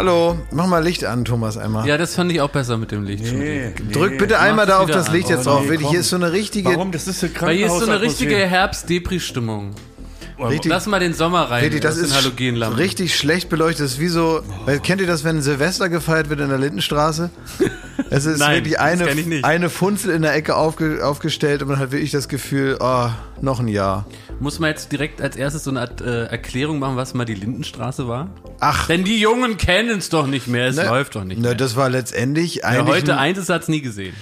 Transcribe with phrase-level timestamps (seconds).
[0.00, 1.86] Hallo, mach mal Licht an, Thomas, einmal.
[1.86, 3.22] Ja, das fand ich auch besser mit dem Licht.
[3.22, 3.92] Nee, nee.
[3.92, 5.32] Drück bitte einmal da auf das Licht an.
[5.36, 5.66] jetzt Oh, drauf.
[5.68, 6.70] nee, hier ist so eine richtige.
[6.70, 6.90] Warum?
[6.90, 8.34] Das ist Weil hier ist so eine richtige.
[8.34, 9.74] Herbst-Depri-Stimmung.
[10.48, 11.62] Richtig, Lass mal den Sommer rein.
[11.64, 12.78] richtig, das den ist Halogenlampen.
[12.78, 13.84] richtig schlecht beleuchtet.
[13.86, 14.42] Das ist wie so.
[14.64, 17.30] Weil, kennt ihr das, wenn Silvester gefeiert wird in der Lindenstraße?
[18.12, 21.78] Es ist Nein, wirklich das eine, eine Funzel in der Ecke aufge, aufgestellt und man
[21.78, 23.08] hat wirklich das Gefühl, oh,
[23.40, 24.04] noch ein Jahr.
[24.40, 27.34] Muss man jetzt direkt als erstes so eine Art äh, Erklärung machen, was mal die
[27.34, 28.30] Lindenstraße war?
[28.58, 28.88] Ach.
[28.88, 30.86] Denn die Jungen kennen es doch nicht mehr, es Ne?
[30.86, 31.54] läuft doch nicht Ne, mehr.
[31.54, 32.96] das war letztendlich Wer eigentlich.
[32.96, 34.14] heute ein- eins ist, hat's nie gesehen.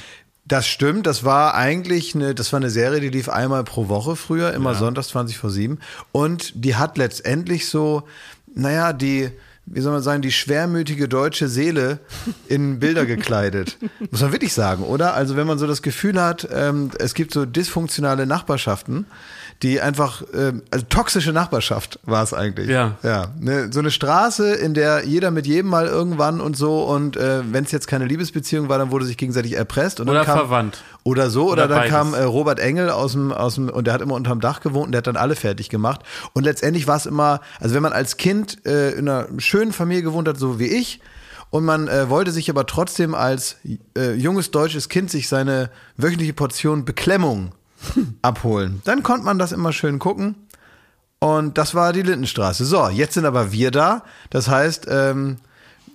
[0.48, 4.16] Das stimmt, das war eigentlich eine, das war eine Serie, die lief einmal pro Woche
[4.16, 5.78] früher, immer sonntags 20 vor 7.
[6.10, 8.04] Und die hat letztendlich so,
[8.54, 9.30] naja, die,
[9.66, 11.98] wie soll man sagen, die schwermütige deutsche Seele
[12.48, 13.76] in Bilder gekleidet.
[14.10, 15.12] Muss man wirklich sagen, oder?
[15.12, 19.04] Also wenn man so das Gefühl hat, ähm, es gibt so dysfunktionale Nachbarschaften,
[19.62, 22.68] die einfach, ähm, also toxische Nachbarschaft war es eigentlich.
[22.68, 22.96] Ja.
[23.02, 27.16] Ja, ne, so eine Straße, in der jeder mit jedem mal irgendwann und so und
[27.16, 30.26] äh, wenn es jetzt keine Liebesbeziehung war, dann wurde sich gegenseitig erpresst und Oder dann
[30.26, 30.82] kam, verwandt.
[31.02, 31.92] Oder so, oder, Oder dann beides.
[31.92, 34.86] kam äh, Robert Engel aus dem, aus dem, und der hat immer unterm Dach gewohnt
[34.86, 36.02] und der hat dann alle fertig gemacht.
[36.34, 40.02] Und letztendlich war es immer, also wenn man als Kind äh, in einer schönen Familie
[40.04, 41.00] gewohnt hat, so wie ich,
[41.50, 43.56] und man äh, wollte sich aber trotzdem als
[43.96, 47.52] äh, junges deutsches Kind sich seine wöchentliche Portion Beklemmung
[48.22, 50.34] abholen, dann konnte man das immer schön gucken.
[51.20, 52.64] Und das war die Lindenstraße.
[52.64, 54.04] So, jetzt sind aber wir da.
[54.30, 55.38] Das heißt, ähm,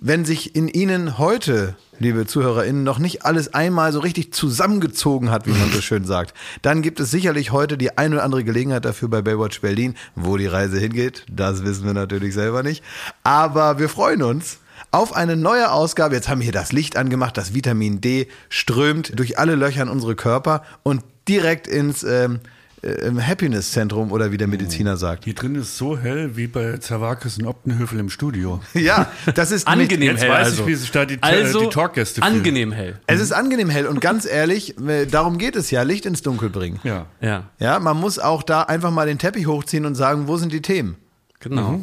[0.00, 5.46] wenn sich in Ihnen heute, liebe ZuhörerInnen, noch nicht alles einmal so richtig zusammengezogen hat,
[5.46, 8.84] wie man so schön sagt, dann gibt es sicherlich heute die ein oder andere Gelegenheit
[8.84, 9.94] dafür bei Baywatch Berlin.
[10.14, 12.84] Wo die Reise hingeht, das wissen wir natürlich selber nicht.
[13.22, 14.58] Aber wir freuen uns
[14.90, 16.14] auf eine neue Ausgabe.
[16.14, 19.88] Jetzt haben wir hier das Licht angemacht, das Vitamin D strömt durch alle Löcher in
[19.88, 22.40] unsere Körper und direkt ins ähm,
[22.82, 25.24] äh, Happiness-Zentrum oder wie der Mediziner sagt.
[25.24, 28.60] Hier drin ist so hell wie bei Zerwakis und Optenhöfel im Studio.
[28.74, 30.30] Ja, das ist nämlich- Angenehm jetzt hell.
[30.30, 30.66] weiß ich, also.
[30.66, 32.36] wie sich da die- also, die Talkgäste fühlen.
[32.36, 32.98] Angenehm hell.
[33.06, 36.50] Es ist angenehm hell und ganz ehrlich, äh, darum geht es ja, Licht ins Dunkel
[36.50, 36.78] bringen.
[36.84, 37.06] Ja.
[37.20, 40.52] Ja, Ja, man muss auch da einfach mal den Teppich hochziehen und sagen, wo sind
[40.52, 40.96] die Themen?
[41.40, 41.80] genau.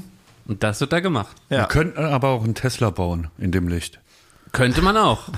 [0.48, 1.36] Und das wird da gemacht.
[1.50, 1.60] Ja.
[1.60, 4.00] Wir könnten aber auch einen Tesla bauen in dem Licht.
[4.52, 5.30] Könnte man auch.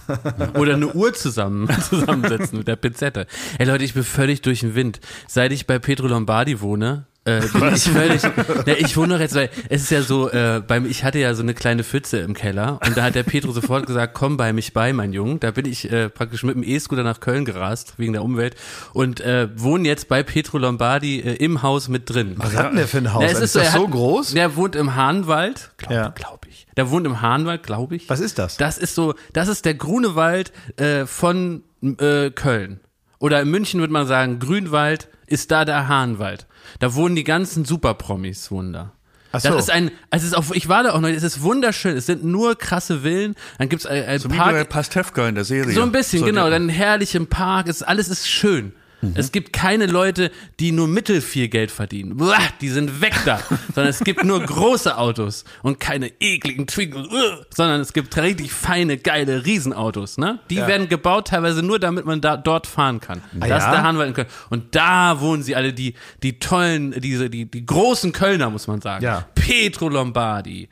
[0.56, 3.28] Oder eine Uhr zusammen, zusammensetzen mit der Pinzette.
[3.60, 5.00] Ey Leute, ich bin völlig durch den Wind.
[5.28, 7.40] Seit ich bei Pedro Lombardi wohne, äh,
[7.76, 8.22] ich völlig,
[8.66, 11.34] ja, ich wohne doch jetzt, weil es ist ja so, äh, beim, ich hatte ja
[11.34, 14.52] so eine kleine Pfütze im Keller und da hat der Pedro sofort gesagt, komm bei
[14.54, 15.38] mich bei, mein Junge.
[15.40, 18.56] Da bin ich äh, praktisch mit dem E-Scooter nach Köln gerast, wegen der Umwelt
[18.94, 22.34] und äh, wohne jetzt bei Pedro Lombardi äh, im Haus mit drin.
[22.38, 23.24] Was hat denn der für ein Haus?
[23.24, 24.34] Ja, ist, das er so hat- groß?
[24.34, 26.10] Der wohnt im Hahnwald, glaube Ja.
[26.10, 26.68] glaub ich.
[26.76, 28.10] Der wohnt im Hahnwald, glaube ich.
[28.10, 28.58] Was ist das?
[28.58, 32.80] Das ist so, das ist der Grunewald äh, von äh, Köln.
[33.20, 36.46] Oder in München würde man sagen, Grünwald ist da der Hahnwald.
[36.80, 38.92] Da wohnen die ganzen Superpromis, wohnen da.
[39.32, 39.50] Ach so.
[39.50, 41.98] Das ist ein, also es ist auch, ich war da auch noch, es ist wunderschön,
[41.98, 45.34] es sind nur krasse Villen, dann gibt's ein, ein So wie bei Park, Pastewka in
[45.36, 45.74] der Serie.
[45.74, 48.74] so ein bisschen, So genau, dann herrlich im Park, es, alles ist schön.
[49.04, 49.14] Mhm.
[49.16, 52.18] Es gibt keine Leute, die nur mittel viel Geld verdienen.
[52.18, 53.40] Buah, die sind weg da.
[53.74, 58.52] sondern es gibt nur große Autos und keine ekligen Twinkies, uh, sondern es gibt richtig
[58.52, 60.18] feine, geile Riesenautos.
[60.18, 60.40] Ne?
[60.50, 63.22] Die werden gebaut teilweise nur, damit man da dort fahren kann.
[63.34, 63.72] das ja?
[63.72, 64.28] der Hahnwald in Köln.
[64.50, 68.82] Und da wohnen sie alle, die, die tollen, diese, die, die großen Kölner, muss man
[68.82, 69.04] sagen.
[69.04, 69.26] Ja.
[69.36, 70.70] Petro Lombardi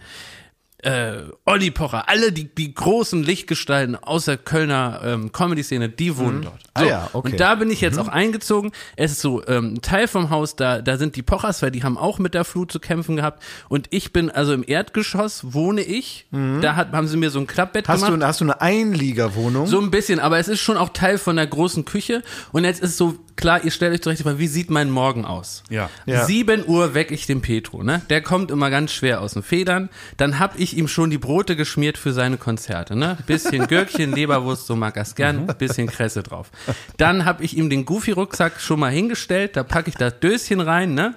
[0.84, 6.44] äh, Olli Pocher, alle die, die großen Lichtgestalten aus der Kölner ähm, Comedy-Szene, die wohnen
[6.44, 6.60] dort.
[6.74, 7.32] Ah ja, okay.
[7.32, 8.72] Und da bin ich jetzt auch eingezogen.
[8.96, 11.84] Es ist so ähm, ein Teil vom Haus, da, da sind die Pochers, weil die
[11.84, 13.44] haben auch mit der Flut zu kämpfen gehabt.
[13.70, 16.26] Und ich bin, also im Erdgeschoss wohne ich.
[16.62, 18.22] Da hat, haben sie mir so ein Klappbett Hast gemacht.
[18.22, 19.68] du, hast du eine Einliegerwohnung?
[19.68, 22.22] So ein bisschen, aber es ist schon auch Teil von der großen Küche.
[22.52, 25.64] Und jetzt ist so, klar, ihr stellt euch zurecht, wie sieht mein Morgen aus?
[25.70, 25.90] Ja.
[26.06, 26.26] Ja.
[26.26, 28.02] 7 Uhr weck ich den Petro, ne?
[28.10, 29.90] Der kommt immer ganz schwer aus den Federn.
[30.18, 33.18] Dann hab ich ihm schon die Brote geschmiert für seine Konzerte, ne?
[33.28, 36.52] Bisschen Gürkchen, Leberwurst, so mag er's gern, bisschen Kresse drauf.
[36.98, 40.94] Dann hab ich ihm den Goofy-Rucksack schon mal hingestellt, da packe ich das Döschen rein,
[40.94, 41.16] ne?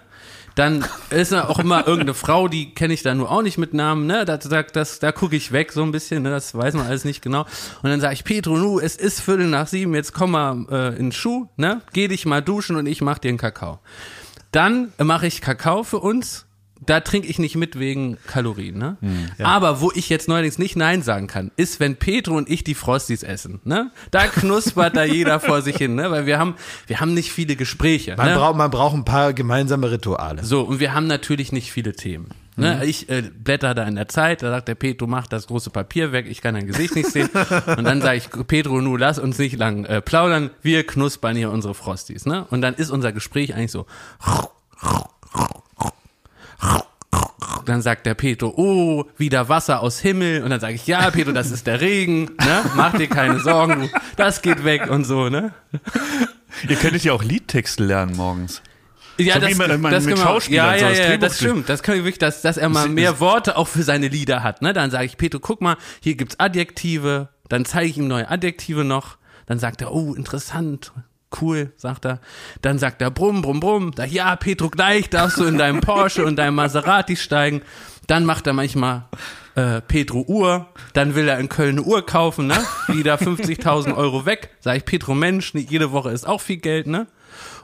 [0.54, 3.74] Dann ist da auch immer irgendeine Frau, die kenne ich da nur auch nicht mit
[3.74, 4.24] Namen, ne?
[4.24, 6.30] Da, da, das, da gucke ich weg so ein bisschen, ne?
[6.30, 7.42] Das weiß man alles nicht genau.
[7.82, 10.88] Und dann sage ich, Petro, nu, es ist Viertel nach sieben, jetzt komm mal äh,
[10.90, 11.80] in den Schuh, ne?
[11.92, 13.80] Geh dich mal duschen und ich mach dir einen Kakao.
[14.52, 16.46] Dann mache ich Kakao für uns.
[16.86, 18.96] Da trinke ich nicht mit wegen Kalorien, ne?
[19.42, 22.74] Aber wo ich jetzt neuerdings nicht Nein sagen kann, ist, wenn Petro und ich die
[22.74, 23.90] Frosties essen, ne?
[24.10, 26.10] Da knuspert da jeder vor sich hin, ne?
[26.10, 26.54] Weil wir haben,
[26.86, 28.36] wir haben nicht viele Gespräche, man, ne?
[28.36, 30.44] braucht, man braucht ein paar gemeinsame Rituale.
[30.44, 32.28] So, und wir haben natürlich nicht viele Themen.
[32.56, 35.70] Ne, ich äh, blätter da in der Zeit, da sagt der Petro, mach das große
[35.70, 37.28] Papier weg, ich kann dein Gesicht nicht sehen.
[37.76, 41.50] Und dann sage ich, Petro, nu lass uns nicht lang äh, plaudern, wir knuspern hier
[41.50, 42.26] unsere Frosties.
[42.26, 42.46] Ne?
[42.50, 43.86] Und dann ist unser Gespräch eigentlich so.
[47.64, 50.42] Dann sagt der Petro, oh, wieder Wasser aus Himmel.
[50.42, 52.62] Und dann sage ich, ja, Petro, das ist der Regen, ne?
[52.74, 55.54] Mach dir keine Sorgen, du, das geht weg und so, ne?
[56.68, 58.62] Ihr könntet ja auch Liedtexte lernen morgens.
[59.16, 60.26] Ja, So das, man- man das mit genau.
[60.26, 61.68] Schauspielern ja, ja, ja, das stimmt.
[61.68, 64.60] Das kann ich wirklich, dass, dass er mal mehr Worte auch für seine Lieder hat.
[64.60, 64.72] Ne?
[64.72, 67.28] Dann sage ich, Petro, guck mal, hier gibt's Adjektive.
[67.48, 69.16] Dann zeige ich ihm neue Adjektive noch.
[69.46, 70.92] Dann sagt er, oh, interessant.
[71.40, 72.20] Cool, sagt er.
[72.62, 73.92] Dann sagt er, brumm, brumm, brumm.
[73.94, 77.62] Da, ja, Petro, gleich darfst du in deinem Porsche und deinem Maserati steigen.
[78.06, 79.04] Dann macht er manchmal
[79.54, 80.66] äh, Petro Uhr.
[80.92, 82.56] Dann will er in Köln eine Uhr kaufen, ne?
[82.88, 84.50] Wieder 50.000 Euro weg.
[84.60, 87.06] Sag ich, Petro, Mensch, nicht jede Woche ist auch viel Geld, ne?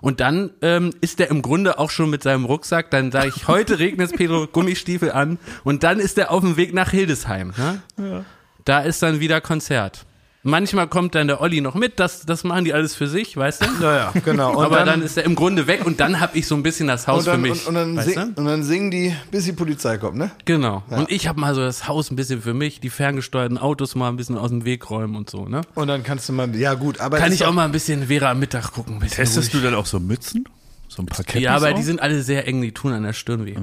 [0.00, 2.90] Und dann ähm, ist er im Grunde auch schon mit seinem Rucksack.
[2.90, 5.38] Dann sage ich, heute regnet es Pedro Gummistiefel an.
[5.62, 7.52] Und dann ist er auf dem Weg nach Hildesheim.
[7.56, 8.24] Ne?
[8.64, 10.06] Da ist dann wieder Konzert.
[10.42, 13.60] Manchmal kommt dann der Olli noch mit, das, das machen die alles für sich, weißt
[13.62, 13.66] du?
[13.82, 14.56] Ja, ja, genau.
[14.56, 16.88] Und Aber dann, ist er im Grunde weg und dann habe ich so ein bisschen
[16.88, 17.66] das Haus dann, für mich.
[17.66, 18.40] Und, und, dann weißt sing, du?
[18.40, 20.30] und dann singen die, bis die Polizei kommt, ne?
[20.46, 20.82] Genau.
[20.88, 24.08] Und ich habe mal so das Haus ein bisschen für mich, die ferngesteuerten Autos mal
[24.08, 25.60] ein bisschen aus dem Weg räumen und so, ne?
[25.74, 28.30] Und dann kannst du mal, ja gut, aber Kann ich auch mal ein bisschen Vera
[28.30, 28.94] am Mittag gucken.
[28.94, 29.62] Ein bisschen Testest ruhig.
[29.62, 30.44] du dann auch so Mützen?
[30.88, 31.74] So ein paar Cappies Ja, aber auch?
[31.74, 33.56] die sind alle sehr eng, die tun an der Stirn weh.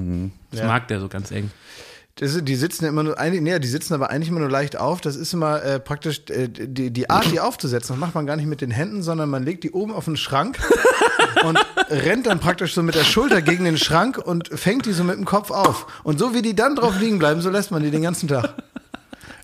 [0.52, 0.66] Das Ja.
[0.68, 1.50] mag der so ganz eng.
[2.18, 4.76] Das ist, die sitzen immer nur, eigentlich, nee, die sitzen aber eigentlich immer nur leicht
[4.76, 5.00] auf.
[5.00, 7.94] Das ist immer äh, praktisch äh, die, die Art, die aufzusetzen.
[7.94, 10.16] Das macht man gar nicht mit den Händen, sondern man legt die oben auf den
[10.16, 10.58] Schrank
[11.44, 15.04] und rennt dann praktisch so mit der Schulter gegen den Schrank und fängt die so
[15.04, 15.86] mit dem Kopf auf.
[16.02, 18.54] Und so wie die dann drauf liegen bleiben, so lässt man die den ganzen Tag.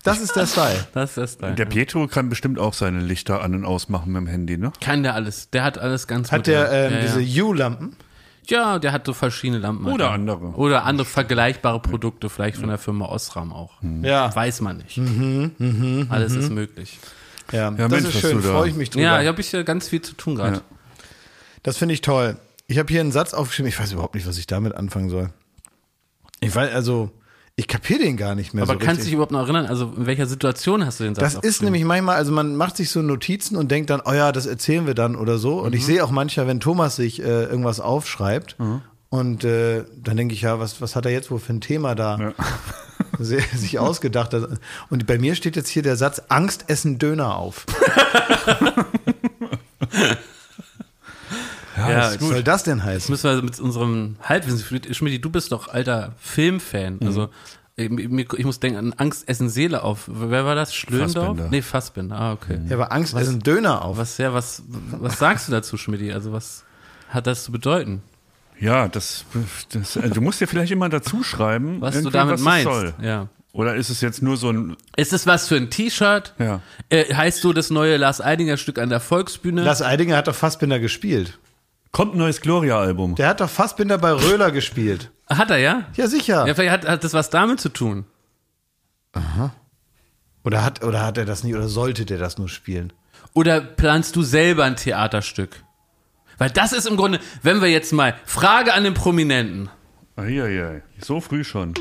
[0.03, 0.85] Das ist der Style.
[0.93, 1.55] Das ist das Style.
[1.55, 4.71] Der Pietro kann bestimmt auch seine Lichter an- und ausmachen mit dem Handy, ne?
[4.79, 5.49] Kann der alles.
[5.49, 7.43] Der hat alles ganz Hat der ähm, ja, diese ja.
[7.43, 7.95] U-Lampen?
[8.51, 9.85] Ja, der hat so verschiedene Lampen.
[9.87, 10.11] Oder Ja.
[10.11, 10.45] andere.
[10.55, 13.73] Oder andere vergleichbare Produkte, vielleicht von der Firma Osram auch.
[14.01, 14.33] Ja.
[14.35, 14.97] Weiß man nicht.
[14.97, 16.99] Mhm, alles ist möglich.
[17.51, 19.03] Ja, das Mensch, ist schön, da- freue ich mich drüber.
[19.05, 20.55] Ja, hier habe ich ja ganz viel zu tun gerade.
[20.57, 20.61] Ja.
[21.63, 22.37] Das finde ich toll.
[22.67, 25.29] Ich habe hier einen Satz aufgeschrieben, ich weiß überhaupt nicht, was ich damit anfangen soll.
[26.39, 27.11] Ich weiß, also,
[27.57, 29.65] ich kapiere den gar nicht mehr Aber so kannst du dich überhaupt noch erinnern?
[29.65, 32.75] Also in welcher Situation hast du den Satz Das ist nämlich manchmal, also man macht
[32.75, 35.59] sich so Notizen und denkt dann, oh ja, das erzählen wir dann oder so.
[35.61, 35.77] Und Mhm.
[35.77, 38.57] ich sehe auch manchmal, wenn Thomas sich äh, irgendwas aufschreibt
[39.09, 41.95] und äh, dann denke ich, ja, was, was hat er jetzt wohl für ein Thema
[41.95, 42.33] da
[43.19, 44.33] se- sich ausgedacht.
[44.89, 47.65] Und bei mir steht jetzt hier der Satz, Angst essen Döner auf.
[51.89, 53.11] Ja, Was soll das denn Jetzt heißen?
[53.11, 56.97] müssen wir mit unserem Halbwissen, Schmidt, du bist doch alter Filmfan.
[56.99, 57.07] Mhm.
[57.07, 57.29] Also
[57.77, 60.03] ich, muss denken an Angst essen Seele auf.
[60.07, 60.73] Wer war das?
[60.73, 61.13] Schlöndorff?
[61.13, 61.47] Fassbinder.
[61.51, 62.15] Nee, Fassbinder.
[62.17, 62.59] Ah, okay.
[62.69, 63.97] Ja, aber Angst essen Döner auf.
[63.97, 66.13] Was, ja, was, was sagst du dazu, Schmidt?
[66.13, 66.63] Also was
[67.09, 68.01] hat das zu bedeuten?
[68.59, 69.25] Ja, das,
[69.73, 72.71] das also du musst dir vielleicht immer dazu schreiben, Was du damit was meinst?
[72.71, 72.93] Soll.
[73.01, 73.27] Ja.
[73.51, 76.33] Oder ist es jetzt nur so ein, Ist es was für ein T-Shirt?
[76.39, 76.61] ja.
[76.89, 79.63] Äh, heißt du das neue Lars Eidinger Stück an der Volksbühne?
[79.63, 81.37] Lars Eidinger hat doch Fassbinder gespielt.
[81.95, 83.15] Kommt ein neues Gloria-Album.
[83.15, 85.11] Der hat doch Fassbinder bei Röhler gespielt.
[85.29, 85.85] hat er, ja?
[85.95, 86.45] Ja, sicher.
[86.45, 88.03] Ja, vielleicht hat, hat das was damit zu tun.
[90.43, 92.91] Oder hat, oder hat er das nicht, oder sollte der das nur spielen?
[93.33, 95.63] Oder planst du selber ein Theaterstück?
[96.37, 99.69] Weil das ist im Grunde, wenn wir jetzt mal, Frage an den Prominenten.
[100.17, 101.75] Eieiei, so früh schon.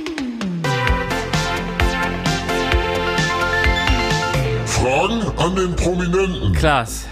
[4.65, 6.53] Fragen an den Prominenten.
[6.53, 7.07] Klaas,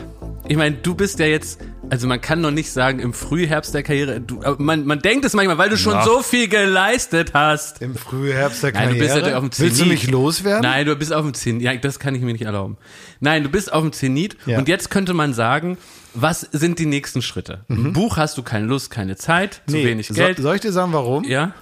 [0.47, 1.59] ich meine, du bist ja jetzt,
[1.91, 5.35] also man kann noch nicht sagen im Frühherbst der Karriere, du, man, man denkt es
[5.35, 6.05] manchmal, weil du schon Ja.
[6.05, 7.83] so viel geleistet hast.
[7.83, 8.95] Im Frühherbst der Nein, Karriere?
[8.95, 9.71] du bist natürlich auf dem Zenit.
[9.71, 10.63] Willst du mich loswerden?
[10.63, 11.63] Nein, du bist auf dem Zenit.
[11.63, 12.79] Ja, das kann ich mir nicht erlauben.
[13.21, 14.59] Nein, du bist auf dem Zenit Ja.
[14.59, 15.77] und jetzt könnte man sagen,
[16.15, 17.65] was sind die nächsten Schritte?
[17.69, 20.39] Ein Buch hast du keine Lust, keine Zeit, zu Nee, wenig so- Geld.
[20.39, 21.25] Soll ich dir sagen, warum?
[21.25, 21.53] ja?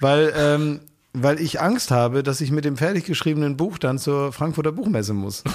[0.00, 0.80] Weil, ähm,
[1.12, 5.12] weil ich Angst habe, dass ich mit dem fertig geschriebenen Buch dann zur Frankfurter Buchmesse
[5.14, 5.42] muss.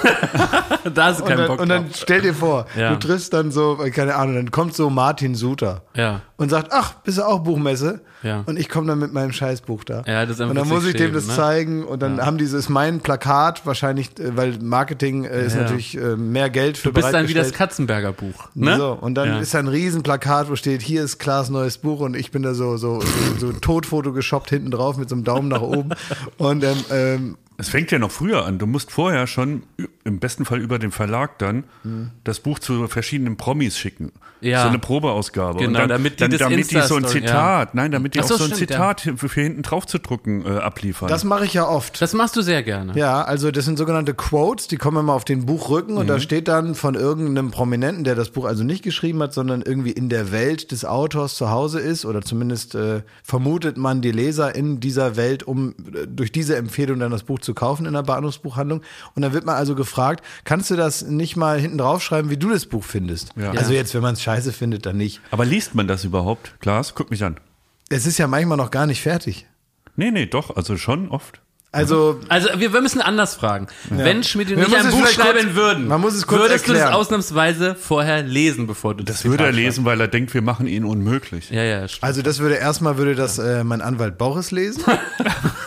[0.93, 1.95] Da Und keinen dann, Bock und dann drauf.
[1.95, 2.91] stell dir vor, Ja.
[2.93, 6.21] du triffst dann so, äh, keine Ahnung, dann kommt so Martin Suter Ja.
[6.38, 8.01] und sagt, ach, bist du auch Buchmesse?
[8.25, 8.44] Ja.
[8.48, 10.03] Und ich komme dann mit meinem Scheißbuch da.
[10.08, 11.36] Ja, das ist und dann muss ich dem das ne?
[11.36, 15.62] zeigen und dann haben dieses mein Plakat wahrscheinlich, äh, weil Marketing äh, ist Ja.
[15.62, 17.53] natürlich äh, mehr Geld für Du bist dann wie das.
[17.53, 18.50] Katzenberger Buch.
[18.55, 18.77] Ne?
[18.77, 19.39] So, und dann Ja.
[19.39, 22.53] ist da ein Riesenplakat, wo steht, hier ist Klaas neues Buch und ich bin da
[22.55, 25.89] so, so, so, so Totfoto geshoppt hinten drauf mit so einem Daumen nach oben.
[26.38, 28.59] Und ähm, ähm, Es fängt ja noch früher an.
[28.59, 29.63] Du musst vorher schon,
[30.03, 31.63] im besten Fall über den Verlag dann,
[32.24, 34.12] das Buch zu verschiedenen Promis schicken.
[34.41, 34.63] Ja.
[34.63, 35.59] So eine Probeausgabe.
[35.59, 38.25] Genau, Und dann, damit die dann, damit die so ein Zitat, nein, damit die Ach
[38.25, 41.07] auch so, so ein stimmt, Zitat für, für hinten drauf zu drucken äh, abliefern.
[41.07, 42.01] das mache ich ja oft.
[42.01, 42.93] Das machst du sehr gerne.
[42.95, 46.47] Ja, also das sind sogenannte Quotes, die kommen immer auf den Buchrücken und da steht
[46.47, 50.31] dann von irgendeinem Prominenten, der das Buch also nicht geschrieben hat, sondern irgendwie in der
[50.31, 55.15] Welt des Autors zu Hause ist oder zumindest äh, vermutet man die Leser in dieser
[55.15, 58.81] Welt, um äh, durch diese Empfehlung dann das Buch zu kaufen in der Bahnhofsbuchhandlung.
[59.15, 62.49] Und dann wird man also gefragt, kannst du das nicht mal hinten draufschreiben, wie du
[62.49, 63.29] das Buch findest?
[63.37, 63.51] Ja.
[63.51, 65.21] Also jetzt, wenn man es scheiße findet, dann nicht.
[65.31, 66.55] Aber liest man das überhaupt?
[66.59, 67.37] Klaas, guck mich an.
[67.89, 69.45] Es ist ja manchmal noch gar nicht fertig.
[69.95, 71.39] Nee, nee, doch, also schon oft.
[71.71, 73.67] Also, Also wir, wir müssen anders fragen.
[73.89, 76.71] Wenn Schmidt und ich ein Buch schreiben kurz- würden, man muss es kurz würdest du
[76.71, 76.91] erklären.
[76.91, 80.41] das ausnahmsweise vorher lesen, bevor du das Das würde er lesen, weil er denkt, wir
[80.41, 81.49] machen ihn unmöglich.
[81.49, 82.03] Ja, ja, stimmt.
[82.05, 84.83] also das würde erstmal würde das äh, mein Anwalt Boris lesen.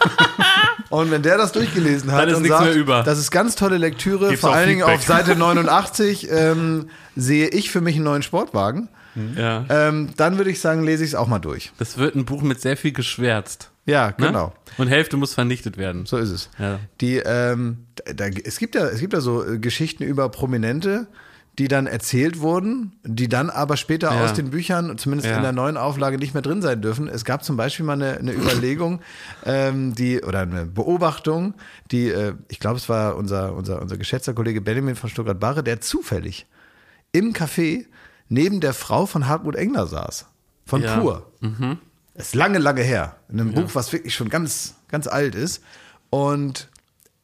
[0.90, 3.02] Und wenn der das durchgelesen hat Dann ist und nichts sagt, mehr über.
[3.02, 5.02] das ist ganz tolle Lektüre, Gibt's vor allen Dingen auf.
[5.02, 8.88] Seite 89 ähm, sehe ich für mich einen neuen Sportwagen.
[9.36, 9.64] ja.
[9.68, 11.72] Ähm, dann würde ich sagen, lese ich es auch mal durch.
[11.78, 13.70] Das wird ein Buch mit sehr viel geschwärzt.
[13.84, 14.14] Ja, Ne?
[14.28, 14.52] genau.
[14.76, 16.06] Und Hälfte muss vernichtet werden.
[16.06, 16.50] So ist es.
[16.58, 16.78] Ja.
[17.00, 21.06] Die, ähm, da, es gibt ja, es gibt ja so äh, Geschichten über Prominente,
[21.58, 24.24] die dann erzählt wurden, die dann aber später Ja.
[24.24, 25.36] aus den Büchern, zumindest Ja.
[25.36, 27.08] in der neuen Auflage, nicht mehr drin sein dürfen.
[27.08, 29.00] Es gab zum Beispiel mal eine, eine Überlegung,
[29.44, 31.54] ähm, die oder eine Beobachtung,
[31.90, 35.80] die, äh, ich glaube, es war unser unser unser geschätzter Kollege Benjamin von Stuttgart-Barre, der
[35.80, 36.46] zufällig
[37.12, 37.86] im Café
[38.28, 40.26] neben der Frau von Hartmut Engler saß,
[40.66, 40.98] von Ja.
[40.98, 41.32] Pur.
[42.14, 43.16] Ist lange, lange her.
[43.28, 45.62] In einem Buch, was wirklich schon ganz, ganz alt ist.
[46.10, 46.68] Und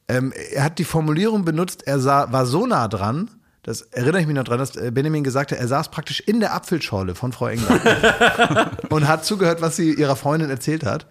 [0.08, 3.28] ähm, er hat die Formulierung benutzt, er sah, war so nah dran,
[3.64, 6.38] das erinnere ich mich noch dran, dass äh, Benjamin gesagt hat, er saß praktisch in
[6.40, 11.06] der Apfelschorle von Frau Engler und hat zugehört, was sie ihrer Freundin erzählt hat.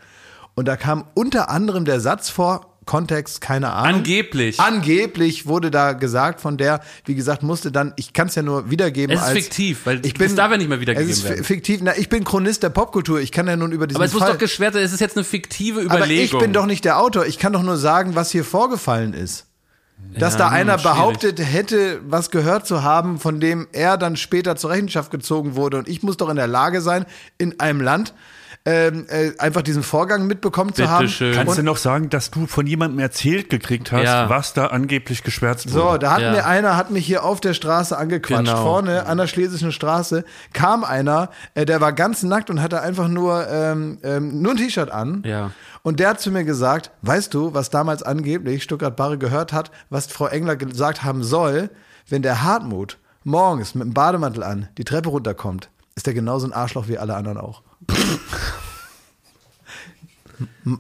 [0.56, 4.00] Und da kam unter anderem der Satz vor, Kontext, keine Ahnung.
[4.00, 4.60] Angeblich.
[4.60, 8.70] Angeblich wurde da gesagt von der, wie gesagt, musste dann, ich kann es ja nur
[8.70, 9.38] wiedergeben Es ist als.
[9.40, 11.44] fiktiv, weil ich bin, darf ja nicht mehr wiedergegeben es ist werden.
[11.44, 11.80] fiktiv.
[11.82, 13.20] Na, ich bin Chronist der Popkultur.
[13.22, 14.34] Ich kann ja nun über diesen Aber es muss Fall.
[14.34, 16.40] doch geschwärzt sein, es ist jetzt eine fiktive aber Überlegung.
[16.40, 17.26] ich bin doch nicht der Autor.
[17.26, 19.48] Ich kann doch nur sagen, was hier vorgefallen ist.
[20.18, 20.96] Dass Ja, da einer schwierig.
[20.98, 25.78] behauptet hätte, was gehört zu haben, von dem er dann später zur Rechenschaft gezogen wurde.
[25.78, 27.06] Und ich muss doch in der Lage sein,
[27.38, 28.14] in einem Land
[28.66, 31.08] ähm, äh, einfach diesen Vorgang mitbekommen zu Bitte haben.
[31.10, 31.34] schön.
[31.36, 34.30] Kannst du noch sagen, dass du von jemandem erzählt gekriegt hast, Ja.
[34.30, 36.00] was da angeblich geschwärzt So, wurde?
[36.00, 36.32] da hat Ja.
[36.32, 38.46] mir einer, hat mich hier auf der Straße angequatscht.
[38.46, 38.64] Genau.
[38.64, 43.10] Vorne an der Schlesischen Straße kam einer, äh, der war ganz nackt und hatte einfach
[43.10, 45.24] nur, ähm, ähm, nur ein T-Shirt an.
[45.26, 45.52] Ja.
[45.82, 50.08] Und der hat zu mir gesagt, weißt du, was damals angeblich Stuttgart-Barre gehört hat, was
[50.08, 51.70] Frau Engler gesagt haben soll,
[52.08, 56.54] wenn der Hartmut morgens mit dem Bademantel an die Treppe runterkommt, ist der genauso ein
[56.54, 57.62] Arschloch wie alle anderen auch.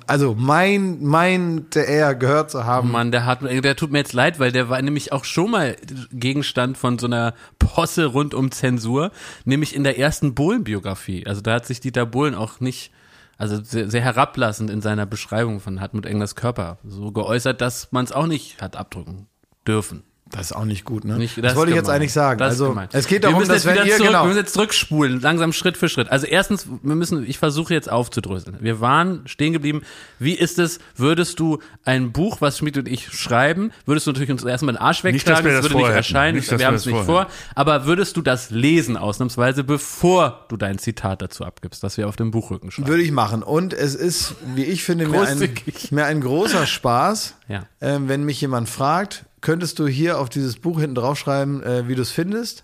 [0.07, 2.91] Also mein, meinte er gehört zu haben.
[2.91, 5.75] Mann, der hat, der tut mir jetzt leid, weil der war nämlich auch schon mal
[6.11, 9.11] Gegenstand von so einer Posse rund um Zensur,
[9.45, 11.27] nämlich in der ersten Bohlen-Biografie.
[11.27, 12.91] Also da hat sich Dieter Bohlen auch nicht,
[13.37, 18.05] also sehr, sehr herablassend in seiner Beschreibung von Hartmut Englers Körper so geäußert, dass man
[18.05, 19.27] es auch nicht hat abdrücken
[19.67, 20.03] dürfen.
[20.33, 21.17] Das ist auch nicht gut, ne?
[21.17, 22.39] Nicht, das, ist wollte ich jetzt eigentlich sagen.
[22.39, 24.27] Das also es geht wir darum, müssen dass jetzt wenn wieder ihr zurück, genau wir
[24.29, 26.09] müssen jetzt zurückspulen, langsam Schritt für Schritt.
[26.09, 28.57] Also erstens, wir müssen, ich versuche jetzt aufzudröseln.
[28.59, 29.83] Wir waren stehen geblieben.
[30.17, 34.31] Wie ist es, würdest du ein Buch, was Schmidt und ich schreiben, würdest du natürlich
[34.31, 36.59] uns erstmal den Arsch Nicht, dass wegtragen, wir das das würde nicht erscheinen, Nicht, dass
[36.59, 40.79] wir haben es das nicht vor, aber würdest du das lesen ausnahmsweise, bevor du dein
[40.79, 42.87] Zitat dazu abgibst, das wir auf dem Buchrücken schreiben?
[42.87, 43.43] würde ich machen.
[43.43, 45.49] Und es ist, wie ich finde, mir ein,
[45.91, 47.67] mir ein großer Spaß, Ja.
[47.81, 51.93] ähm, wenn mich jemand fragt, könntest du hier auf dieses Buch hinten draufschreiben, äh, wie
[51.95, 52.63] du es findest?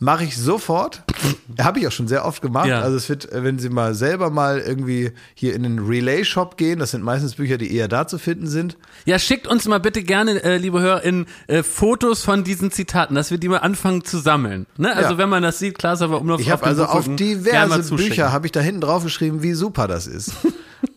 [0.00, 1.02] Mache ich sofort.
[1.60, 2.66] Habe ich auch schon sehr oft gemacht.
[2.66, 2.80] Ja.
[2.80, 6.80] Also es wird, äh, wenn Sie mal selber mal irgendwie hier in den Relay-Shop gehen,
[6.80, 8.76] das sind meistens Bücher, die eher da zu finden sind.
[9.04, 13.30] Ja, schickt uns mal bitte gerne, äh, liebe HörerInnen, äh, Fotos von diesen Zitaten, dass
[13.30, 14.66] wir die mal anfangen zu sammeln.
[14.76, 14.94] Ne?
[14.96, 15.18] Also Ja.
[15.18, 17.94] wenn man das sieht, klar, aber Umlauf Ich habe also auf gerne mal diverse.
[17.94, 20.32] Bücher habe ich da hinten drauf geschrieben, wie super das ist.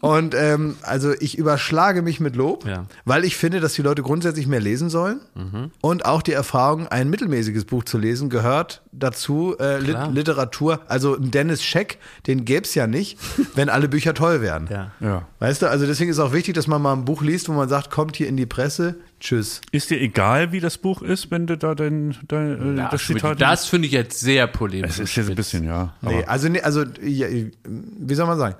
[0.01, 2.85] Und ähm, also ich überschlage mich mit Lob, Ja.
[3.05, 5.19] weil ich finde, dass die Leute grundsätzlich mehr lesen sollen.
[5.35, 5.71] Mhm.
[5.81, 9.97] Und auch die Erfahrung, ein mittelmäßiges Buch zu lesen, gehört dazu äh, Lit.
[10.11, 10.81] Literatur.
[10.87, 13.17] Also ein Dennis Scheck, den gäb's ja nicht,
[13.55, 14.67] wenn alle Bücher toll wären.
[14.71, 14.91] Ja.
[14.99, 15.27] Ja.
[15.39, 17.69] Weißt du, also deswegen ist auch wichtig, dass man mal ein Buch liest, wo man
[17.69, 19.61] sagt, kommt hier in die Presse, tschüss.
[19.71, 23.05] Ist dir egal, wie das Buch ist, wenn du da dein, dein äh, Ja, das
[23.05, 24.91] Zitat das finde ich jetzt sehr polemisch.
[24.91, 25.93] Es ist jetzt ein bisschen, ja.
[26.01, 27.27] Nee, also, nee, also ja,
[27.65, 28.55] wie soll man sagen?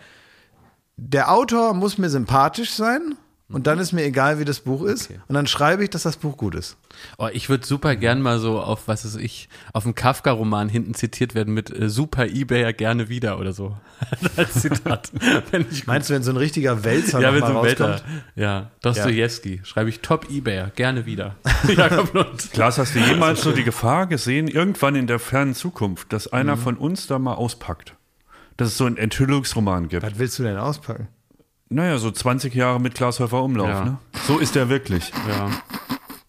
[0.98, 3.16] Der Autor muss mir sympathisch sein
[3.50, 5.10] und dann ist mir egal, wie das Buch ist.
[5.27, 6.75] Und dann schreibe ich, dass das Buch gut ist.
[7.18, 10.96] Oh, ich würde super gern mal so auf, was ist ich, auf einen Kafka-Roman hinten
[10.96, 13.77] zitiert werden mit äh, super Ebayer gerne wieder oder so.
[14.36, 15.12] Als Zitat.
[15.51, 17.89] wenn ich Meinst du, wenn so ein richtiger Wälzer ja, wenn mal so ein rauskommt?
[17.89, 18.04] Welter.
[18.36, 19.62] Ja, Dostoevsky.
[19.63, 21.36] Schreibe ich Top Ebayer, gerne wieder.
[21.68, 22.50] Jakob Lund.
[22.51, 26.58] Klaas, hast du jemals so die Gefahr gesehen, irgendwann in der fernen Zukunft, dass einer
[26.58, 27.97] von uns da mal auspackt?
[28.58, 30.04] Dass es so einen Enthüllungsroman gibt.
[30.04, 31.08] Was willst du denn auspacken?
[31.70, 33.86] Naja, so 20 Jahre mit Klaas Häufer Umlauf, Ja.
[33.86, 33.98] ne?
[34.26, 35.12] So ist er wirklich.
[35.28, 35.50] Ja.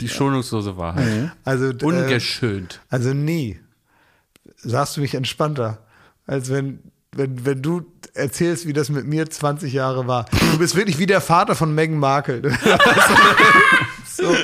[0.01, 1.33] Die schonungslose Wahrheit.
[1.45, 2.81] Also, äh, Ungeschönt.
[2.89, 3.59] also nie
[4.57, 5.79] sagst du mich entspannter,
[6.27, 6.81] als wenn,
[7.13, 10.27] wenn, wenn du erzählst, wie das mit mir 20 Jahre war.
[10.53, 12.43] Du bist wirklich wie der Vater von Meghan Markle.
[14.07, 14.35] so.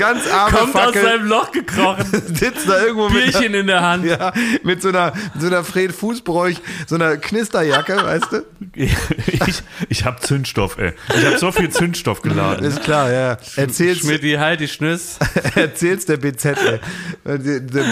[0.00, 2.06] Ganz arme Kommt aus Fackel seinem Loch gekrochen.
[2.34, 4.04] sitzt da irgendwo mit einer, Bierchen in der Hand.
[4.04, 8.44] ja, mit so einer, so einer Fred Fußbräuch, so einer Knisterjacke, weißt du?
[9.26, 10.92] Ich, ich habe Zündstoff, ey.
[11.16, 12.64] Ich habe so viel Zündstoff geladen.
[12.64, 13.36] Ist klar, ja.
[13.56, 15.18] Erzähl's, Schmidti, halt die Schnüss.
[15.54, 16.80] erzähl's der BZ, ey.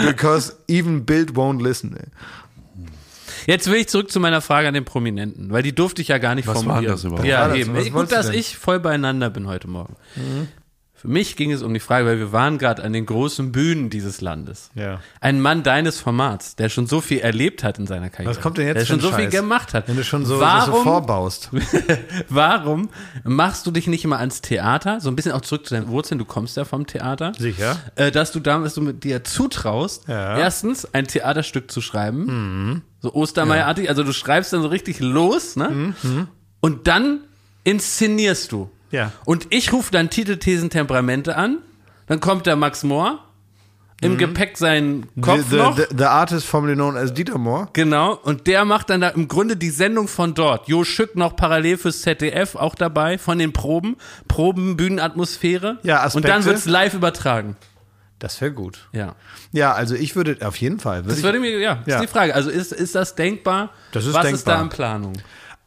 [0.07, 2.07] Because even Bild won't listen, ey.
[3.47, 6.19] Jetzt will ich zurück zu meiner Frage an den Prominenten, weil die durfte ich ja
[6.19, 6.95] gar nicht Was war formulieren.
[6.95, 7.27] das überhaupt?
[7.27, 7.57] Ja, war das?
[7.59, 7.75] eben.
[7.75, 8.29] Was Gut, dass?
[8.29, 8.35] Mhm.
[8.35, 9.97] ich voll beieinander bin heute Morgen.
[11.01, 13.89] Für mich ging es um die Frage, weil wir waren gerade an den großen Bühnen
[13.89, 14.71] dieses Landes.
[14.75, 15.01] Ja.
[15.21, 18.35] Ein Mann deines Formats, der schon so viel erlebt hat in seiner Karriere.
[18.35, 19.31] Was kommt denn jetzt Der schon so viel Scheiß?
[19.33, 19.87] gemacht hat.
[19.87, 21.51] Wenn du schon so, warum, so vorbaust.
[22.29, 22.89] warum
[23.25, 25.01] machst du dich nicht immer ans Theater?
[25.01, 26.19] So ein bisschen auch zurück zu deinen Wurzeln.
[26.19, 27.33] Du kommst ja vom Theater.
[27.39, 27.77] Sicher.
[27.95, 30.35] Äh, dass du damals mit dir zutraust, Ja.
[30.35, 30.41] Mhm.
[30.41, 32.83] erstens ein Theaterstück zu schreiben.
[33.01, 33.89] So Ostermeierartig.
[33.89, 35.95] Also du schreibst dann so richtig los, ne?
[36.61, 37.21] Und dann
[37.63, 38.69] inszenierst du.
[38.91, 38.97] Mhm.
[38.97, 39.13] Ja.
[39.25, 41.59] Und ich rufe dann Titel, Thesen, Temperamente an.
[42.07, 43.25] Dann kommt der Max Mohr.
[44.01, 45.51] Im Gepäck sein Kopf Mhm.
[45.51, 45.77] the, noch.
[45.77, 47.67] the, the artist formerly known as Dieter Moore.
[47.73, 50.69] Genau, und der macht dann da im Grunde die Sendung von dort.
[50.69, 53.97] Jo Schück noch parallel fürs ZDF auch dabei, von den Proben,
[54.29, 55.79] Proben, Bühnenatmosphäre.
[55.83, 56.29] Ja, Und Aspekte.
[56.29, 57.57] dann wird's live übertragen.
[58.21, 58.89] Das wäre gut.
[58.93, 59.17] Ja.
[59.51, 60.99] Ja, also ich würde auf jeden Fall.
[61.05, 61.97] Würde Das würde mir, ja, Ja.
[61.97, 62.37] ist die Frage.
[62.37, 63.71] Also ist, ist das denkbar?
[63.91, 64.57] Das ist Was ist denkbar.
[64.59, 65.13] da in Planung?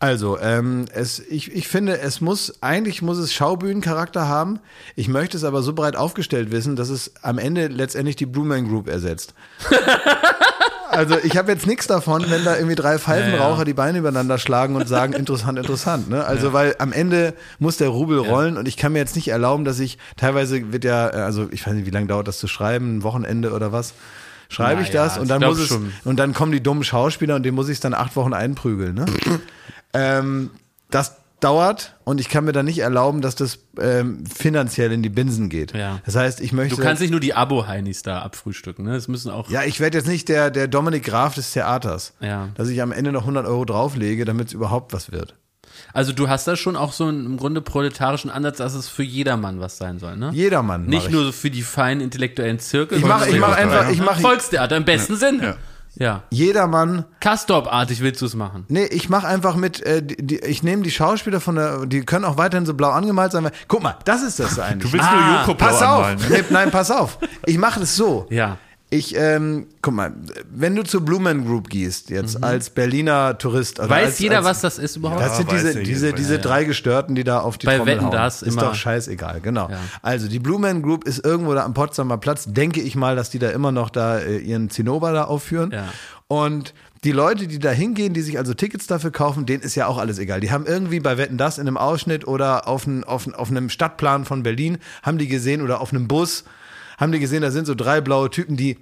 [0.01, 4.60] Also, ähm, es, ich, ich finde, es muss, eigentlich muss es Schaubühnencharakter haben.
[4.96, 8.43] Ich möchte es aber so breit aufgestellt wissen, dass es am Ende letztendlich die Blue
[8.43, 9.36] Man Group ersetzt.
[10.89, 13.63] also, ich habe jetzt nichts davon, wenn da irgendwie drei Pfeifenraucher Ja, ja.
[13.63, 16.10] die Beine übereinander schlagen und sagen, interessant, interessant.
[16.10, 16.25] Ne?
[16.25, 19.65] Also, weil am Ende muss der Rubel rollen und ich kann mir jetzt nicht erlauben,
[19.65, 22.48] dass ich, teilweise wird ja, äh, also ich weiß nicht, wie lange dauert das zu
[22.48, 23.93] schreiben, ein Wochenende oder was?
[24.50, 25.93] Schreibe ich das und dann muss es, schon.
[26.03, 28.96] und dann kommen die dummen Schauspieler und den muss ich dann acht Wochen einprügeln.
[28.96, 29.05] Ne?
[29.93, 30.51] ähm,
[30.89, 35.10] das dauert und ich kann mir dann nicht erlauben, dass das ähm, finanziell in die
[35.10, 35.74] Binsen geht.
[35.74, 36.00] Ja.
[36.05, 36.75] Das heißt, ich möchte.
[36.75, 38.96] Du kannst nicht nur die Abo-Heinis da abfrühstücken, ne?
[38.96, 39.50] Es müssen auch.
[39.50, 42.50] ja, ich werde jetzt nicht der, der Dominik Graf des Theaters, Ja.
[42.55, 45.35] dass ich am Ende noch 100 Euro drauflege, damit es überhaupt was wird.
[45.94, 49.03] Also du hast da schon auch so einen im Grunde proletarischen Ansatz, dass es für
[49.03, 50.29] jedermann was sein soll, ne?
[50.33, 50.85] Jedermann.
[50.85, 51.11] Nicht ich.
[51.11, 53.00] nur so für die feinen intellektuellen Zirkel.
[53.00, 55.44] Ich mach- sondern ich mach einfach- ich mach- Volkstheater im besten Sinne.
[55.44, 55.55] Ja.
[55.95, 56.23] Ja.
[56.29, 57.05] Jedermann.
[57.19, 58.65] Castorp-artig willst du es machen.
[58.69, 62.01] Nee, ich mache einfach mit, äh, die, die, ich nehme die Schauspieler von der, die
[62.05, 63.43] können auch weiterhin so blau angemalt sein.
[63.43, 64.89] weil- Guck mal, das ist das eigentlich.
[64.91, 66.05] Du willst Ah, nur Joko Blau Pass auf!
[66.05, 66.19] anmalen.
[66.19, 66.25] Ne?
[66.29, 67.17] Nee, nein, pass auf.
[67.45, 68.25] Ich mache das so.
[68.29, 68.57] Ja.
[68.93, 70.11] Ich, ähm, guck mal,
[70.53, 73.79] wenn du zur Blumen Group gehst, jetzt als Berliner Tourist.
[73.79, 73.91] Oder Mhm.
[73.91, 75.21] Weiß als, jeder, als, was das ist überhaupt?
[75.21, 76.17] Das sind diese, diese, jeder.
[76.17, 78.11] diese Ja, drei Gestörten, die da auf die Bei Trommel Wetten, hauen.
[78.11, 79.69] das ist immer- doch scheißegal, genau.
[79.69, 79.77] Ja.
[80.01, 83.39] Also die Blumen Group ist irgendwo da am Potsdamer Platz, denke ich mal, dass die
[83.39, 85.71] da immer noch da äh, ihren Zinnober da aufführen.
[85.71, 85.85] Ja.
[86.27, 86.73] Und
[87.05, 89.99] die Leute, die da hingehen, die sich also Tickets dafür kaufen, denen ist ja auch
[89.99, 90.41] alles egal.
[90.41, 93.49] Die haben irgendwie bei Wetten das in einem Ausschnitt oder auf, ein, auf, ein, auf
[93.49, 96.43] einem Stadtplan von Berlin, haben die gesehen oder auf einem Bus,
[97.01, 98.77] haben die gesehen, da sind so drei blaue Typen, die,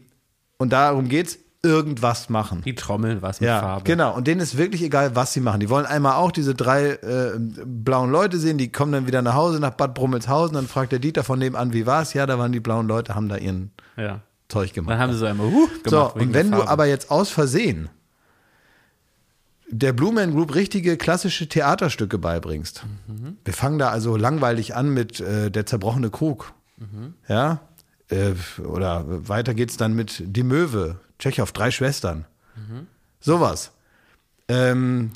[0.58, 2.62] und darum geht's, irgendwas machen.
[2.62, 3.84] Die trommeln was mit Ja, Farbe.
[3.84, 4.16] genau.
[4.16, 5.60] Und denen ist wirklich egal, was sie machen.
[5.60, 9.34] Die wollen einmal auch diese drei äh, blauen Leute sehen, die kommen dann wieder nach
[9.34, 12.14] Hause, nach Bad Brummelshausen, dann fragt der Dieter von nebenan, wie war's?
[12.14, 14.22] Ja, da waren die blauen Leute, haben da ihren Ja.
[14.48, 14.94] Zeug gemacht.
[14.94, 15.90] Dann haben sie so einmal huh, gemacht.
[15.90, 17.90] So, und wenn du aber jetzt aus Versehen
[19.72, 22.84] der Blue Man Group richtige klassische Theaterstücke beibringst.
[23.08, 23.38] Mhm.
[23.46, 26.54] Wir fangen da also langweilig an mit äh, der zerbrochene Krug.
[26.78, 27.14] Mhm.
[27.28, 27.60] Ja?
[28.10, 32.26] Äh, oder weiter geht's dann mit Die Möwe, Tschechow, drei Schwestern.
[32.56, 32.88] Mhm.
[33.20, 33.72] Sowas.
[34.48, 35.12] Ähm,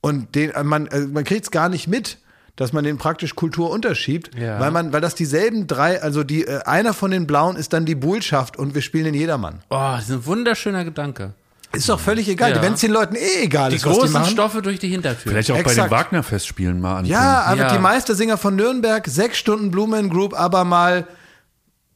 [0.00, 2.18] und den, äh, man, äh, man kriegt es gar nicht mit,
[2.56, 4.60] dass man den praktisch Kultur unterschiebt, Ja.
[4.60, 7.86] weil man, weil das dieselben drei, also die, äh, einer von den Blauen ist dann
[7.86, 9.60] die Bullschaft und wir spielen den Jedermann.
[9.70, 11.32] Oh, das ist ein wunderschöner Gedanke.
[11.72, 12.50] Ist doch völlig egal.
[12.50, 12.62] Ja.
[12.62, 14.24] Wenn es den Leuten eh egal Die ist, was die großen.
[14.26, 15.30] Stoffe durch die Hintertür.
[15.30, 15.86] Vielleicht auch bei Exakt.
[15.86, 17.12] den Wagner-Festspielen mal angucken.
[17.12, 17.72] Ja, aber Ja.
[17.72, 21.06] die Meistersinger von Nürnberg, sechs Stunden Blumen Group, aber mal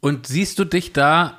[0.00, 1.38] Und siehst du dich da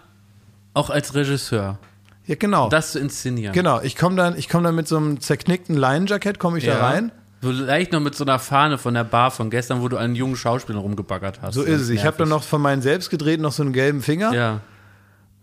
[0.73, 1.77] auch als Regisseur,
[2.25, 2.69] Ja, genau.
[2.69, 3.53] das zu inszenieren?
[3.53, 3.81] genau.
[3.81, 7.11] Ich komme dann, ich komm dann mit so einem zerknickten Leinenjackett, komme ich da rein.
[7.41, 10.35] Vielleicht noch mit so einer Fahne von der Bar von gestern, wo du einen jungen
[10.35, 11.53] Schauspieler rumgebaggert hast.
[11.53, 11.89] So ist es.
[11.89, 14.33] Ich habe dann noch von meinen selbst gedrehten noch so einen gelben Finger.
[14.33, 14.59] Ja.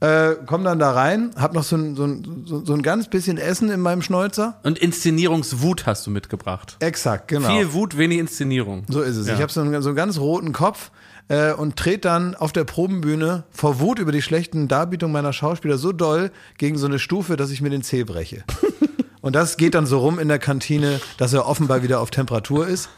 [0.01, 3.09] Äh, komm dann da rein, hab noch so ein, so, ein, so, so ein ganz
[3.09, 4.61] bisschen Essen in meinem Schnäuzer.
[4.63, 6.77] Und Inszenierungswut hast du mitgebracht.
[6.81, 7.49] Exakt, genau.
[7.49, 8.85] Viel Wut, wenig Inszenierung.
[8.91, 9.27] So ist es.
[9.27, 9.35] Ja.
[9.35, 10.91] Ich habe so einen, so einen ganz roten Kopf
[11.29, 15.79] äh, und trete dann auf der Probenbühne vor Wut über die schlechten Darbietungen meiner Schauspieler
[15.79, 18.45] so doll gegen so eine Stufe, dass ich mir den Zeh breche.
[19.21, 22.67] und das geht dann so rum in der Kantine, dass er offenbar wieder auf Temperatur
[22.67, 22.89] ist.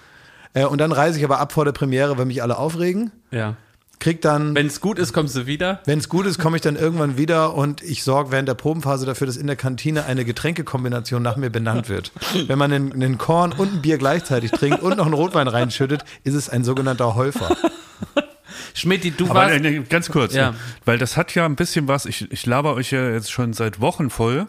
[0.55, 3.12] Äh, und dann reise ich aber ab vor der Premiere, weil mich alle aufregen.
[3.31, 3.57] Ja.
[4.00, 5.80] Krieg dann Wenn es gut ist, kommst du wieder.
[5.84, 9.06] Wenn es gut ist, komme ich dann irgendwann wieder und ich sorge während der Probenphase
[9.06, 12.12] dafür, dass in der Kantine eine Getränkekombination nach mir benannt wird.
[12.46, 16.04] Wenn man einen, einen Korn und ein Bier gleichzeitig trinkt und noch einen Rotwein reinschüttet,
[16.24, 17.56] ist es ein sogenannter Häufer.
[18.74, 19.61] Schmidti, du Aber warst.
[19.61, 20.54] nee, ganz kurz, Ja.
[20.84, 23.80] weil das hat ja ein bisschen was, ich, ich laber euch ja jetzt schon seit
[23.80, 24.46] Wochen voll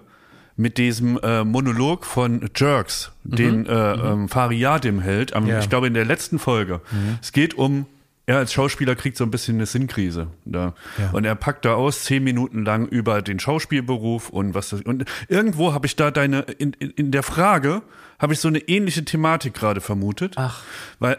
[0.56, 5.60] mit diesem äh, Monolog von Jerks, den äh, ähm, Fariadim hält, am, Ja.
[5.60, 6.82] ich glaube in der letzten Folge.
[7.22, 7.86] Es geht um,
[8.30, 10.28] er als Schauspieler kriegt so ein bisschen eine Sinnkrise.
[10.46, 10.76] Da.
[11.14, 15.06] Und er packt da aus, zehn Minuten lang über den Schauspielberuf und was das, und
[15.30, 17.82] irgendwo habe ich da deine, in, in, in der Frage,
[18.20, 20.34] habe ich so eine ähnliche Thematik gerade vermutet.
[20.36, 20.62] Ach.
[21.00, 21.18] Weil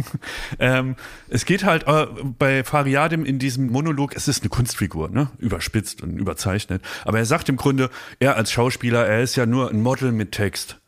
[0.58, 0.96] ähm,
[1.28, 2.06] es geht halt äh,
[2.38, 5.28] bei Fariadim in diesem Monolog, es ist eine Kunstfigur, ne?
[5.36, 6.80] Überspitzt und überzeichnet.
[7.04, 10.32] Aber er sagt im Grunde, er als Schauspieler, er ist ja nur ein Model mit
[10.32, 10.78] Text.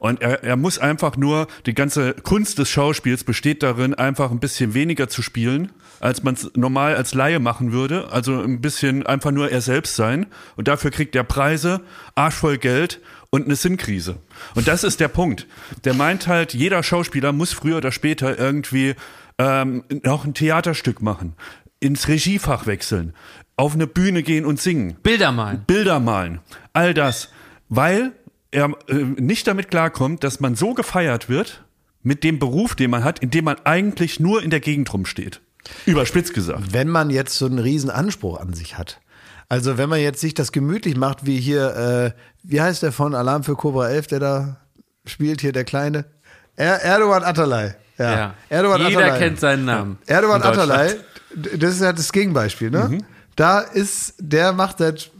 [0.00, 4.40] Und er, er muss einfach nur, die ganze Kunst des Schauspiels besteht darin, einfach ein
[4.40, 8.10] bisschen weniger zu spielen, als man es normal als Laie machen würde.
[8.10, 10.26] Also ein bisschen einfach nur er selbst sein.
[10.56, 11.82] Und dafür kriegt er Preise,
[12.14, 14.16] arschvoll Geld und eine Sinnkrise.
[14.54, 15.46] Und das ist der Punkt.
[15.84, 18.94] Der meint halt, jeder Schauspieler muss früher oder später irgendwie
[19.36, 21.34] ähm, noch ein Theaterstück machen,
[21.78, 23.12] ins Regiefach wechseln,
[23.58, 24.96] auf eine Bühne gehen und singen.
[25.02, 25.64] Bilder malen.
[25.66, 26.40] Bilder malen,
[26.72, 27.28] all das,
[27.68, 28.12] weil
[28.50, 31.64] er äh, nicht damit klarkommt, dass man so gefeiert wird
[32.02, 35.40] mit dem Beruf, den man hat, in dem man eigentlich nur in der Gegend rumsteht.
[35.86, 36.72] Überspitzt gesagt.
[36.72, 39.00] Wenn man jetzt so einen riesen Anspruch an sich hat.
[39.48, 43.14] Also wenn man jetzt sich das gemütlich macht, wie hier, äh, wie heißt der von
[43.14, 44.56] Alarm für Cobra 11, der da
[45.04, 46.04] spielt, hier der Kleine?
[46.56, 47.74] Er Erdogan Atalay.
[47.98, 48.12] Ja.
[48.12, 48.34] Ja.
[48.48, 49.18] Erdogan Jeder Atalay.
[49.18, 49.98] kennt seinen Namen.
[50.06, 50.42] Erdogan.
[50.42, 50.94] Atalay,
[51.34, 52.98] das ist ja das Gegenbeispiel, ne?
[53.36, 55.10] Da ist, der macht seit,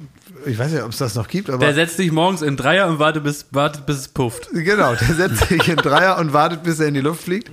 [0.46, 2.86] ich weiß nicht, ob es das noch gibt, aber Der setzt sich morgens in Dreier
[2.88, 4.48] und wartet, bis, wartet, bis es pufft.
[4.52, 7.50] genau, der setzt sich in Dreier und wartet, bis er in die Luft fliegt.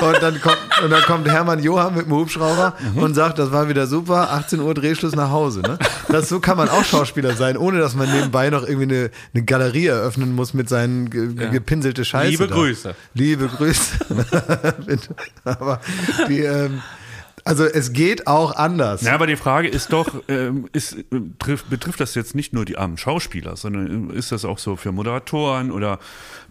[0.00, 3.68] Und dann kommt, und dann kommt Hermann Johann mit dem Hubschrauber und sagt, das war
[3.68, 5.60] wieder super, 18 Uhr Drehschluss nach Hause.
[5.60, 5.78] Ne?
[6.08, 9.44] Das, so kann man auch Schauspieler sein, ohne dass man nebenbei noch irgendwie eine, eine
[9.44, 12.30] Galerie eröffnen muss mit seinen ge, ge- gepinselte Scheiße.
[12.30, 12.54] Liebe da.
[12.54, 12.94] Grüße.
[13.14, 13.98] Liebe Grüße.
[15.44, 15.80] Aber
[16.28, 16.82] die, ähm,
[17.50, 19.02] Also es geht auch anders.
[19.02, 21.02] Ja, aber die Frage ist doch, ähm, ist, äh,
[21.40, 24.76] trifft, betrifft das jetzt nicht nur die armen Schauspieler, sondern äh, ist das auch so
[24.76, 25.98] für Moderatoren oder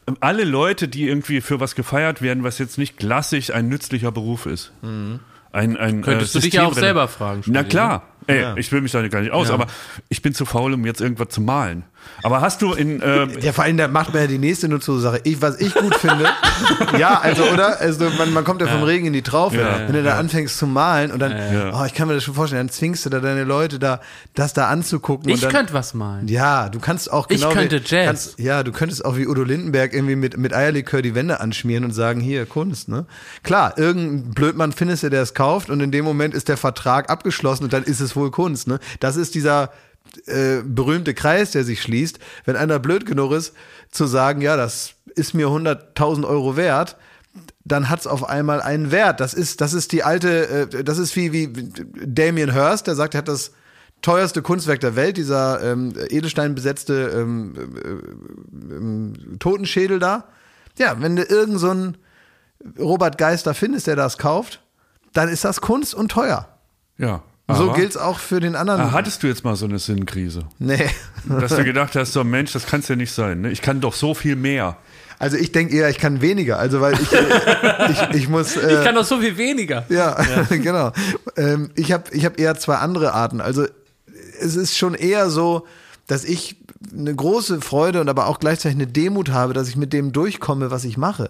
[0.08, 4.12] ähm, alle Leute, die irgendwie für was gefeiert werden, was jetzt nicht klassisch ein nützlicher
[4.12, 4.74] Beruf ist?
[4.84, 8.04] Ein, ein, Könntest äh, du dich ja auch selber fragen, Na klar.
[8.28, 8.58] Ey, Ja.
[8.58, 9.68] ich will mich da gar nicht aus, aber
[10.10, 11.86] ich bin zu faul, um jetzt irgendwas zu malen.
[12.22, 15.22] Aber hast du in, äh, Ja, vor allem, da macht man ja die nächste Nutzlose-Sache.
[15.24, 16.26] Ich, was ich gut finde,
[17.00, 17.80] ja, also, oder?
[17.80, 19.58] Also, man, man kommt ja vom Regen in die Traufe.
[19.58, 21.80] Ja, Wenn du da anfängst zu malen und dann, Ja.
[21.82, 24.02] oh, ich kann mir das schon vorstellen, dann zwingst du da deine Leute da,
[24.36, 25.30] das da anzugucken.
[25.30, 26.28] Ich und dann, könnte was malen.
[26.28, 27.54] Ja, du kannst auch Ich genau.
[27.54, 28.06] könnte wie, Jazz.
[28.06, 31.86] Kannst, ja, du könntest auch wie Udo Lindenberg irgendwie mit, mit Eierlikör die Wände anschmieren
[31.86, 33.06] und sagen, hier, Kunst, ne?
[33.44, 37.10] Klar, irgendein Blödmann findest du, der es kauft und in dem Moment ist der Vertrag
[37.10, 38.80] abgeschlossen und dann ist es wohl Kunst, ne?
[39.00, 39.72] Das ist dieser
[40.28, 42.20] äh, berühmte Kreis, der sich schließt.
[42.46, 43.54] Wenn einer blöd genug ist,
[43.92, 46.98] zu sagen, ja, das ist mir 100.000 Euro wert,
[47.64, 49.20] dann hat's auf einmal einen Wert.
[49.20, 51.72] Das ist, das ist die alte, äh, das ist wie, wie
[52.06, 53.52] Damien Hirst, der sagt, er hat das
[54.02, 60.26] teuerste Kunstwerk der Welt, dieser ähm, Edelstein besetzte ähm, äh, ähm, Totenschädel da.
[60.78, 61.76] Ja, wenn du irgend so
[62.78, 64.62] Robert Geister findest, der das kauft,
[65.14, 66.48] dann ist das Kunst und teuer.
[66.98, 67.24] ja.
[67.56, 68.82] So aber- gilt's auch für den anderen.
[68.82, 70.44] Ah, Hattest du jetzt mal so eine Sinnkrise?
[70.60, 70.90] nee.
[71.28, 73.42] Dass du gedacht hast, so Mensch, das kann's ja nicht sein.
[73.42, 73.52] Ne?
[73.52, 74.78] Ich kann doch so viel mehr.
[75.20, 76.58] Also ich denke eher, ich kann weniger.
[76.60, 77.12] Also weil ich,
[77.90, 78.56] ich, ich muss.
[78.56, 79.86] Äh, Ich kann doch so viel weniger.
[79.90, 80.16] Ja,
[80.50, 80.92] genau.
[81.36, 83.42] Ähm, ich habe ich hab eher zwei andere Arten.
[83.42, 83.66] Also
[84.40, 85.68] es ist schon eher so,
[86.08, 86.56] dass ich
[86.98, 90.72] eine große Freude und aber auch gleichzeitig eine Demut habe, dass ich mit dem durchkomme,
[90.72, 91.30] was ich mache.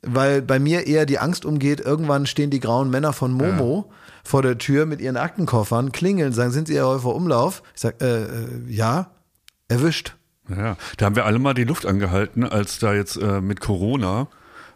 [0.00, 3.90] Weil bei mir eher die Angst umgeht, irgendwann stehen die grauen Männer von Momo
[4.28, 7.62] vor der Tür mit ihren Aktenkoffern, klingeln, sagen, sind Sie Herr Häufer Umlauf?
[7.74, 9.10] Ich sage, äh, äh, ja,
[9.68, 10.16] erwischt.
[10.50, 14.28] Ja, da haben wir alle mal die Luft angehalten, als da jetzt äh, mit Corona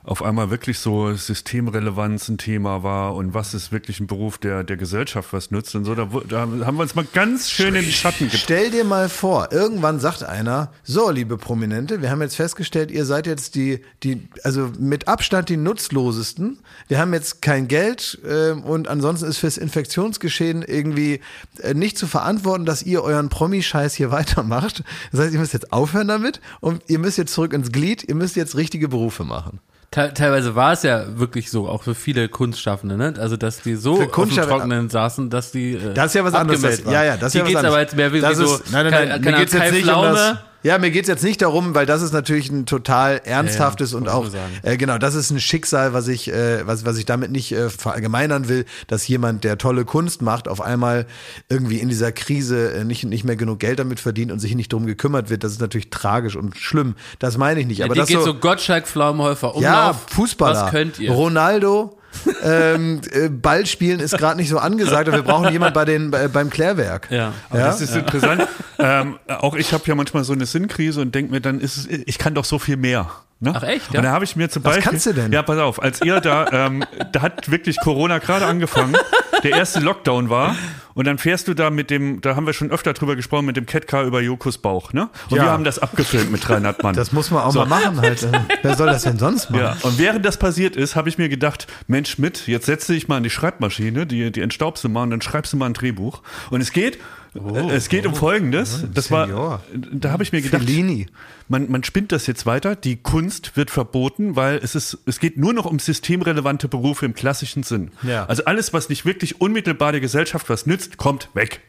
[0.05, 4.65] auf einmal wirklich so Systemrelevanz ein Thema war und was ist wirklich ein Beruf, der
[4.65, 5.95] der Gesellschaft was nützt und so.
[5.95, 8.43] Da, da haben wir uns mal ganz schön in die Schatten gebracht.
[8.43, 13.05] Stell dir mal vor, irgendwann sagt einer, so, liebe Prominente, wir haben jetzt festgestellt, ihr
[13.05, 16.59] seid jetzt die, die, also mit Abstand die nutzlosesten.
[16.89, 21.21] Wir haben jetzt kein Geld ähm, und ansonsten ist fürs Infektionsgeschehen irgendwie
[21.61, 24.83] äh, nicht zu verantworten, dass ihr euren Promi-Scheiß hier weitermacht.
[25.13, 28.17] Das heißt, ihr müsst jetzt aufhören damit und ihr müsst jetzt zurück ins Glied, ihr
[28.17, 29.61] müsst jetzt richtige Berufe machen.
[29.93, 33.13] Te teilweise war es ja wirklich so, auch für viele Kunstschaffende, ne?
[33.19, 35.75] Also, dass die so auf dem Trockenen saßen, dass die.
[35.75, 36.63] Äh, Das ist ja was anderes.
[36.63, 37.75] Das, ja, ja, das ist Hier ja was geht's anderes.
[37.75, 38.45] aber jetzt mehr wie das so.
[38.57, 40.37] ist, nein, nein, nein, keine- mir geht's jetzt nicht um das.
[40.63, 44.39] Ja, mir geht's jetzt nicht darum, weil das ist natürlich ein total ernsthaftes und wollte
[44.39, 47.53] auch äh, genau, das ist ein Schicksal, was ich äh, was was ich damit nicht
[47.53, 51.07] äh, verallgemeinern will, dass jemand, der tolle Kunst macht, auf einmal
[51.49, 54.73] irgendwie in dieser Krise äh, nicht nicht mehr genug Geld damit verdient und sich nicht
[54.73, 55.45] drum gekümmert wird.
[55.45, 56.95] Das ist natürlich tragisch und schlimm.
[57.19, 59.63] Das meine ich nicht, aber Dir das geht so, so Gottschalk, Pflaumenhäufer, Umlauf.
[59.63, 60.65] ja, Fußballer.
[60.65, 61.11] Was könnt ihr?
[61.11, 61.99] Ronaldo
[62.43, 66.11] ähm, äh, Ball spielen ist gerade nicht so angesagt, aber wir brauchen jemand bei den
[66.11, 67.09] bei, beim Klärwerk.
[67.11, 67.33] Ja.
[67.51, 67.67] Aber Ja?
[67.67, 68.47] das ist interessant.
[68.79, 71.87] ähm, auch ich habe ja manchmal so eine Sinnkrise und denke mir, dann ist es,
[71.89, 73.11] ich kann doch so viel mehr.
[73.43, 73.53] Ne?
[73.57, 73.99] Ach, echt, ja?
[73.99, 74.91] Und da habe ich mir zum Was Beispiel.
[74.93, 75.33] kannst du denn?
[75.33, 78.95] Ja, pass auf, als ihr da, ähm, da hat wirklich Corona gerade angefangen,
[79.43, 80.55] der erste Lockdown war.
[80.95, 83.57] Und dann fährst du da mit dem, da haben wir schon öfter drüber gesprochen, mit
[83.57, 85.09] dem Catcar über Jokos Bauch, ne?
[85.31, 85.45] Und Ja.
[85.45, 86.95] wir haben das abgefilmt mit 300 Mann.
[86.95, 88.29] Das muss man auch mal machen halt.
[88.63, 89.63] Wer soll das denn sonst machen?
[89.63, 93.09] Ja, und während das passiert ist, habe ich mir gedacht, Mensch Schmidt, jetzt setz dich
[93.09, 95.75] mal an die Schreibmaschine, die, die entstaubst du mal und dann schreibst du mal ein
[95.75, 96.23] Drehbuch.
[96.51, 96.99] Und es geht,
[97.35, 98.85] äh, es geht um Folgendes.
[98.93, 99.39] Das Oh, Senior.
[99.51, 101.07] war, da habe ich mir gedacht, Fellini.
[101.49, 102.77] man, man spinnt das jetzt weiter.
[102.77, 107.15] Die Kunst wird verboten, weil es ist, es geht nur noch um systemrelevante Berufe im
[107.15, 107.91] klassischen Sinn.
[108.03, 108.27] Ja.
[108.27, 111.61] Also alles, was nicht wirklich unmittelbar der Gesellschaft was nützt, kommt weg.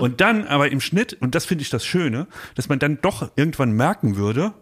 [0.00, 3.30] Und dann aber im Schnitt, und das finde ich das Schöne, dass man dann doch
[3.36, 4.54] irgendwann merken würde,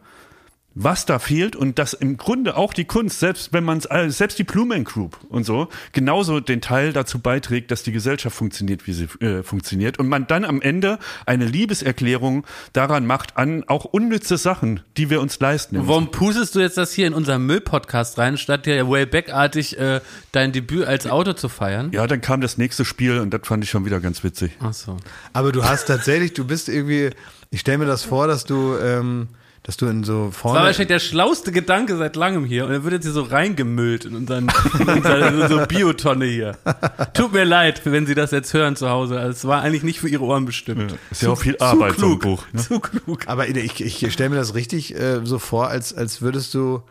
[0.78, 4.38] was da fehlt und dass im Grunde auch die Kunst, selbst wenn man es, selbst
[4.38, 8.92] die Blumen Group und so, genauso den Teil dazu beiträgt, dass die Gesellschaft funktioniert, wie
[8.92, 14.36] sie äh, funktioniert und man dann am Ende eine Liebeserklärung daran macht an auch unnütze
[14.36, 15.78] Sachen, die wir uns leisten.
[15.88, 20.52] Warum pustest du jetzt das hier in unseren Müll-Podcast rein, statt dir Wayback-artig äh, dein
[20.52, 21.90] Debüt als Auto zu feiern?
[21.94, 24.52] Ja, dann kam das nächste Spiel und das fand ich schon wieder ganz witzig.
[24.60, 24.98] Ach so.
[25.32, 27.10] Aber du hast tatsächlich, du bist irgendwie,
[27.50, 29.28] ich stelle mir das vor, dass du, ähm,
[29.66, 30.60] dass du in so Das war vorne.
[30.60, 34.14] wahrscheinlich der schlauste Gedanke seit langem hier und er wird jetzt hier so reingemüllt in
[34.14, 34.46] unseren,
[34.78, 36.56] in unsere, unsere Biotonne hier.
[37.14, 39.18] Tut mir leid, wenn Sie das jetzt hören zu Hause.
[39.18, 40.94] Also, Es war eigentlich nicht für Ihre Ohren bestimmt.
[41.10, 42.44] Ist ja auch viel Arbeit, so ein klug, Buch.
[42.52, 42.62] Ne?
[42.62, 43.24] Zu klug.
[43.26, 46.82] Aber ich, ich stelle mir das richtig äh, so vor, als, als würdest du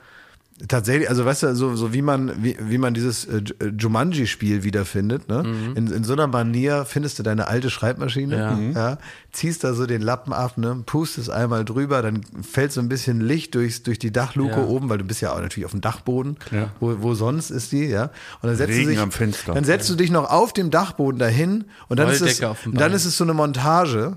[0.69, 4.63] Tatsächlich, also weißt du, so, so wie man, wie, wie man dieses äh, äh, Jumanji-Spiel
[4.63, 5.43] wiederfindet, ne?
[5.75, 8.59] In, in so einer Manier findest du deine alte Schreibmaschine, Ja.
[8.59, 8.97] ja.
[9.33, 10.81] ziehst da so den Lappen ab, ne?
[10.85, 14.63] pustest einmal drüber, dann fällt so ein bisschen Licht durchs, durch die Dachluke Ja.
[14.65, 16.37] oben, weil du bist ja auch natürlich auf dem Dachboden.
[16.51, 16.71] Ja.
[16.79, 18.03] Wo, wo sonst ist die, ja?
[18.41, 19.53] Und dann setzt Regen du dich, am Fenster.
[19.53, 23.03] dann setzt du dich noch auf dem Dachboden dahin und dann ist es, dann ist
[23.03, 24.15] es so eine Montage,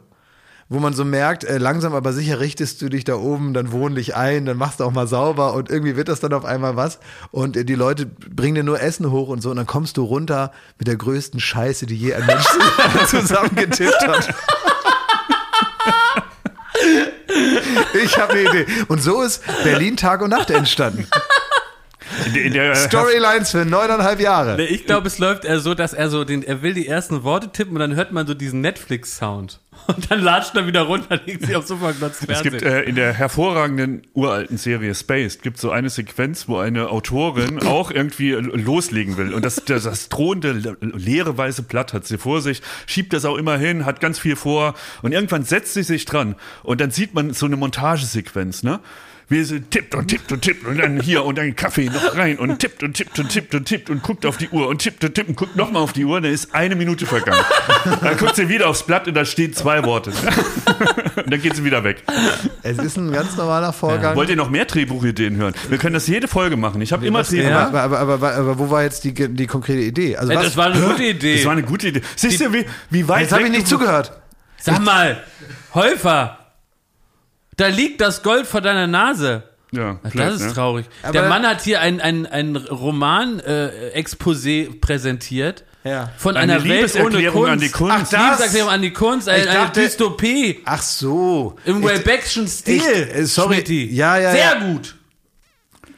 [0.69, 4.15] wo man so merkt, äh, langsam aber sicher richtest du dich da oben dann wohnlich
[4.17, 6.99] ein, dann machst du auch mal sauber und irgendwie wird das dann auf einmal was
[7.31, 10.05] und äh, die Leute bringen dir nur Essen hoch und so und dann kommst du
[10.05, 12.47] runter mit der größten Scheiße, die je ein Mensch
[13.07, 14.35] zusammengetippt hat.
[18.05, 18.67] Ich habe eine Idee.
[18.89, 21.07] Und so ist Berlin Tag und Nacht entstanden.
[21.07, 21.98] In der, in der,
[22.75, 24.57] Storylines für neuneinhalb Jahre.
[24.57, 27.23] Nee, Ich glaube, es läuft eher so, dass er so den, er will die ersten
[27.25, 29.61] Worte tippen und dann hört man so diesen Netflix-Sound.
[29.87, 32.83] Und dann latscht er wieder runter, legt sich aufs Sofa und glotzt Es gibt äh,
[32.83, 38.33] in der hervorragenden uralten Serie Space gibt so eine Sequenz, wo eine Autorin auch irgendwie
[38.33, 42.61] loslegen will und das, das, das drohende le- leere weiße Blatt hat sie vor sich,
[42.87, 46.35] schiebt das auch immer hin, hat ganz viel vor und irgendwann setzt sie sich dran
[46.65, 48.81] und dann sieht man so eine Montagesequenz, ne?
[49.31, 52.39] Wie sie tippt und tippt und tippt und dann hier und dann Kaffee noch rein
[52.39, 55.05] und tippt und tippt und tippt und tippt und guckt auf die Uhr und tippt
[55.05, 57.45] und tippt und guckt nochmal auf die Uhr, dann ist eine Minute vergangen.
[58.01, 60.13] Dann guckt sie wieder aufs Blatt und da stehen zwei Worte.
[61.17, 62.03] Und dann geht sie wieder weg.
[62.63, 64.17] Es ist ein ganz normaler Vorgang.
[64.17, 65.55] Wollt ihr noch mehr Drehbuchideen hören?
[65.69, 66.81] Wir können das jede Folge machen.
[66.81, 67.51] Ich habe immer Drehbuch.
[67.51, 70.17] aber, aber, aber, aber, aber wo war jetzt die, die konkrete Idee?
[70.17, 71.37] Also Ey, was, das war eine gute Idee.
[71.37, 72.03] Das war eine gute Idee.
[72.17, 74.13] Siehst du, wie, wie weit jetzt habe ich nicht zugehört.
[74.61, 75.23] Sag mal,
[75.75, 76.39] Häufer,
[77.59, 79.43] da liegt das Gold vor deiner Nase.
[79.71, 80.55] Ja, Das blöd, ist ne?
[80.55, 80.87] traurig.
[81.03, 85.65] Aber- Der Mann hat hier ein, ein, ein Roman-Exposé präsentiert.
[85.85, 86.11] Ja.
[86.19, 87.49] Von Eine einer Welt ohne Kunst.
[87.51, 87.95] an die Kunst.
[87.95, 90.61] Ach, das- Liebeserklärung an die Kunst, eine, dachte- Dystopie.
[90.65, 91.57] Ach so.
[91.65, 92.77] Im Wellbeckschen Stil.
[92.77, 93.55] ich- äh, sorry.
[93.57, 93.95] Schmitty.
[93.95, 94.73] Ja, ja, Sehr ja.
[94.73, 94.97] gut.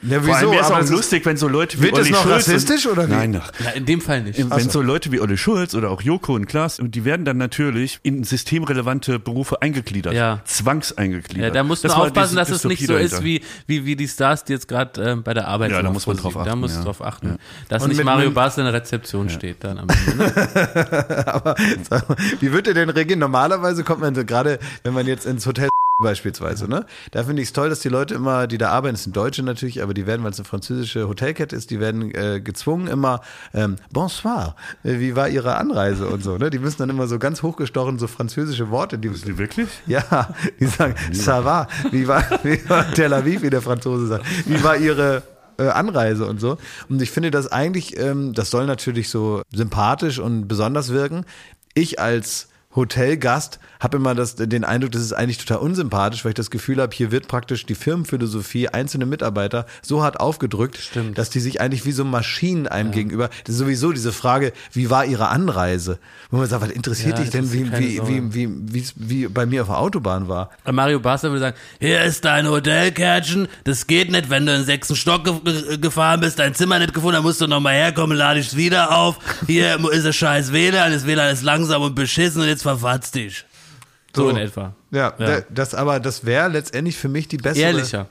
[0.02, 0.52] Ja, Vor allem wieso?
[0.52, 2.86] wäre es auch das lustig, wenn so Leute wie Wird das Olli noch Schulz rassistisch
[2.86, 3.12] oder wie?
[3.12, 3.52] Nein, ach.
[3.62, 4.38] Na, in dem Fall nicht.
[4.38, 8.00] Wenn so Leute wie Olli Schulz oder auch Joko und Klaas, die werden dann natürlich
[8.02, 10.14] in systemrelevante Berufe eingegliedert.
[10.14, 10.40] Ja.
[10.44, 11.36] Zwangseingeliedert.
[11.36, 14.08] Ja, da musst du Das aufpassen, dass es nicht so ist wie, wie, wie die
[14.08, 16.32] Stars, die jetzt gerade ähm, bei der Arbeit Ja, sind da auf muss man drauf.
[16.34, 16.84] Da achten, musst du ja.
[16.84, 17.38] drauf achten.
[17.68, 20.16] Dass Und nicht Mario Basler in der Rezeption steht dann am Ende.
[20.16, 21.26] Ne?
[21.26, 21.54] Aber
[21.88, 23.20] sag mal, wie wird er denn reagieren?
[23.20, 25.69] Normalerweise kommt man so gerade, wenn man jetzt ins Hotel
[26.00, 26.86] beispielsweise, ne?
[27.10, 29.42] Da finde ich es toll, dass die Leute immer, die da arbeiten, das sind Deutsche
[29.42, 33.20] natürlich, aber die werden, weil es eine französische Hotelkette ist, die werden äh, gezwungen immer
[33.54, 36.50] ähm, Bonsoir, äh, wie war ihre Anreise und so, ne?
[36.50, 39.68] Die müssen dann immer so ganz hochgestochen so französische Worte, die Die wirklich?
[39.86, 44.24] ja, die sagen, ça va, wie war, wie war Tel Aviv, wie der Franzose sagt,
[44.46, 45.22] wie war ihre
[45.58, 46.56] äh, Anreise und so.
[46.88, 51.24] Und ich finde das eigentlich, ähm, das soll natürlich so sympathisch und besonders wirken.
[51.74, 56.36] Ich als Hotelgast habe immer das, den Eindruck, das ist eigentlich total unsympathisch, weil ich
[56.36, 61.18] das Gefühl habe, hier wird praktisch die Firmenphilosophie einzelne Mitarbeiter so hart aufgedrückt, Stimmt.
[61.18, 64.90] dass die sich eigentlich wie so Maschinen einem gegenüber, das ist sowieso diese Frage, wie
[64.90, 65.98] war ihre Anreise?
[66.30, 69.46] Wo man sagt, was interessiert Ja, dich denn, wie, wie, wie, wie, wie, wie bei
[69.46, 70.50] mir auf der Autobahn war?
[70.70, 74.66] Mario Basler würde sagen, hier ist dein Hotelkärtchen, das geht nicht, wenn du in den
[74.66, 78.16] sechsten Stock ge ge gefahren bist, dein Zimmer nicht gefunden, dann musst du nochmal herkommen,
[78.16, 82.42] lade ich wieder auf, hier ist das scheiß WLAN, das WLAN ist langsam und beschissen
[82.42, 83.44] und jetzt verfatzt dich.
[84.14, 84.74] So, in etwa.
[84.90, 85.26] Ja, Ja.
[85.26, 87.62] da- das aber, das wäre letztendlich für mich die bessere.
[87.64, 88.08] Ehrlicher.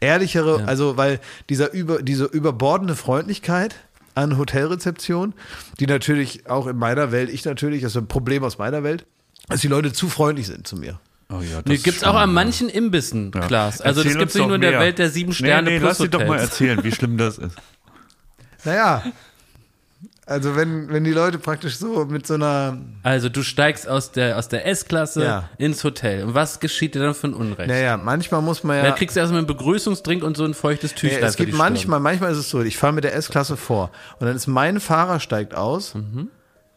[0.00, 3.74] Ehrlichere, also, weil dieser über, diese überbordende Freundlichkeit
[4.14, 5.34] an Hotelrezeption,
[5.80, 9.04] die natürlich auch in meiner Welt, ich natürlich, das ist ein Problem aus meiner Welt,
[9.48, 11.00] dass die Leute zu freundlich sind zu mir.
[11.28, 13.40] Oh ja, das Nee, gibt's schon- auch an manchen Imbissen, Ja.
[13.40, 13.80] Klaas.
[13.80, 14.78] Also Erzähl das gibt's uns nicht nur in der.
[14.78, 17.38] Welt der sieben Sterne nee, nee, plus lass dir doch mal erzählen, wie schlimm das
[17.38, 17.56] ist.
[18.64, 19.02] Naja.
[20.24, 24.38] Also wenn, wenn die Leute praktisch so mit so einer, Also du steigst aus der,
[24.38, 25.48] aus der S-Klasse Ja.
[25.58, 26.22] ins Hotel.
[26.24, 27.68] Und was geschieht dir dann für ein Unrecht?
[27.68, 28.82] naja, manchmal muss man ja.
[28.84, 31.58] Da kriegst du erstmal einen Begrüßungsdrink und so ein feuchtes Ja, Tüchlein es für gibt
[31.58, 34.78] manchmal, manchmal ist es so, ich fahre mit der S-Klasse vor und dann ist mein
[34.78, 35.94] Fahrer steigt aus,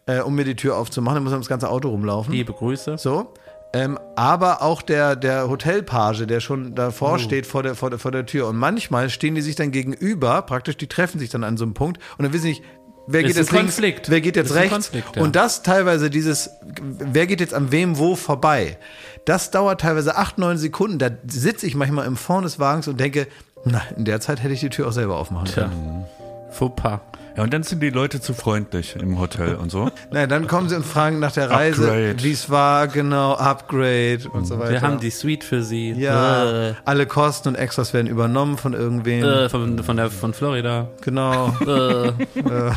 [0.08, 2.34] äh, um mir die Tür aufzumachen, dann muss er das ganze Auto rumlaufen.
[2.34, 2.98] Liebe Grüße.
[2.98, 3.32] So.
[3.74, 6.76] Ähm, aber auch der, der Hotelpage, der schon Oh.
[6.76, 8.48] davor steht vor der, vor, der, vor der Tür.
[8.48, 11.74] Und manchmal stehen die sich dann gegenüber, praktisch, die treffen sich dann an so einem
[11.74, 12.64] Punkt und dann wissen nicht,
[13.08, 14.10] wer geht jetzt links, Konflikt.
[14.10, 14.72] wer geht jetzt rechts.
[14.72, 15.22] Konflikt, ja.
[15.22, 16.50] Und das teilweise dieses,
[16.82, 18.78] wer geht jetzt an wem wo vorbei.
[19.26, 21.00] Das dauert teilweise acht, neun Sekunden.
[21.00, 23.28] Da sitze ich manchmal im Fond des Wagens und denke,
[23.64, 25.64] na, in der Zeit hätte ich die Tür auch selber aufmachen Tja.
[25.64, 26.06] können.
[26.52, 27.00] Fauxpas.
[27.36, 29.90] Ja, und dann sind die Leute zu freundlich im Hotel und so.
[30.12, 34.46] Naja, dann kommen sie und fragen nach der Reise, wie es war, genau, Upgrade und
[34.46, 34.72] so weiter.
[34.72, 35.92] Wir haben die Suite für sie.
[35.92, 39.24] Ja, Äh, alle Kosten und Extras werden übernommen von irgendwem.
[39.24, 40.88] äh, von, von, der, von Florida.
[41.02, 41.54] Genau.
[41.66, 42.12] Äh,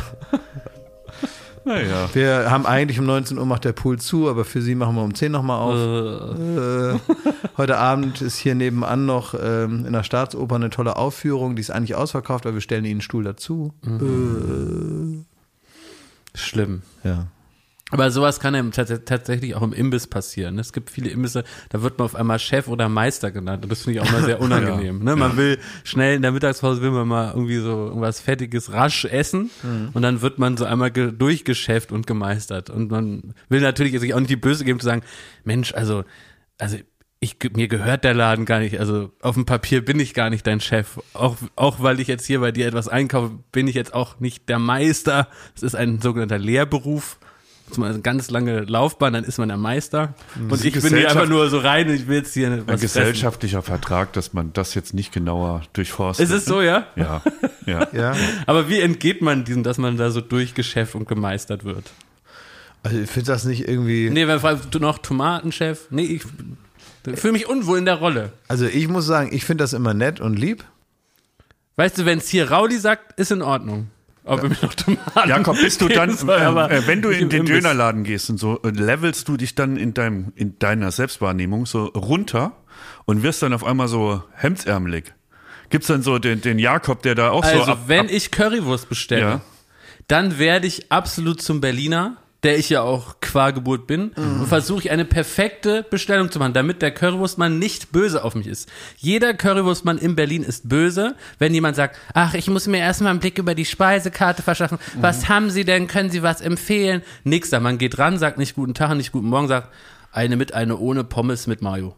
[1.69, 2.09] Naja.
[2.13, 5.03] Wir haben eigentlich um 19 Uhr macht der Pool zu, aber für Sie machen wir
[5.03, 5.75] um 10 nochmal auf.
[6.39, 6.99] Äh,
[7.57, 11.55] heute Abend ist hier nebenan noch ähm, in der Staatsoper eine tolle Aufführung.
[11.55, 13.71] Die ist eigentlich ausverkauft, aber wir stellen Ihnen einen Stuhl dazu.
[16.33, 16.81] Schlimm.
[17.03, 17.27] Ja.
[17.91, 20.59] Aber sowas kann ja tats- tatsächlich auch im Imbiss passieren.
[20.59, 23.63] Es gibt viele Imbisse, da wird man auf einmal Chef oder Meister genannt.
[23.63, 25.03] Und das finde ich auch mal sehr unangenehm.
[25.03, 25.15] ne?
[25.15, 29.49] Man will schnell in der Mittagspause will man mal irgendwie so irgendwas Fettiges rasch essen
[29.93, 32.69] und dann wird man so einmal ge- durchgeschäft und gemeistert.
[32.69, 35.01] Und man will natürlich sich auch nicht die Böse geben zu sagen,
[35.43, 36.03] Mensch, also,
[36.59, 36.77] also
[37.21, 38.79] ich, mir gehört der Laden gar nicht.
[38.79, 40.99] Also auf dem Papier bin ich gar nicht dein Chef.
[41.13, 44.47] Auch, auch weil ich jetzt hier bei dir etwas einkaufe, bin ich jetzt auch nicht
[44.47, 45.27] der Meister.
[45.55, 47.19] Es ist ein sogenannter Lehrberuf.
[47.71, 50.13] Zum Beispiel eine ganz lange Laufbahn, dann ist man der Meister.
[50.49, 52.65] Und ich bin hier einfach nur so rein und ich will jetzt hier Ein was
[52.65, 52.81] fressen.
[52.81, 56.25] gesellschaftlicher Vertrag, dass man das jetzt nicht genauer durchforstet.
[56.25, 56.87] Ist es so, ja?
[56.95, 57.21] Ja,
[57.65, 57.87] ja.
[57.93, 58.15] ja.
[58.45, 61.91] Aber wie entgeht man diesem, dass man da so durchgeschäft und gemeistert wird?
[62.83, 64.09] Also ich finde das nicht irgendwie.
[64.09, 65.87] Nee, fragt, du noch Tomatenchef?
[65.89, 66.23] Nee, ich
[67.17, 68.31] fühle mich unwohl in der Rolle.
[68.47, 70.63] Also ich muss sagen, ich finde das immer nett und lieb.
[71.75, 73.87] Weißt du, wenn es hier Raudi sagt, ist in Ordnung.
[74.29, 77.41] Ob er mir noch Tomaten Jakob, bist du dann, soll, äh, wenn du in den
[77.41, 77.55] Imbiss.
[77.55, 81.85] Dönerladen gehst und so, äh, levelst du dich dann in deinem, in deiner Selbstwahrnehmung so
[81.85, 82.53] runter
[83.05, 85.13] und wirst dann auf einmal so hemdsärmelig.
[85.69, 88.31] Gibt's dann so den, den Jakob, der da auch Also, so ab, wenn ab, ich
[88.31, 89.41] Currywurst bestelle, Ja.
[90.07, 94.41] dann werde ich absolut zum Berliner, der ich ja auch qua Geburt bin, Mhm.
[94.41, 98.47] und versuche ich eine perfekte Bestellung zu machen, damit der Currywurstmann nicht böse auf mich
[98.47, 98.69] ist.
[98.97, 103.19] Jeder Currywurstmann in Berlin ist böse, wenn jemand sagt, ach, ich muss mir erstmal einen
[103.19, 104.79] Blick über die Speisekarte verschaffen.
[104.95, 105.01] Mhm.
[105.01, 105.87] Was haben Sie denn?
[105.87, 107.01] Können Sie was empfehlen?
[107.25, 107.59] Nix da.
[107.59, 109.67] Man geht ran, sagt nicht guten Tag, nicht guten Morgen, sagt
[110.11, 111.95] eine mit, eine ohne Pommes mit Mayo.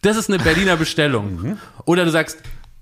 [0.00, 1.40] Das ist eine Berliner Bestellung.
[1.42, 1.58] Mhm.
[1.84, 2.38] Oder du sagst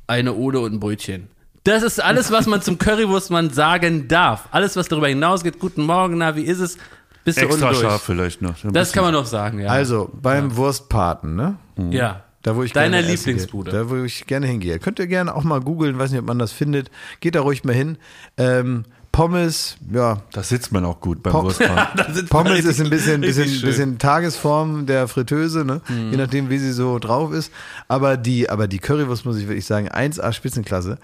[0.06, 1.28] eine ohne und ein Brötchen.
[1.64, 4.48] Das ist alles, was man zum Currywurstmann sagen darf.
[4.50, 5.58] Alles, was darüber hinausgeht.
[5.58, 6.78] Guten Morgen, na, wie ist es?
[7.24, 7.80] Bist du extra durch.
[7.80, 8.50] scharf vielleicht noch.
[8.64, 9.68] Ein Das bisschen- kann man noch sagen, ja.
[9.68, 11.56] Also beim Wurstpaten, ne?
[11.90, 12.24] ja.
[12.42, 13.70] Da, wo ich Deiner Lieblingsbude.
[13.70, 13.80] Gehe.
[13.80, 14.78] Da, wo ich gerne hingehe.
[14.78, 16.90] Könnt ihr gerne auch mal googeln, weiß nicht, ob man das findet.
[17.20, 17.98] Geht da ruhig mal hin.
[18.38, 21.52] Ähm, Pommes, ja, Da sitzt man auch gut beim Pom-
[22.28, 25.80] Pommes richtig- ist ein bisschen, bisschen, bisschen Tagesform der Fritteuse, ne?
[25.88, 26.12] Mhm.
[26.12, 27.50] je nachdem, wie sie so drauf ist.
[27.88, 30.98] Aber die, aber die Currywurst muss ich wirklich sagen, 1A Spitzenklasse.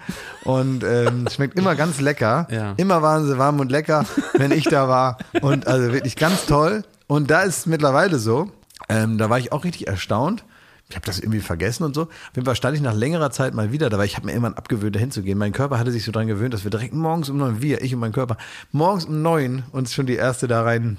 [0.45, 2.47] Und ähm, schmeckt immer ganz lecker.
[2.49, 2.73] Ja.
[2.77, 4.05] Immer waren sie warm und lecker,
[4.35, 5.17] wenn ich da war.
[5.41, 6.83] Und also wirklich ganz toll.
[7.07, 8.49] Und da ist mittlerweile so,
[8.89, 10.43] ähm, da war ich auch richtig erstaunt.
[10.89, 12.03] Ich habe das irgendwie vergessen und so.
[12.03, 14.31] Auf jeden Fall stand ich nach längerer Zeit mal wieder da, weil ich habe mir
[14.31, 15.37] irgendwann abgewöhnt, da hinzugehen.
[15.37, 17.93] Mein Körper hatte sich so dran gewöhnt, dass wir direkt morgens um neun, wir, ich
[17.93, 18.37] und mein Körper,
[18.71, 20.97] morgens um neun uns schon die erste da rein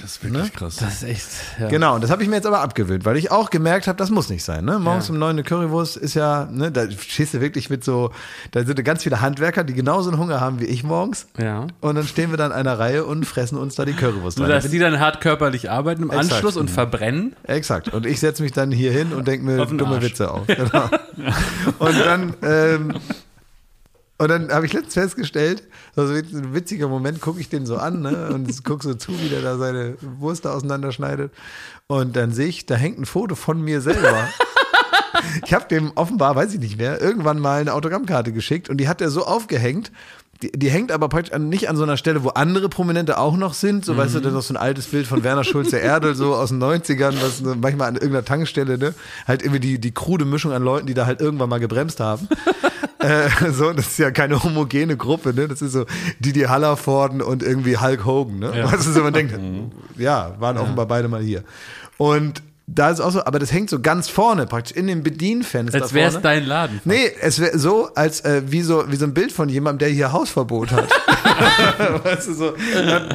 [0.00, 0.76] Das ist wirklich krass.
[0.76, 1.26] Das ist echt,
[1.60, 1.68] ja.
[1.68, 4.10] Genau, und das habe ich mir jetzt aber abgewöhnt, weil ich auch gemerkt habe, das
[4.10, 4.64] muss nicht sein.
[4.64, 4.78] Ne?
[4.78, 5.12] Morgens Ja.
[5.14, 8.10] um neun eine Currywurst ist ja, ne, da stehst du wirklich mit so,
[8.52, 11.26] da sind ganz viele Handwerker, die genauso einen Hunger haben wie ich morgens.
[11.38, 11.66] Ja.
[11.80, 14.48] Und dann stehen wir da in einer Reihe und fressen uns da die Currywurst rein.
[14.48, 16.32] dass die dann hart körperlich arbeiten im Exakt.
[16.32, 17.36] Anschluss und verbrennen.
[17.44, 17.88] Exakt.
[17.88, 20.04] Und ich setze mich dann hier hin und denke mir dumme Arsch.
[20.04, 20.46] Witze auf.
[20.46, 20.88] Genau.
[21.78, 22.94] Und dann, ähm,
[24.22, 25.64] und dann habe ich letztens festgestellt,
[25.96, 29.28] also ein witziger Moment, gucke ich den so an ne, und gucke so zu, wie
[29.28, 31.32] der da seine Wurst auseinanderschneidet.
[31.88, 34.28] Und dann sehe ich, da hängt ein Foto von mir selber.
[35.44, 38.88] Ich habe dem offenbar, weiß ich nicht mehr, irgendwann mal eine Autogrammkarte geschickt und die
[38.88, 39.92] hat er so aufgehängt.
[40.42, 43.36] Die, die hängt aber praktisch an, nicht an so einer Stelle, wo andere Prominente auch
[43.36, 43.84] noch sind.
[43.84, 46.34] So, weißt du, das ist noch so ein altes Bild von Werner Schulze Erdel, so
[46.34, 48.94] aus den 90ern, was so manchmal an irgendeiner Tankstelle, ne?
[49.26, 52.28] Halt irgendwie die, die krude Mischung an Leuten, die da halt irgendwann mal gebremst haben.
[52.98, 55.46] äh, so, das ist ja keine homogene Gruppe, ne?
[55.46, 55.86] Das ist so
[56.18, 58.52] Didi Hallervorden und irgendwie Hulk Hogan, ne?
[58.56, 58.72] Ja.
[58.72, 59.38] Weißt du, so man denkt,
[59.96, 61.44] ja, waren offenbar beide mal hier.
[61.98, 65.82] Und da ist auch so, aber das hängt so ganz vorne, praktisch in dem Bedienfenster.
[65.82, 66.80] Als wäre es dein Laden.
[66.84, 69.88] Nee, es wäre so, als äh, wie so wie so ein Bild von jemandem, der
[69.88, 70.88] hier Hausverbot hat.
[72.04, 72.54] weißt du so,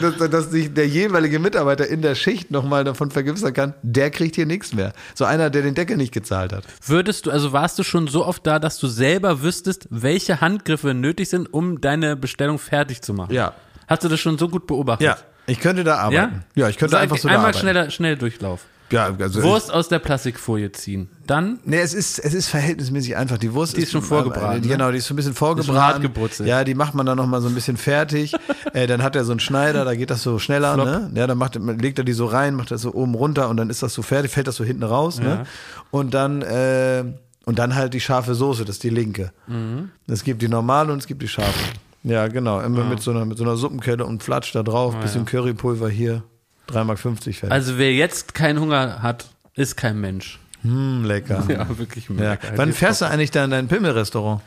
[0.02, 4.36] dass, dass sich der jeweilige Mitarbeiter in der Schicht nochmal davon vergewissern kann, der kriegt
[4.36, 4.94] hier nichts mehr.
[5.16, 6.64] So einer, der den Deckel nicht gezahlt hat.
[6.86, 10.94] Würdest du, also warst du schon so oft da, dass du selber wüsstest, welche Handgriffe
[10.94, 13.34] nötig sind, um deine Bestellung fertig zu machen?
[13.34, 13.54] Ja.
[13.88, 15.24] Hast du das schon so gut beobachtet?
[15.46, 16.24] ich könnte da Ja?
[16.24, 16.44] arbeiten.
[16.56, 17.60] Ja, ich könnte Sag, einfach so da Einmal arbeiten.
[17.60, 18.62] schneller, schnell Durchlauf.
[18.90, 21.10] Ja, also Wurst aus der Plastikfolie ziehen.
[21.26, 23.38] Dann Nee, es ist, es ist verhältnismäßig einfach.
[23.38, 24.68] Die Wurst Die ist schon vorgebraten, Äh, ne?
[24.68, 26.02] genau, die ist so ein bisschen Ist vorgebraten.
[26.02, 26.48] gebrutzelt.
[26.48, 28.34] Ja, die macht man dann nochmal so ein bisschen fertig.
[28.74, 30.86] äh, dann hat er so einen Schneider, da geht das so schneller, Flop.
[30.86, 31.12] ne?
[31.16, 33.70] Ja, dann macht, legt er die so rein, macht das so oben runter und dann
[33.70, 35.44] ist das so fertig, fällt das so hinten raus, ne?
[35.92, 37.04] Und dann, äh,
[37.46, 39.32] und dann halt die scharfe Soße, das ist die linke.
[39.48, 39.90] Mhm.
[40.08, 41.60] Es gibt die normale und es gibt die scharfe.
[42.04, 42.62] Ja, genau.
[42.62, 46.24] Immer mit so einer, mit so einer Suppenkelle und Flatsch da drauf, bisschen Currypulver hier.
[46.70, 47.52] 3,50 Mark fertig.
[47.52, 50.40] Also wer jetzt keinen Hunger hat, ist kein Mensch.
[50.64, 51.44] Hm, lecker.
[51.48, 52.32] Ja, wirklich Ja.
[52.32, 52.48] lecker.
[52.56, 54.42] Wann fährst du eigentlich da in dein Pimmelrestaurant?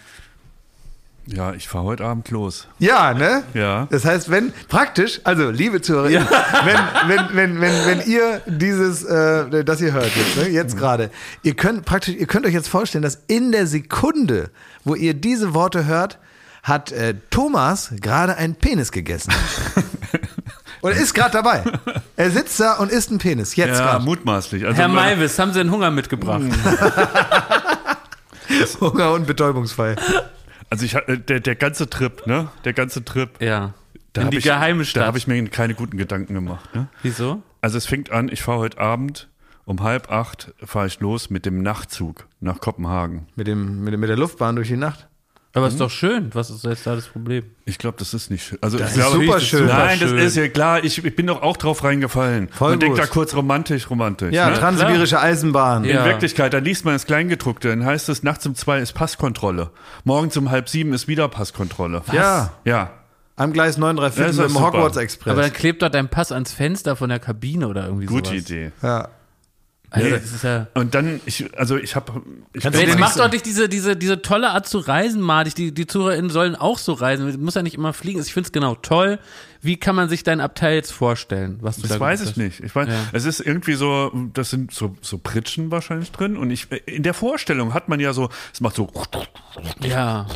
[1.26, 2.66] Ja, ich fahre heute Abend los.
[2.78, 3.44] Ja, ne?
[3.54, 3.86] Ja.
[3.90, 9.62] Das heißt, wenn, praktisch, also liebe Zuhörer, wenn, wenn, wenn, wenn, wenn ihr dieses, äh,
[9.62, 11.10] das ihr hört jetzt, ne, jetzt gerade,
[11.42, 14.50] ihr könnt praktisch, ihr könnt euch jetzt vorstellen, dass in der Sekunde,
[14.84, 16.18] wo ihr diese Worte hört,
[16.64, 19.32] hat äh, Thomas gerade einen Penis gegessen.
[20.82, 21.62] Oder ist gerade dabei.
[22.20, 23.56] Er sitzt da und isst einen Penis.
[23.56, 24.04] Jetzt Ja, gerade.
[24.04, 24.66] mutmaßlich.
[24.66, 26.42] Also Herr Maivis, haben Sie den Hunger mitgebracht?
[28.80, 29.96] Hunger und betäubungsfrei.
[30.68, 32.48] Also ich äh, der, der ganze Trip, ne?
[32.64, 33.30] Der ganze Trip.
[33.40, 33.74] Ja.
[34.12, 35.06] Da In die ich, geheime Da Stadt.
[35.06, 36.74] habe ich mir keine guten Gedanken gemacht.
[36.74, 36.88] Ne?
[37.02, 37.42] Wieso?
[37.60, 39.28] Also es fängt an, ich fahre heute Abend
[39.66, 43.28] um halb acht fahre ich los mit dem Nachtzug nach Kopenhagen.
[43.36, 45.06] Mit, dem, mit, dem- mit der Luftbahn durch die Nacht.
[45.52, 45.72] Aber Hm?
[45.72, 46.30] ist doch schön.
[46.32, 47.42] Was ist jetzt da das Problem?
[47.64, 48.58] Ich glaube, das ist nicht schön.
[48.60, 49.66] Also Das ist super ich- schön.
[49.66, 50.84] Nein, das ist ja klar.
[50.84, 52.48] Ich, ich bin doch auch drauf reingefallen.
[52.50, 54.32] Voll und denkt da kurz romantisch, romantisch.
[54.32, 54.56] Ja, ne?
[54.58, 55.84] transsibirische Eisenbahn.
[55.84, 56.00] Ja.
[56.04, 59.70] In Wirklichkeit, dann liest man das Kleingedruckte, dann heißt es, nachts um zwei ist Passkontrolle.
[60.04, 62.02] Morgens um halb sieben ist wieder Passkontrolle.
[62.12, 62.52] Ja.
[62.64, 62.90] Ja.
[63.34, 64.76] Am Gleis 934 Das ist mit dem super.
[64.78, 65.32] Hogwarts Express.
[65.32, 68.42] Aber dann klebt dort dein Pass ans Fenster von der Kabine oder irgendwie Gute sowas.
[68.42, 68.70] Idee.
[68.82, 69.08] ja.
[69.92, 70.12] Also Nee.
[70.12, 70.68] das ist ja.
[70.74, 72.22] Und dann, ich, also ich habe,
[72.52, 75.56] ich du jetzt so- doch nicht diese, diese, diese tolle Art zu reisen, madig.
[75.56, 77.42] Die, die ZuhörerInnen sollen auch so reisen.
[77.42, 78.20] Muss ja nicht immer fliegen.
[78.20, 79.18] Ich finde es genau toll.
[79.62, 81.58] Wie kann man sich dein Abteil jetzt vorstellen?
[81.60, 82.60] Was du Das da weiß ich nicht.
[82.60, 82.94] Ich weiß, Ja.
[83.12, 86.36] es ist irgendwie so, das sind so, so Pritschen wahrscheinlich drin.
[86.36, 89.28] Und ich, in der Vorstellung hat man ja so, es macht so, hast.
[89.84, 90.26] Ja.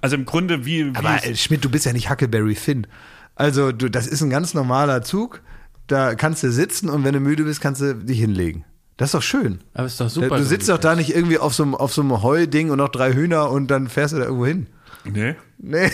[0.00, 2.86] also im Grunde wie, wie Aber äh, Schmidt, du bist ja nicht Huckleberry Finn.
[3.34, 5.42] Also, du, das ist ein ganz normaler Zug.
[5.86, 8.64] Da kannst du sitzen und wenn du müde bist, kannst du dich hinlegen.
[9.02, 9.60] Das ist doch schön.
[9.74, 10.36] Aber ist doch super.
[10.36, 12.88] du sitzt doch da nicht irgendwie auf so einem, auf so einem Heuding und noch
[12.88, 14.68] drei Hühner und dann fährst du da irgendwo hin.
[15.04, 15.90] nee, Nee.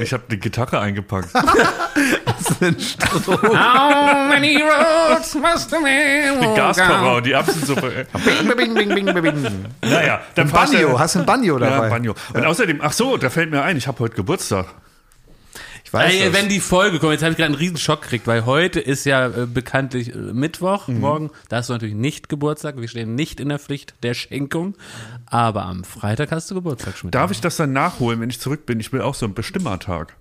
[0.00, 1.28] ich habe die Gitarre eingepackt.
[2.94, 7.16] How many roads must a man Die down?
[7.16, 8.06] und die Apfelsuppe.
[8.56, 9.64] bing, bing, bing, bing, bing.
[9.82, 11.84] Naja, dann Ein Banjo, hast du ein Banjo dabei?
[11.84, 12.14] Ja, Banjo.
[12.34, 14.66] Und außerdem, ach so, da fällt mir ein, ich habe heute Geburtstag.
[15.92, 16.32] Weiß Ey, das.
[16.40, 19.04] wenn die Folge kommt, jetzt habe ich gerade einen riesen Schock gekriegt, weil heute ist
[19.04, 21.00] ja äh, bekanntlich äh, Mittwoch, Mhm.
[21.00, 24.74] morgen, da hast du natürlich nicht Geburtstag, wir stehen nicht in der Pflicht der Schenkung,
[25.26, 27.14] aber am Freitag hast du Geburtstag, Schmidt.
[27.14, 28.80] Darf ich das dann nachholen, wenn ich zurück bin?
[28.80, 30.16] Ich will auch so einen Bestimmertag.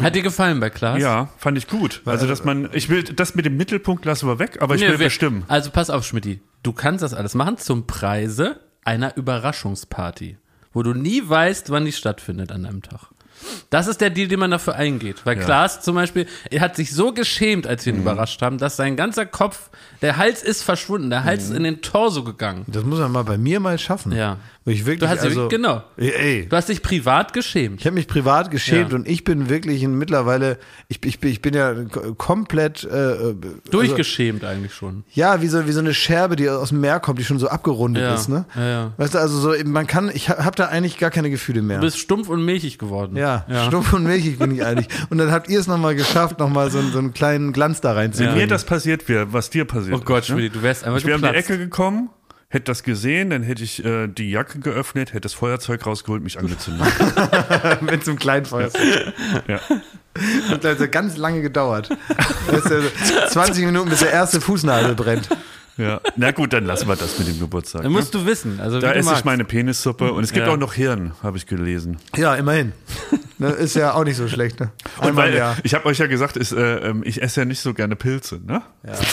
[0.00, 1.00] Hat dir gefallen bei Klaas?
[1.02, 2.02] Ja, fand ich gut.
[2.04, 4.88] Also, dass man, ich will, das mit dem Mittelpunkt lassen wir weg, aber ich Nee,
[4.90, 5.44] will bestimmen.
[5.48, 6.40] Also pass auf, Schmidti.
[6.62, 10.38] Du kannst das alles machen zum Preise einer Überraschungsparty,
[10.72, 13.08] wo du nie weißt, wann die stattfindet an einem Tag.
[13.70, 15.24] Das ist der Deal, den man dafür eingeht.
[15.24, 17.86] Weil Klaas zum Beispiel, er hat sich so geschämt, als Mhm.
[17.86, 19.70] wir ihn überrascht haben, dass sein ganzer Kopf,
[20.02, 21.50] der Hals ist verschwunden, der Hals Mhm.
[21.52, 22.64] ist in den Torso gegangen.
[22.66, 24.12] Das muss man mal bei mir mal schaffen.
[24.12, 24.38] Ja.
[24.66, 25.82] Ich wirklich, Du hast also, ja, genau.
[25.96, 27.80] Ey, Du hast dich privat geschämt.
[27.80, 28.96] Ich habe mich privat geschämt Ja.
[28.96, 31.74] und ich bin wirklich ein, mittlerweile, ich, ich, bin, ich bin ja
[32.18, 33.34] komplett äh, also,
[33.70, 35.04] Durchgeschämt eigentlich schon.
[35.12, 37.48] ja, wie so, wie so eine Scherbe, die aus dem Meer kommt, die schon so
[37.48, 38.14] abgerundet Ja.
[38.14, 38.44] ist, ne?
[38.54, 38.92] Ja, ja.
[38.98, 41.78] Weißt du, also so, man kann, ich habe da eigentlich gar keine Gefühle mehr.
[41.78, 43.16] Du bist stumpf und milchig geworden.
[43.16, 43.29] ja,
[43.68, 44.88] stumpf und milchig bin ich eigentlich.
[45.10, 47.90] Und dann habt ihr es nochmal geschafft, nochmal so, einen- so einen kleinen Glanz da
[47.90, 48.36] Wenn reinzubringen.
[48.36, 50.50] mir das passiert wäre, was dir passiert Oh Gott, ist, ne?
[50.50, 51.28] Du wärst einfach Ich wäre um die.
[51.28, 52.10] Ecke gekommen,
[52.48, 56.38] hätte das gesehen, dann hätte ich äh, die Jacke geöffnet, hätte das Feuerzeug rausgeholt, mich
[56.38, 56.86] angezündet.
[57.80, 59.12] mit so einem kleinen Feuerzeug.
[59.46, 59.60] ja.
[60.50, 61.88] Hat also ganz lange gedauert.
[62.50, 62.82] Weißt du,
[63.28, 65.28] 20 Minuten, bis der erste Fußnagel brennt.
[65.76, 66.00] Ja.
[66.16, 67.82] Na gut, dann lassen wir das mit dem Geburtstag.
[67.82, 67.94] Da ne?
[67.94, 68.60] musst du wissen.
[68.60, 69.24] Also, Da du esse ich magst.
[69.24, 70.52] meine Penissuppe und es gibt Ja.
[70.52, 71.96] auch noch Hirn, habe ich gelesen.
[72.16, 72.72] Ja, immerhin.
[73.38, 74.70] Ne, ist ja auch nicht so schlecht, ne?
[75.00, 75.56] Und weil, Jahr.
[75.62, 78.38] ich habe euch ja gesagt, ist, äh, ähm, ich esse ja nicht so gerne Pilze,
[78.44, 78.60] ne?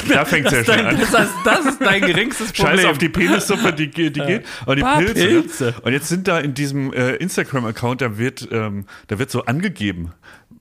[0.09, 0.99] Da fängt es ja schon Dein, an.
[0.99, 2.77] das, heißt, das ist dein geringstes Problem.
[2.79, 4.43] Scheiß auf die Penissuppe, die, die geht.
[4.65, 5.13] Und die Paar Pilze.
[5.27, 5.75] Pilze.
[5.81, 10.11] Und jetzt sind da in diesem äh, Instagram-Account, da wird, ähm, da wird so angegeben,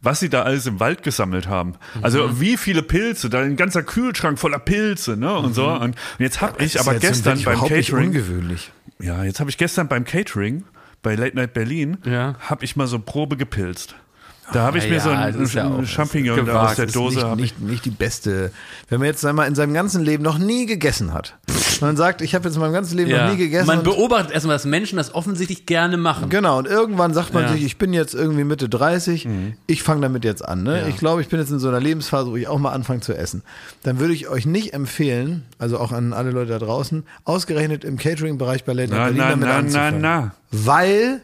[0.01, 1.75] was sie da alles im Wald gesammelt haben.
[2.03, 2.41] Also Mhm.
[2.41, 5.33] wie viele Pilze, da ein ganzer Kühlschrank voller Pilze, ne?
[5.37, 5.67] Und so.
[5.69, 7.01] Und, und jetzt habe ich aber Mhm.
[7.01, 8.09] Gestern beim Catering.
[8.09, 8.73] ungewöhnlich.
[9.01, 10.65] Ja, jetzt habe ich gestern beim Catering
[11.03, 12.35] bei Late Night Berlin, Ja.
[12.41, 13.95] habe ich mal so Probe gepilzt.
[14.53, 16.71] Da habe ich Ah, mir so ja, ein, das ist ja Champignon gewagt.
[16.71, 18.53] aus der Das Dose nicht, nicht, nicht die beste.
[18.89, 21.37] Wenn man jetzt einmal in seinem ganzen Leben noch nie gegessen hat.
[21.81, 23.25] Man sagt, ich habe jetzt in meinem ganzen Leben ja.
[23.27, 23.67] noch nie gegessen.
[23.67, 26.29] Man beobachtet erstmal, dass Menschen das offensichtlich gerne machen.
[26.31, 27.53] genau, und irgendwann sagt man Ja.
[27.53, 29.29] sich, ich bin jetzt irgendwie Mitte 30,
[29.67, 30.63] ich fange damit jetzt an.
[30.63, 30.89] Ne?
[30.89, 33.15] Ich glaube, ich bin jetzt in so einer Lebensphase, wo ich auch mal anfange zu
[33.15, 33.43] essen.
[33.83, 37.99] Dann würde ich euch nicht empfehlen, also auch an alle Leute da draußen, ausgerechnet im
[37.99, 40.01] Catering-Bereich bei Late Night Na, Berlin na, damit na, na, anzufangen.
[40.01, 40.35] na.
[40.53, 41.21] Weil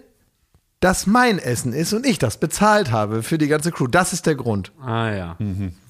[0.83, 3.87] das mein Essen ist und ich das bezahlt habe für die ganze Crew.
[3.87, 4.73] Das ist der Grund.
[4.85, 5.37] Ah ja.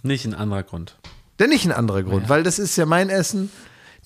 [0.02, 0.96] Nicht ein anderer Grund.
[1.38, 3.50] Denn nicht ein anderer Grund, weil das ist ja mein Essen,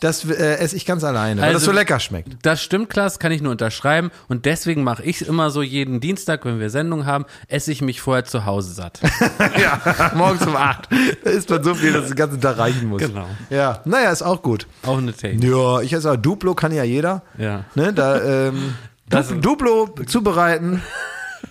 [0.00, 2.36] das äh, esse ich ganz alleine, weil das Also- so lecker schmeckt.
[2.42, 4.10] Das stimmt, Klaas, kann ich nur unterschreiben.
[4.28, 8.00] Und deswegen mache ich immer so jeden Dienstag, wenn wir Sendung haben, esse ich mich
[8.02, 9.00] vorher zu Hause satt.
[9.60, 10.88] ja, morgens um acht.
[11.24, 13.00] Da isst man so viel, dass es den ganzen Tag reichen muss.
[13.02, 13.26] Genau.
[13.48, 14.66] Ja, naja, ist auch gut.
[14.84, 15.50] Auch eine Technik.
[15.50, 17.22] Ja, ich esse auch Duplo, kann ja jeder.
[17.38, 17.64] Ja.
[17.74, 18.74] Ne, da, ähm,
[19.08, 20.82] Das- Duplo, Duplo zubereiten.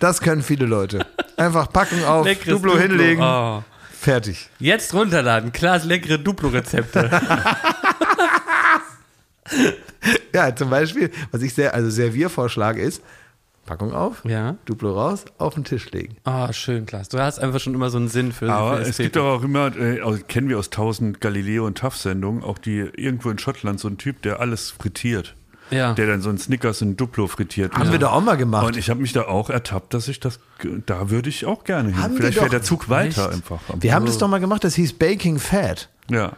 [0.00, 1.06] Das können viele Leute.
[1.36, 3.62] Einfach Packung auf, Leckeres Duplo, hinlegen, Oh.
[3.98, 4.50] fertig.
[4.58, 5.52] Jetzt runterladen.
[5.52, 7.10] Klaas leckere Duplo-Rezepte.
[10.32, 13.02] Ja, zum Beispiel, was ich sehr, also Serviervorschlag ist,
[13.64, 14.56] Packung auf, Ja.
[14.64, 16.16] Duplo raus, auf den Tisch legen.
[16.24, 17.08] Ah, schön, Klaas.
[17.08, 19.42] Du hast einfach schon immer so einen Sinn für, Aber für es gibt doch auch
[19.42, 23.80] immer, äh, aus- kennen wir aus tausend Galileo und Tough-Sendungen, auch die irgendwo in Schottland
[23.80, 25.34] so ein Typ, der alles frittiert.
[25.70, 25.94] Ja.
[25.94, 27.74] Der dann so ein Snickers und Duplo frittiert.
[27.74, 28.66] Haben wir doch auch mal gemacht.
[28.66, 30.38] Und ich habe mich da auch ertappt, dass ich das,
[30.86, 32.02] da würde ich auch gerne hin.
[32.02, 32.50] Haben Vielleicht wäre doch.
[32.50, 33.60] der Zug weiter einfach.
[33.78, 35.88] wir haben das doch mal gemacht, das hieß Baking Fat.
[36.08, 36.32] Ja.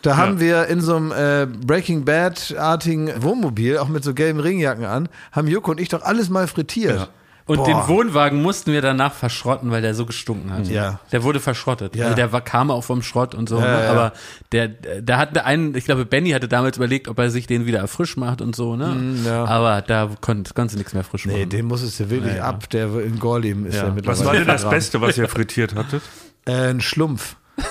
[0.00, 4.84] Da haben wir in so einem äh, Breaking Bad-artigen Wohnmobil, auch mit so gelben Ringjacken
[4.84, 7.10] an, haben Joko und ich doch alles mal frittiert.
[7.48, 7.54] Ja.
[7.54, 7.66] Und Boah.
[7.66, 10.68] den Wohnwagen mussten wir danach verschrotten, weil der so gestunken hat.
[10.68, 11.00] Ja.
[11.10, 11.96] Der wurde verschrottet.
[11.96, 12.04] Ja.
[12.04, 13.58] Also der war, kam auch vom Schrott und so.
[13.58, 13.84] Ja, ne?
[13.84, 13.90] ja.
[13.90, 14.12] Aber
[14.52, 17.86] der, der hatte einen, ich glaube, Benny hatte damals überlegt, ob er sich den wieder
[17.88, 18.96] frisch macht und so, ne?
[19.24, 19.44] ja.
[19.44, 21.48] Aber da konntest, konntest du nichts mehr frisch Nee, machen.
[21.50, 22.70] den musstest du wirklich ab.
[22.70, 23.82] Der in Gorlim ist Ja.
[23.82, 23.88] ja.
[23.88, 24.18] Was mittlerweile.
[24.20, 24.70] Was war denn das.
[24.70, 26.02] Beste, was ihr frittiert hattet?
[26.44, 27.36] Äh, ein Schlumpf.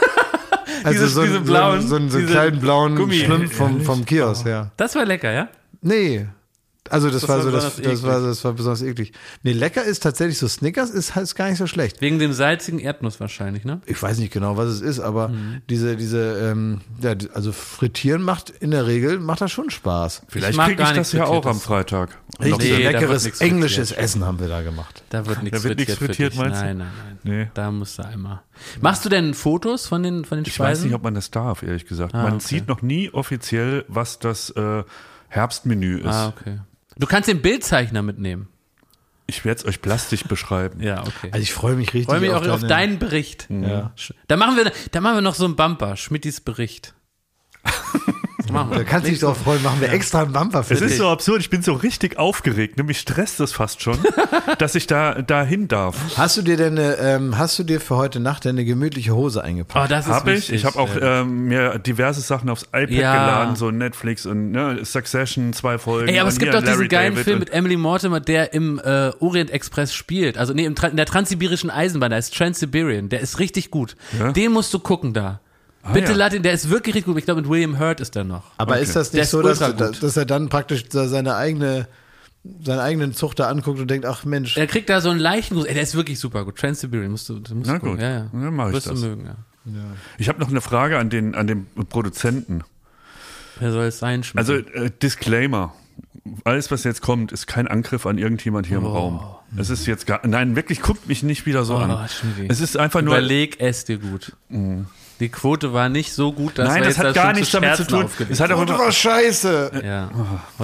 [0.84, 3.82] Also Dieses- so, ein- diese blauen- so, ein- so einen kleinen blauen Gummi- Schlumpf vom,
[3.82, 4.72] vom Kiosk, ja.
[4.78, 5.48] Das war lecker, ja?
[5.82, 6.28] Nee.
[6.92, 9.14] Also das, Das war so, das, besonders das, war, das war besonders eklig.
[9.44, 12.02] Nee, lecker ist tatsächlich so Snickers, ist, ist gar nicht so schlecht.
[12.02, 13.82] Wegen dem salzigen Erdnuss wahrscheinlich, ne?
[13.86, 15.62] Ich weiß nicht genau, was es ist, aber Mhm.
[15.70, 20.24] diese, diese, ähm, ja, also frittieren macht in der Regel, macht das schon Spaß.
[20.28, 21.60] Vielleicht kriege ich das ja auch am.
[21.60, 22.18] Freitag.
[22.40, 24.04] Und Richtig Nee, leckeres englisches frittiert.
[24.06, 25.04] Essen haben wir da gemacht.
[25.10, 26.66] Da wird nichts Da wird nichts frittiert, frittiert, meinst du?
[26.66, 26.88] Nein, nein,
[27.24, 27.38] nein.
[27.40, 27.52] Nee.
[27.54, 28.42] Da musst du einmal.
[28.82, 30.72] Machst du denn Fotos von den, von den Ich Speisen?
[30.72, 32.16] weiß nicht, ob man das darf, ehrlich gesagt.
[32.16, 32.44] Ah, man okay.
[32.46, 34.84] sieht noch nie offiziell, was das äh,
[35.30, 36.06] Herbstmenü ist.
[36.08, 36.60] ah, okay.
[37.02, 38.48] Du kannst den Bildzeichner mitnehmen.
[39.28, 40.82] Ich werde es euch plastisch beschreiben.
[40.82, 41.30] Ja, okay.
[41.32, 43.48] Also ich freue mich richtig Freue mich auch auf deine- deinen Bericht.
[43.50, 43.92] Ja.
[44.28, 46.94] Da machen wir, da machen wir noch so einen Bumper, Schmittis Bericht.
[48.52, 50.92] machen Da kannst du dich drauf freuen, machen wir extra einen Bumper für Es dich.
[50.92, 52.82] ist so absurd, ich bin so richtig aufgeregt.
[52.84, 53.98] Mich stresst das fast schon,
[54.60, 55.96] dass ich da dahin darf.
[56.18, 59.44] Hast du dir denn, eine, ähm, hast du dir für heute Nacht eine gemütliche Hose
[59.44, 59.86] eingepackt?
[59.86, 60.38] Oh, das ist Habe ich.
[60.38, 60.56] wichtig.
[60.56, 63.14] Ich habe auch ähm, mir diverse Sachen aufs iPad Ja.
[63.14, 66.10] geladen, so Netflix und ne, Succession, zwei Folgen.
[66.10, 68.80] Ey, aber es gibt doch diesen Larry geilen David Film mit Emily Mortimer, der im
[68.80, 70.38] äh, Orient Express spielt.
[70.38, 73.10] Also nee, in der transsibirischen Eisenbahn, der ist Trans-Siberian.
[73.10, 73.96] Der ist richtig gut.
[74.20, 74.32] Ja?
[74.32, 75.40] Den musst du gucken da.
[75.94, 76.18] Bitte ja.
[76.18, 77.18] lad ihn, der ist wirklich richtig gut.
[77.18, 78.44] Ich glaube, mit William Hurt ist der noch.
[78.58, 78.84] Aber Okay.
[78.84, 80.02] ist das nicht ist so, dass, gut.
[80.04, 81.88] dass er dann praktisch seine eigene,
[82.64, 85.66] seinen eigenen Zuchter anguckt und denkt, ach Mensch, Er kriegt da so einen leichten Gruß.
[85.66, 86.58] Ey, der ist wirklich super gut.
[86.58, 87.92] Trans-Siberian musst du, musst Na du gucken.
[87.94, 88.26] gut, Ja, ja.
[88.32, 89.00] dann mach ich Wirst das.
[89.02, 89.36] du mögen, ja.
[90.18, 92.64] Ich habe noch eine Frage an den, an den Produzenten.
[93.60, 94.40] Wer soll es sein, Schmidt?
[94.40, 95.74] Also äh, Disclaimer.
[96.44, 99.22] Alles, was jetzt kommt, ist kein Angriff an irgendjemand hier im Raum.
[99.58, 102.08] Es ist jetzt gar, nein, wirklich guckt mich nicht wieder so Oh, an.
[102.10, 102.46] Schmidti.
[102.50, 104.36] Es ist einfach nur, Überleg es dir gut.
[105.22, 107.36] Die Quote war nicht so gut, dass nein, wir das jetzt hat da gar schon
[107.36, 108.06] nichts zu damit zu Scherzen tun.
[108.06, 109.72] aufgelegt Es hat auch Quote immer, war scheiße.
[109.86, 110.10] Ja.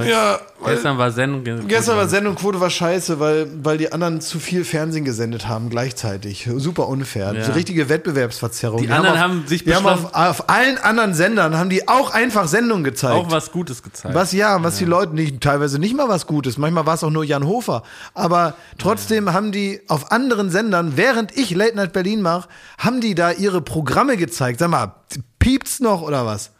[0.03, 1.43] Ja, gestern war Sendung.
[1.67, 6.49] gestern war Sendungquote war scheiße, weil, weil die anderen zu viel Fernsehen gesendet haben gleichzeitig.
[6.55, 7.33] Super unfair.
[7.33, 7.43] Ja.
[7.43, 8.81] So richtige Wettbewerbsverzerrung.
[8.81, 12.13] Die anderen auf, haben sich die haben auf, auf allen anderen Sendern haben die auch
[12.13, 13.15] einfach Sendungen gezeigt.
[13.15, 14.15] auch was Gutes gezeigt.
[14.15, 16.57] Was ja, was die Leute nicht, teilweise nicht mal was Gutes.
[16.57, 17.83] Manchmal war es auch nur Jan Hofer.
[18.13, 23.15] Aber trotzdem haben die auf anderen Sendern, während ich Late Night Berlin mache, haben die
[23.15, 24.59] da ihre Programme gezeigt.
[24.59, 24.95] Sag mal,
[25.39, 26.51] piept's noch oder was?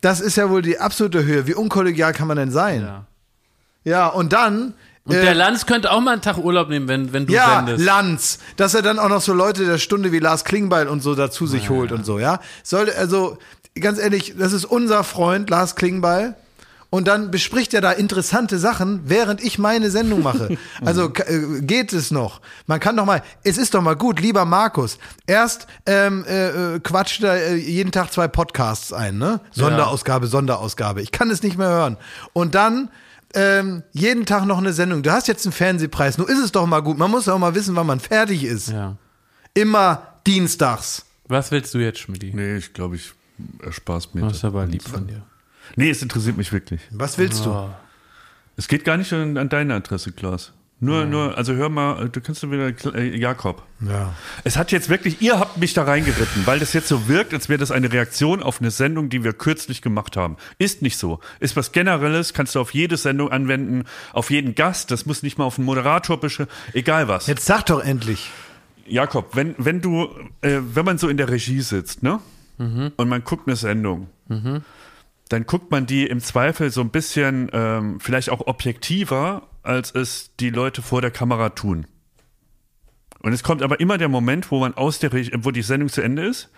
[0.00, 1.46] Das ist ja wohl die absolute Höhe.
[1.46, 2.82] Wie unkollegial kann man denn sein?
[2.82, 3.06] Ja,
[3.88, 4.08] Ja.
[4.08, 4.74] und dann.
[5.04, 7.56] Und äh, der Lanz könnte auch mal einen Tag Urlaub nehmen, wenn, wenn du ja,
[7.56, 7.84] sendest.
[7.84, 11.14] Lanz, dass er dann auch noch so Leute der Stunde wie Lars Klingbeil und so
[11.14, 12.40] dazu sich holt und so, ja.
[12.62, 13.38] Sollte, also,
[13.80, 16.34] ganz ehrlich, das ist unser Freund, Lars Klingbeil.
[16.90, 20.56] Und dann bespricht er da interessante Sachen, während ich meine Sendung mache.
[20.84, 22.40] Also äh, geht es noch?
[22.66, 24.98] Man kann doch mal, es ist doch mal gut, lieber Markus.
[25.26, 29.40] Erst ähm, äh, äh, quatscht er äh, jeden Tag zwei Podcasts ein, ne?
[29.50, 31.02] Sonderausgabe, Sonderausgabe.
[31.02, 31.96] Ich kann es nicht mehr hören.
[32.32, 32.90] Und dann
[33.34, 35.02] ähm, jeden Tag noch eine Sendung.
[35.02, 36.18] Du hast jetzt einen Fernsehpreis.
[36.18, 36.98] Nun ist es doch mal gut.
[36.98, 38.70] Man muss auch mal wissen, wann man fertig ist.
[38.70, 38.96] Ja.
[39.54, 41.04] Immer dienstags.
[41.26, 42.22] Was willst du jetzt, Schmidt?
[42.34, 43.12] nee, ich glaube, ich
[43.62, 44.22] erspar's mir.
[44.22, 44.38] Das das.
[44.38, 45.22] ist aber lieb von dir.
[45.76, 46.80] Nee, es interessiert mich wirklich.
[46.90, 47.68] Was willst du?
[48.56, 50.52] Es geht gar nicht an, an deine Adresse, Klaas.
[50.80, 53.64] Nur, nur, also hör mal, du kannst du wieder, äh, Jakob.
[53.80, 54.14] Ja.
[54.44, 57.48] Es hat jetzt wirklich, ihr habt mich da reingeritten, weil das jetzt so wirkt, als
[57.48, 60.36] wäre das eine Reaktion auf eine Sendung, die wir kürzlich gemacht haben.
[60.58, 61.18] Ist nicht so.
[61.40, 65.36] Ist was Generelles, kannst du auf jede Sendung anwenden, auf jeden Gast, das muss nicht
[65.36, 67.26] mal auf einen Moderator besche, egal was.
[67.26, 68.30] Jetzt sag doch endlich.
[68.86, 70.08] Jakob, wenn, wenn du,
[70.42, 72.20] äh, wenn man so in der Regie sitzt, ne?
[72.96, 74.08] Und man guckt eine Sendung,
[75.28, 80.34] dann guckt man die im Zweifel so ein bisschen ähm, vielleicht auch objektiver, als es
[80.40, 81.86] die Leute vor der Kamera tun.
[83.20, 85.88] Und es kommt aber immer der Moment, wo man aus der Regie, wo die Sendung
[85.88, 86.50] zu Ende ist.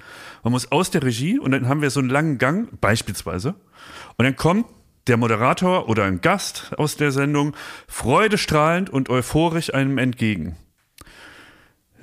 [0.42, 3.54] Man muss aus der Regie und dann haben wir so einen langen Gang, beispielsweise.
[4.18, 4.66] Und dann kommt
[5.06, 7.56] der Moderator oder ein Gast aus der Sendung
[7.88, 10.56] freudestrahlend und euphorisch einem entgegen.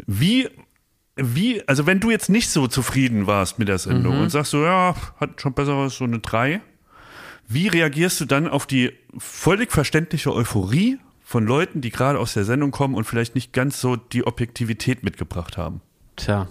[0.05, 0.49] Wie,
[1.17, 4.21] wie, also wenn du jetzt nicht so zufrieden warst mit der Sendung Mhm.
[4.23, 6.61] und sagst so, ja, hat schon besser was, so eine 3,
[7.47, 12.45] wie reagierst du dann auf die völlig verständliche Euphorie von Leuten, die gerade aus der
[12.45, 15.81] Sendung kommen und vielleicht nicht ganz so die Objektivität mitgebracht haben?
[16.15, 16.47] Tja.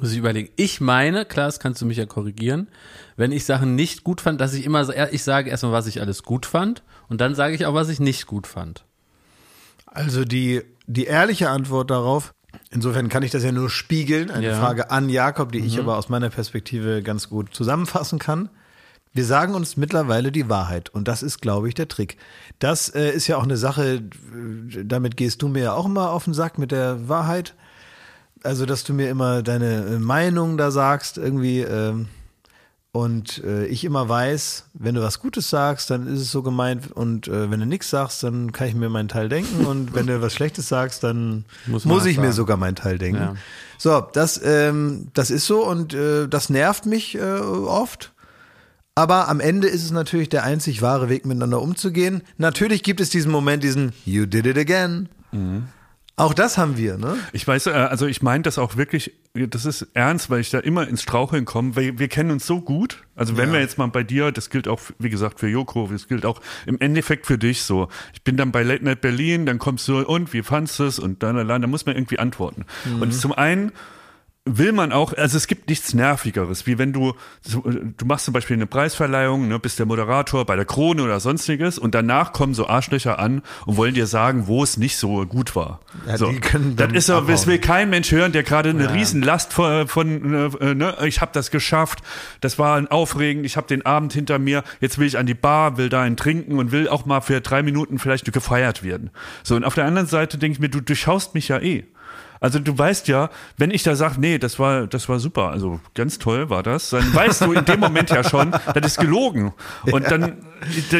[0.00, 0.50] Muss ich überlegen.
[0.56, 2.68] Ich meine, klar, das kannst du mich ja korrigieren,
[3.16, 6.22] wenn ich Sachen nicht gut fand, dass ich immer, ich sage erstmal, was ich alles
[6.22, 8.84] gut fand und dann sage ich auch, was ich nicht gut fand.
[9.86, 12.32] Also die, die ehrliche Antwort darauf,
[12.72, 14.58] insofern kann ich das ja nur spiegeln, eine Ja.
[14.58, 18.48] Frage an Jakob, die ich aber aus meiner Perspektive ganz gut zusammenfassen kann.
[19.14, 22.16] Wir sagen uns mittlerweile die Wahrheit und das ist, glaube ich, der Trick.
[22.58, 26.10] Das äh, ist ja auch eine Sache, äh, damit gehst du mir ja auch immer
[26.10, 27.54] auf den Sack mit der Wahrheit.
[28.42, 32.08] Also, dass du mir immer deine äh, Meinung da sagst, irgendwie, ähm,
[32.92, 36.92] und äh, ich immer weiß, wenn du was Gutes sagst, dann ist es so gemeint
[36.92, 40.06] und äh, wenn du nichts sagst, dann kann ich mir meinen Teil denken und wenn
[40.06, 42.36] du was Schlechtes sagst, dann Muss muss, ich was mir sagen.
[42.36, 43.20] sogar meinen Teil denken.
[43.22, 43.34] Ja.
[43.78, 48.12] So, das, ähm, das ist so und äh, das nervt mich äh, oft.
[48.94, 52.20] Aber am Ende ist es natürlich der einzig wahre Weg, miteinander umzugehen.
[52.36, 55.08] Natürlich gibt es diesen Moment, diesen You did it again.
[56.16, 57.16] Auch das haben wir, ne?
[57.32, 60.58] Ich weiß, äh, also ich meine das auch wirklich, das ist ernst, weil ich da
[60.58, 63.04] immer ins Straucheln komme, weil wir kennen uns so gut.
[63.16, 66.08] Also wenn wir jetzt mal bei dir, das gilt auch, wie gesagt, für Joko, das
[66.08, 67.88] gilt auch im Endeffekt für dich so.
[68.12, 70.98] Ich bin dann bei Late Night Berlin, dann kommst du, und wie fandst du es?
[70.98, 72.66] Und dann, dann, dann muss man irgendwie antworten.
[73.00, 73.72] Und zum einen
[74.44, 78.34] will man auch, also es gibt nichts Nervigeres, wie wenn du, so, du machst zum
[78.34, 82.52] Beispiel eine Preisverleihung, ne, bist der Moderator bei der Krone oder sonstiges und danach kommen
[82.52, 85.80] so Arschlöcher an und wollen dir sagen, wo es nicht so gut war.
[86.08, 86.34] Ja, so.
[86.76, 90.74] das ist aber, das will kein Mensch hören, der gerade eine Riesenlast von, von äh,
[90.74, 92.00] ne, ich habe das geschafft,
[92.40, 95.34] das war ein aufregend, ich habe den Abend hinter mir, jetzt will ich an die
[95.34, 99.10] Bar, will da einen trinken und will auch mal für drei Minuten vielleicht gefeiert werden.
[99.44, 101.84] So, und auf der anderen Seite denke ich mir, du durchschaust mich ja eh.
[102.42, 105.80] Also du weißt ja, wenn ich da sage, nee, das war, das war super, also
[105.94, 109.52] ganz toll war das, dann weißt du in dem Moment ja schon, das ist gelogen.
[109.90, 110.38] Und dann,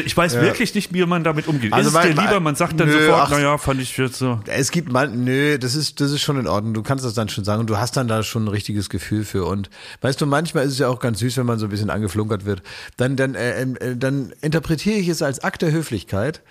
[0.05, 1.73] ich weiß wirklich nicht, wie man damit umgeht.
[1.73, 3.29] Also ist es dir mein- lieber, man sagt dann Nö, sofort, ach.
[3.31, 4.39] naja, fand ich jetzt so.
[4.47, 6.73] Es gibt man, nö, das ist, das ist schon in Ordnung.
[6.73, 9.25] Du kannst das dann schon sagen und du hast dann da schon ein richtiges Gefühl
[9.25, 9.45] für.
[9.45, 9.69] Und
[10.01, 12.45] weißt du, manchmal ist es ja auch ganz süß, wenn man so ein bisschen angeflunkert
[12.45, 12.61] wird.
[12.97, 16.41] Dann, dann, äh, äh, dann interpretiere ich es als Akt der Höflichkeit,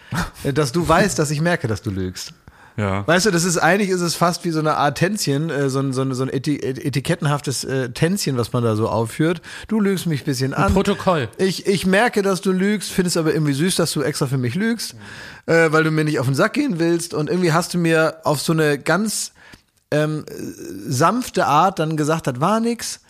[0.45, 2.35] äh, dass du weißt, dass ich merke, dass du lügst.
[2.77, 3.07] Ja.
[3.07, 5.81] Weißt du, das ist eigentlich ist es fast wie so eine Art Tänzchen, äh, so
[5.81, 9.43] ein, so ein, so ein Eti etikettenhaftes äh, Tänzchen, was man da so aufführt.
[9.69, 10.73] Du lügst mich ein bisschen an.
[10.73, 11.29] Protokoll.
[11.37, 14.55] Ich, ich merke, dass du lügst, findest aber irgendwie süß, dass du extra für mich
[14.55, 14.95] lügst,
[15.47, 17.15] äh, weil du mir nicht auf den Sack gehen willst.
[17.15, 19.33] Und irgendwie hast du mir auf so eine ganz
[19.91, 20.25] ähm,
[20.87, 23.01] sanfte Art dann gesagt, das war nix,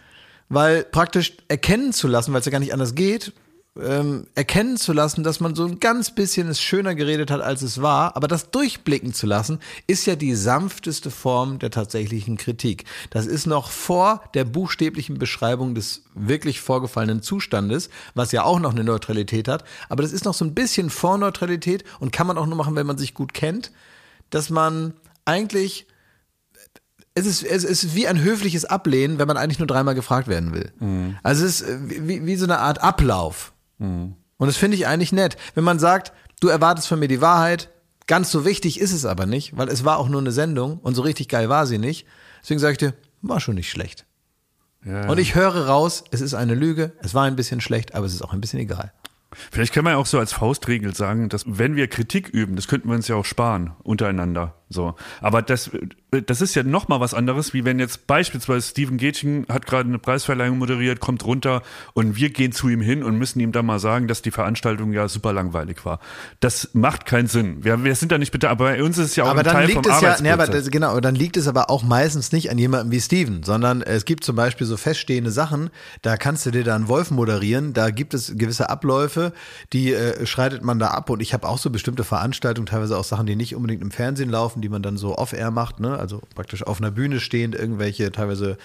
[0.49, 3.33] weil praktisch erkennen zu lassen, weil es ja gar nicht anders geht,
[3.81, 7.63] ähm, erkennen zu lassen, dass man so ein ganz bisschen es schöner geredet hat, als
[7.63, 12.85] es war, aber das durchblicken zu lassen, ist ja die sanfteste Form der tatsächlichen Kritik.
[13.11, 18.73] Das ist noch vor der buchstäblichen Beschreibung des wirklich vorgefallenen Zustandes, was ja auch noch
[18.73, 22.37] eine Neutralität hat, aber das ist noch so ein bisschen vor Neutralität und kann man
[22.37, 23.73] auch nur machen, wenn man sich gut kennt,
[24.29, 24.93] dass man
[25.25, 25.87] eigentlich
[27.15, 30.55] es ist, es ist wie ein höfliches Ablehnen, wenn man eigentlich nur dreimal gefragt werden
[30.55, 30.73] will.
[31.23, 33.53] Also es ist äh, wie, wie so eine Art Ablauf.
[33.79, 35.37] Und das finde ich eigentlich nett.
[35.55, 37.71] Wenn man sagt, du erwartest von mir die Wahrheit,
[38.07, 40.95] ganz so wichtig ist es aber nicht, weil es war auch nur eine Sendung und
[40.95, 42.07] so richtig geil war sie nicht.
[42.43, 44.07] Deswegen sage ich dir, war schon nicht schlecht.
[44.85, 45.09] Ja.
[45.09, 48.15] Und ich höre raus, es ist eine Lüge, es war ein bisschen schlecht, aber es
[48.15, 48.93] ist auch ein bisschen egal.
[49.51, 52.69] Vielleicht kann man ja auch so als Faustregel sagen, dass wenn wir Kritik üben, das
[52.69, 54.57] könnten wir uns ja auch sparen untereinander.
[54.73, 55.71] So, aber das,
[56.11, 59.89] das ist ja noch mal was anderes, wie wenn jetzt beispielsweise Steven Gätchen hat gerade
[59.89, 61.63] eine Preisverleihung moderiert, kommt runter
[61.95, 64.93] und wir gehen zu ihm hin und müssen ihm dann mal sagen, dass die Veranstaltung
[64.93, 66.01] ja super langweilig war.
[66.41, 67.65] Das macht keinen Sinn.
[67.65, 69.45] Wir, wir sind da nicht bitte, aber bei uns ist es ja auch aber ein
[69.45, 71.83] dann Teil liegt vom es ja, nee, aber das, genau, dann liegt es aber auch
[71.83, 75.71] meistens nicht an jemandem wie Steven, sondern es gibt zum Beispiel so feststehende Sachen,
[76.03, 79.33] da kannst du dir dann Wolf moderieren, da gibt es gewisse Abläufe,
[79.73, 83.05] die äh, schreitet man da ab und ich habe auch so bestimmte Veranstaltungen, teilweise auch
[83.05, 85.99] Sachen, die nicht unbedingt im Fernsehen laufen, die man dann so off-air macht, ne?
[85.99, 88.57] also praktisch auf einer Bühne stehend, irgendwelche teilweise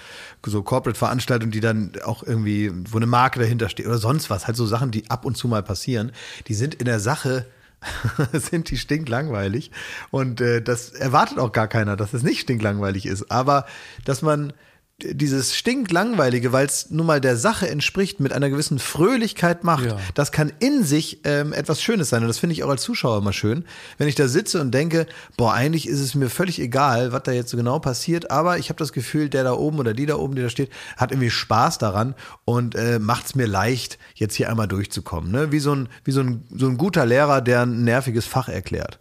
[0.45, 4.55] so Corporate-Veranstaltungen, die dann auch irgendwie, wo eine Marke dahinter steht oder sonst was, halt
[4.55, 6.11] so Sachen, die ab und zu mal passieren,
[6.47, 7.45] die sind in der Sache
[8.33, 9.71] sind die stinklangweilig.
[10.09, 13.31] Und äh, das erwartet auch gar keiner, dass es nicht stinklangweilig ist.
[13.31, 13.65] Aber
[14.05, 14.53] dass man
[14.99, 19.97] dieses stinklangweilige, weil es nun mal der Sache entspricht, mit einer gewissen Fröhlichkeit macht, Ja.
[20.15, 22.23] das kann in sich ähm, etwas Schönes sein.
[22.23, 23.63] Und das finde ich auch als Zuschauer immer schön,
[23.99, 25.05] wenn ich da sitze und denke,
[25.37, 28.69] boah, eigentlich ist es mir völlig egal, was da jetzt so genau passiert, aber ich
[28.69, 31.29] habe das Gefühl, der da oben oder die da oben, die da steht, hat irgendwie
[31.29, 35.29] Spaß daran und äh, macht es mir leicht, jetzt hier einmal durchzukommen.
[35.31, 35.51] Ne?
[35.51, 38.97] Wie, so ein, wie so, ein, so ein guter Lehrer, der ein nerviges Fach erklärt.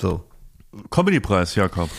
[0.00, 0.22] So.
[0.90, 1.90] Comedypreis, Jakob.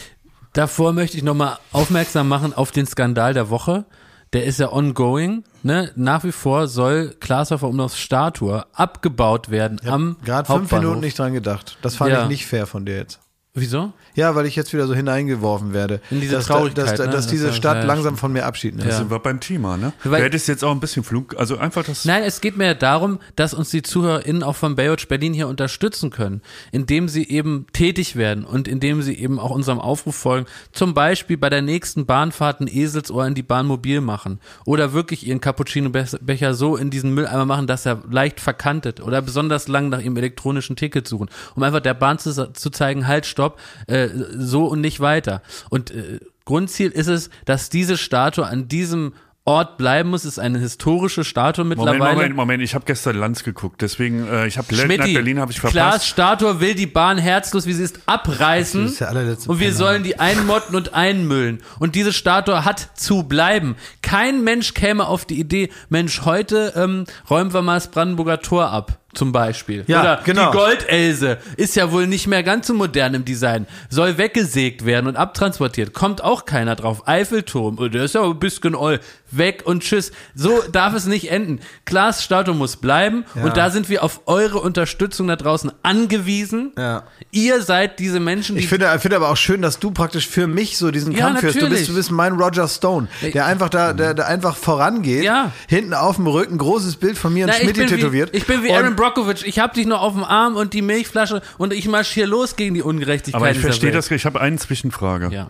[0.53, 3.85] Davor möchte ich nochmal aufmerksam machen auf den Skandal der Woche.
[4.33, 5.43] Der ist ja ongoing.
[5.63, 5.91] Ne?
[5.95, 10.71] Nach wie vor soll Klaashofer Umlaufs Statue abgebaut werden am Gerade fünf.
[10.71, 11.77] Minuten nicht dran gedacht.
[11.81, 12.23] Das fand Ja.
[12.23, 13.19] ich nicht fair von dir jetzt.
[13.53, 13.91] Wieso?
[14.15, 15.99] Ja, weil ich jetzt wieder so hineingeworfen werde.
[16.09, 17.11] In diese dass, Traurigkeit, Dass, dass, ne?
[17.11, 18.89] dass diese Das Stadt ja, langsam von mir Abschied nimmt.
[18.89, 18.95] Ja.
[18.97, 19.91] sind wir beim Thema, ne?
[20.05, 22.05] Weil- du hättest jetzt auch ein bisschen Flug, also einfach das.
[22.05, 25.49] Nein, es geht mir ja darum, dass uns die ZuhörerInnen auch von Baywatch Berlin hier
[25.49, 26.41] unterstützen können,
[26.71, 30.45] indem sie eben tätig werden und indem sie eben auch unserem Aufruf folgen.
[30.71, 35.27] Zum Beispiel bei der nächsten Bahnfahrt ein Eselsohr in die Bahn mobil machen oder wirklich
[35.27, 39.99] ihren Cappuccino-Becher so in diesen Mülleimer machen, dass er leicht verkantet oder besonders lang nach
[39.99, 43.40] ihrem elektronischen Ticket suchen, um einfach der Bahn zu, zu zeigen, halt, stopp,
[43.87, 45.41] äh, so und nicht weiter.
[45.69, 49.13] Und äh, Grundziel ist es, dass diese Statue an diesem
[49.43, 51.97] Ort bleiben muss, ist eine historische Statue mittlerweile.
[51.97, 52.63] Moment, Moment, Moment.
[52.63, 56.07] Ich habe gestern Lanz geguckt, deswegen äh, ich habe Schmidti, Berlin habe ich Klaas verpasst.
[56.07, 58.83] Statue will die Bahn herzlos, wie sie ist, abreißen.
[58.83, 59.77] Das ist der allerletzte und wir Penner.
[59.77, 61.63] sollen die einmotten und einmüllen.
[61.79, 63.77] Und diese Statue hat zu bleiben.
[64.03, 68.69] Kein Mensch käme auf die Idee, Mensch, heute ähm, räumen wir mal das Brandenburger Tor
[68.69, 68.99] ab.
[69.14, 69.84] Zum Beispiel.
[69.88, 70.51] Ja, Oder genau.
[70.51, 73.68] die Goldelse ist ja wohl nicht mehr ganz so modern im Design.
[73.89, 75.93] Soll weggesägt werden und abtransportiert.
[75.93, 77.07] Kommt auch keiner drauf.
[77.07, 78.99] Eiffelturm, oh, der ist ja ein bisschen oll.
[79.32, 80.11] Weg und tschüss.
[80.36, 81.59] So darf es nicht enden.
[81.86, 83.25] Klaas Statue muss bleiben.
[83.36, 86.71] Und da sind wir auf eure Unterstützung da draußen angewiesen.
[86.77, 87.03] Ja.
[87.32, 90.27] Ihr seid diese Menschen, die Ich finde, ich finde aber auch schön, dass du praktisch
[90.27, 91.61] für mich so diesen Ja, Kampf führst.
[91.61, 95.23] Du bist, du bist mein Roger Stone, der einfach da, der, der einfach vorangeht.
[95.23, 95.51] Ja.
[95.67, 98.34] Hinten auf dem Rücken großes Bild von mir und Schmidt tätowiert.
[98.34, 99.45] wie, ich bin wie Und- Aaron Brockovich.
[99.45, 102.75] Ich hab dich nur auf dem Arm und die Milchflasche und ich marschiere los gegen
[102.75, 103.41] die Ungerechtigkeit.
[103.41, 104.11] Aber ich verstehe das.
[104.11, 105.29] Ich habe eine Zwischenfrage.
[105.32, 105.47] Ja.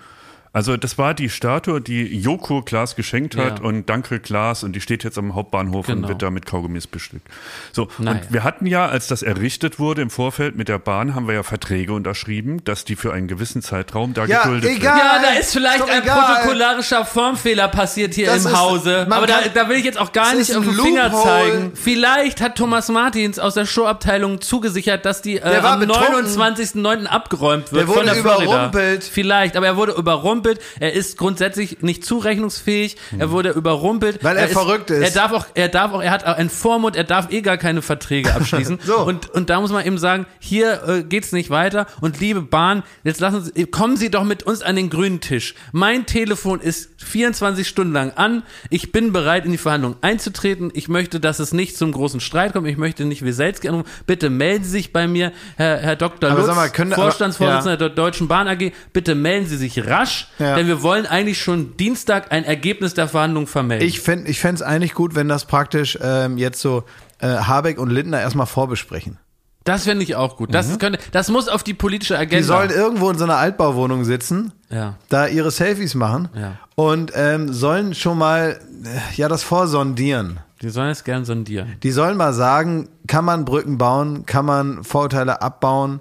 [0.53, 3.65] Also das war die Statue, die Joko Klaas geschenkt hat Ja.
[3.65, 6.01] und danke Klaas und die steht jetzt am Hauptbahnhof Genau.
[6.01, 7.25] und wird da mit Kaugummis bestückt.
[7.71, 8.19] So, Naja.
[8.19, 11.35] und wir hatten ja, als das errichtet wurde im Vorfeld mit der Bahn, haben wir
[11.35, 14.95] ja Verträge unterschrieben, dass die für einen gewissen Zeitraum da Ja, geduldet egal.
[14.97, 15.05] wird.
[15.05, 16.19] Ja, da ist vielleicht ein egal.
[16.35, 19.07] protokollarischer Formfehler passiert hier Das im ist- Hause.
[19.09, 21.05] Aber da, kann- da will ich jetzt auch gar Das nicht ist auf den Finger
[21.07, 21.23] Loophole.
[21.23, 21.71] zeigen.
[21.75, 26.25] Vielleicht hat Thomas Martins aus der Showabteilung zugesichert, dass die äh, Der war am betrunken.
[26.25, 27.05] 29.09.
[27.07, 28.43] abgeräumt wird Der wurde von der Florida.
[28.43, 29.03] überrumpelt.
[29.05, 30.40] Vielleicht, aber er wurde überrumpelt.
[30.79, 32.97] Er ist grundsätzlich nicht zurechnungsfähig.
[33.17, 34.23] Er wurde überrumpelt.
[34.23, 35.01] Weil er verrückt ist.
[35.03, 37.81] Er darf auch, er darf auch, er hat einen Vormund, er darf eh gar keine
[37.81, 38.79] Verträge abschließen.
[38.83, 38.99] So.
[38.99, 41.87] Und, und da muss man eben sagen, hier äh, geht's nicht weiter.
[42.01, 45.55] Und liebe Bahn, jetzt lassen Sie, kommen Sie doch mit uns an den grünen Tisch.
[45.71, 48.43] Mein Telefon ist 24 Stunden lang an.
[48.69, 50.71] Ich bin bereit, in die Verhandlungen einzutreten.
[50.73, 52.67] Ich möchte, dass es nicht zum großen Streit kommt.
[52.67, 53.87] Ich möchte nicht Weselski anrufen.
[54.05, 56.29] Bitte melden Sie sich bei mir, Herr, Herr Dr.
[56.31, 58.71] Aber Lutz, mal, können- aber- Vorstandsvorsitzender der Deutschen Bahn AG.
[58.93, 60.55] Bitte melden Sie sich rasch, Ja.
[60.55, 63.87] denn wir wollen eigentlich schon Dienstag ein Ergebnis der Verhandlungen vermelden.
[63.87, 66.83] Ich fände ich fänd's eigentlich gut, wenn das praktisch ähm, jetzt so
[67.19, 69.17] äh, Habeck und Lindner erstmal vorbesprechen.
[69.63, 70.53] das finde ich auch gut.
[70.53, 72.37] Das, könnte, das muss auf die politische Agenda.
[72.37, 74.95] Die sollen irgendwo in so einer Altbauwohnung sitzen, ja.
[75.09, 76.57] da ihre Selfies machen Ja.
[76.75, 80.39] und ähm, sollen schon mal äh, ja das vorsondieren.
[80.63, 81.75] Die sollen es gern sondieren.
[81.81, 85.99] Die sollen mal sagen, kann man Brücken bauen, kann man Vorurteile abbauen,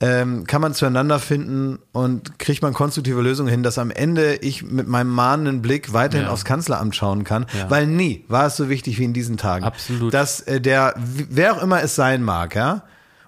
[0.00, 4.62] ähm, kann man zueinander finden und kriegt man konstruktive Lösungen hin, dass am Ende ich
[4.62, 6.32] mit meinem mahnenden Blick weiterhin Ja.
[6.32, 7.70] aufs Kanzleramt schauen kann, Ja.
[7.70, 9.64] weil nie war es so wichtig wie in diesen Tagen.
[9.64, 10.12] Absolut.
[10.12, 12.82] Dass äh, der, wer auch immer es sein mag, ja,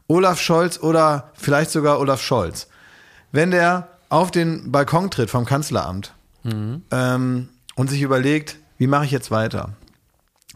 [0.09, 2.69] Olaf Scholz oder vielleicht sogar Olaf Scholz,
[3.33, 6.13] wenn der auf den Balkon tritt vom Kanzleramt
[6.45, 6.83] Mhm.
[6.91, 9.71] ähm, und sich überlegt, wie mache ich jetzt weiter?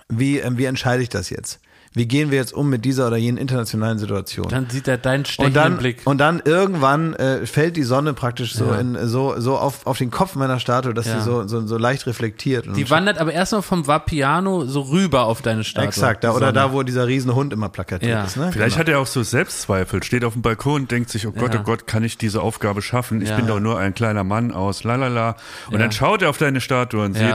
[0.09, 1.59] Wie, ähm, wie entscheide ich das jetzt?
[1.95, 4.49] Wie gehen wir jetzt um mit dieser oder jenen internationalen Situation?
[4.49, 6.01] Dann sieht er deinen und stechenden dann, Blick.
[6.07, 8.76] und dann irgendwann äh, fällt die Sonne praktisch so Ja.
[8.80, 11.18] in so so auf, auf den Kopf meiner Statue, dass Ja.
[11.18, 12.66] sie so, so so leicht reflektiert.
[12.66, 15.88] Und Die wandert aber erstmal vom Vapiano so rüber auf deine Statue.
[15.88, 18.24] exakt, da, oder da, wo dieser Riesenhund immer plakatiert Ja.
[18.24, 18.36] ist.
[18.38, 18.51] Ne?
[18.53, 18.80] Vielleicht Genau.
[18.80, 21.61] hat er auch so Selbstzweifel, steht auf dem Balkon und denkt sich, oh Gott, Ja.
[21.61, 23.20] oh Gott, kann ich diese Aufgabe schaffen?
[23.20, 23.36] Ich Ja.
[23.36, 25.36] bin doch nur ein kleiner Mann aus, lalala.
[25.66, 25.78] Und Ja.
[25.78, 27.34] dann schaut er auf deine Statue und sieht.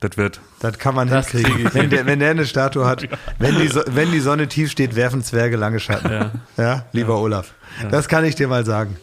[0.00, 0.40] Das wird.
[0.60, 1.74] Das kann man Das krieg hinkriegen.
[1.74, 3.06] Wenn der, wenn der eine Statue hat,
[3.38, 6.32] wenn die, so, wenn die Sonne tief steht, werfen Zwerge lange Schatten.
[6.56, 7.52] Ja, lieber Olaf.
[7.90, 8.96] Das kann ich dir mal sagen.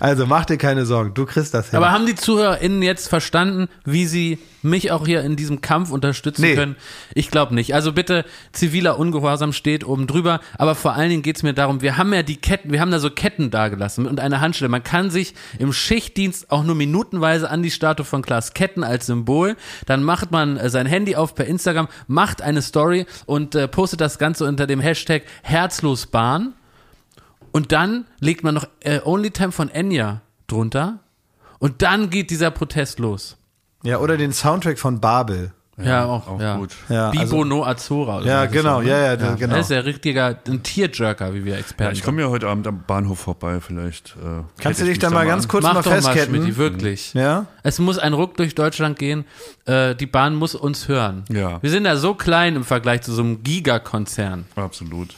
[0.00, 1.76] Also mach dir keine Sorgen, du kriegst das hin.
[1.76, 6.42] Aber haben die ZuhörerInnen jetzt verstanden, wie sie mich auch hier in diesem Kampf unterstützen
[6.42, 6.54] Nee.
[6.56, 6.76] können?
[7.14, 7.74] Ich glaube nicht.
[7.74, 10.40] Also bitte, ziviler Ungehorsam steht oben drüber.
[10.56, 12.98] Aber vor allen Dingen geht's mir darum, wir haben ja die Ketten, wir haben da
[12.98, 14.68] so Ketten dagelassen und eine Handschelle.
[14.68, 19.06] Man kann sich im Schichtdienst auch nur minutenweise an die Statue von Klaas ketten als
[19.06, 19.56] Symbol.
[19.86, 24.00] Dann macht man äh, sein Handy auf per Instagram, macht eine Story und äh, postet
[24.00, 26.54] das Ganze unter dem Hashtag Herzlosbahn.
[27.52, 31.00] Und dann legt man noch äh, Only Time von Enya drunter.
[31.58, 33.36] Und dann geht dieser Protest los.
[33.82, 35.52] ja, oder den Soundtrack von Babel.
[35.80, 36.56] Ja, auch, auch ja.
[36.56, 36.74] gut.
[36.88, 38.16] Ja, Bibo also- no Azora.
[38.18, 39.54] oder Ja, genau, das, ja, ja, da- genau.
[39.54, 42.66] Er ist ja richtiger, ein Tierjerker, wie wir Ja, Experten ich komme ja heute Abend
[42.66, 44.16] am Bahnhof vorbei, vielleicht.
[44.16, 45.48] Äh, Kannst du ich dich da mal ganz an.
[45.50, 46.34] kurz Mach mal doch mal, festketten?
[46.34, 47.14] Schmidti, wirklich.
[47.14, 47.46] ja?
[47.62, 49.24] Es muss ein Ruck durch Deutschland gehen.
[49.66, 51.24] Äh, die Bahn muss uns hören.
[51.30, 51.62] Ja.
[51.62, 54.46] Wir sind ja so klein im Vergleich zu so einem Gigakonzern.
[54.56, 55.14] Absolut.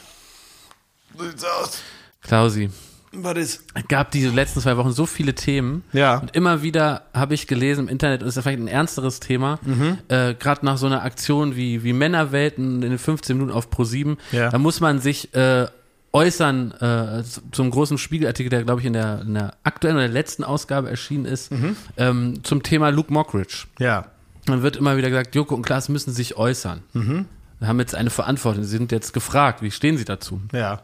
[1.17, 1.81] So sieht's aus.
[2.21, 2.69] Klausi,
[3.13, 3.63] Was ist?
[3.73, 5.83] es gab diese letzten zwei Wochen so viele Themen.
[5.93, 6.19] Ja.
[6.19, 9.59] Und immer wieder habe ich gelesen im Internet, und das ist vielleicht ein ernsteres Thema,
[9.65, 9.97] Mhm.
[10.07, 14.17] äh, gerade nach so einer Aktion wie, wie Männerwelten in den 15 Minuten auf Pro7,
[14.31, 14.49] Ja.
[14.49, 15.67] da muss man sich äh,
[16.13, 20.05] äußern äh, zu- zum großen Spiegelartikel, der, glaube ich, in der, in der aktuellen oder
[20.07, 21.75] der letzten Ausgabe erschienen ist, Mhm.
[21.97, 23.65] ähm, zum Thema Luke Mockridge.
[23.79, 24.07] Ja.
[24.45, 26.81] Dann wird immer wieder gesagt, Joko und Klaas müssen sich äußern.
[26.93, 27.25] Mhm.
[27.59, 28.63] Wir haben jetzt eine Verantwortung.
[28.63, 29.61] Sie sind jetzt gefragt.
[29.61, 30.41] Wie stehen Sie dazu?
[30.51, 30.81] Ja.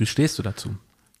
[0.00, 0.70] Wie stehst du dazu?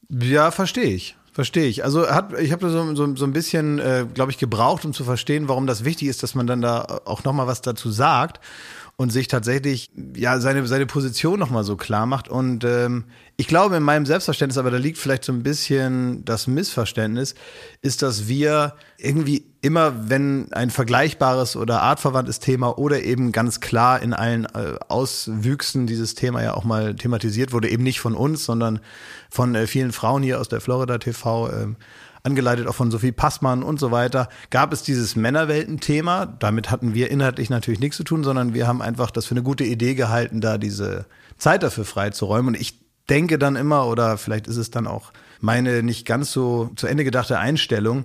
[0.08, 1.16] Ja, verstehe ich.
[1.32, 1.84] Verstehe ich.
[1.84, 5.04] Also hat, ich habe so, so, so ein bisschen, äh, glaube ich, gebraucht, um zu
[5.04, 8.40] verstehen, warum das wichtig ist, dass man dann da auch nochmal was dazu sagt
[9.00, 12.28] und sich tatsächlich ja seine, seine Position nochmal so klar macht.
[12.28, 13.04] Und ähm,
[13.38, 17.34] ich glaube, in meinem Selbstverständnis, aber da liegt vielleicht so ein bisschen das Missverständnis,
[17.80, 24.02] ist, dass wir irgendwie immer, wenn ein vergleichbares oder artverwandtes Thema oder eben ganz klar
[24.02, 28.44] in allen äh, Auswüchsen dieses Thema ja auch mal thematisiert wurde, eben nicht von uns,
[28.44, 28.80] sondern
[29.30, 31.76] von äh, vielen Frauen hier aus der Florida TV, ähm,
[32.22, 36.26] angeleitet auch von Sophie Passmann und so weiter, gab es dieses Männerwelten-Thema.
[36.26, 39.42] Damit hatten wir inhaltlich natürlich nichts zu tun, sondern wir haben einfach das für eine
[39.42, 41.06] gute Idee gehalten, da diese
[41.38, 42.54] Zeit dafür freizuräumen.
[42.54, 46.70] Und ich denke dann immer, oder vielleicht ist es dann auch meine nicht ganz so
[46.76, 48.04] zu Ende gedachte Einstellung,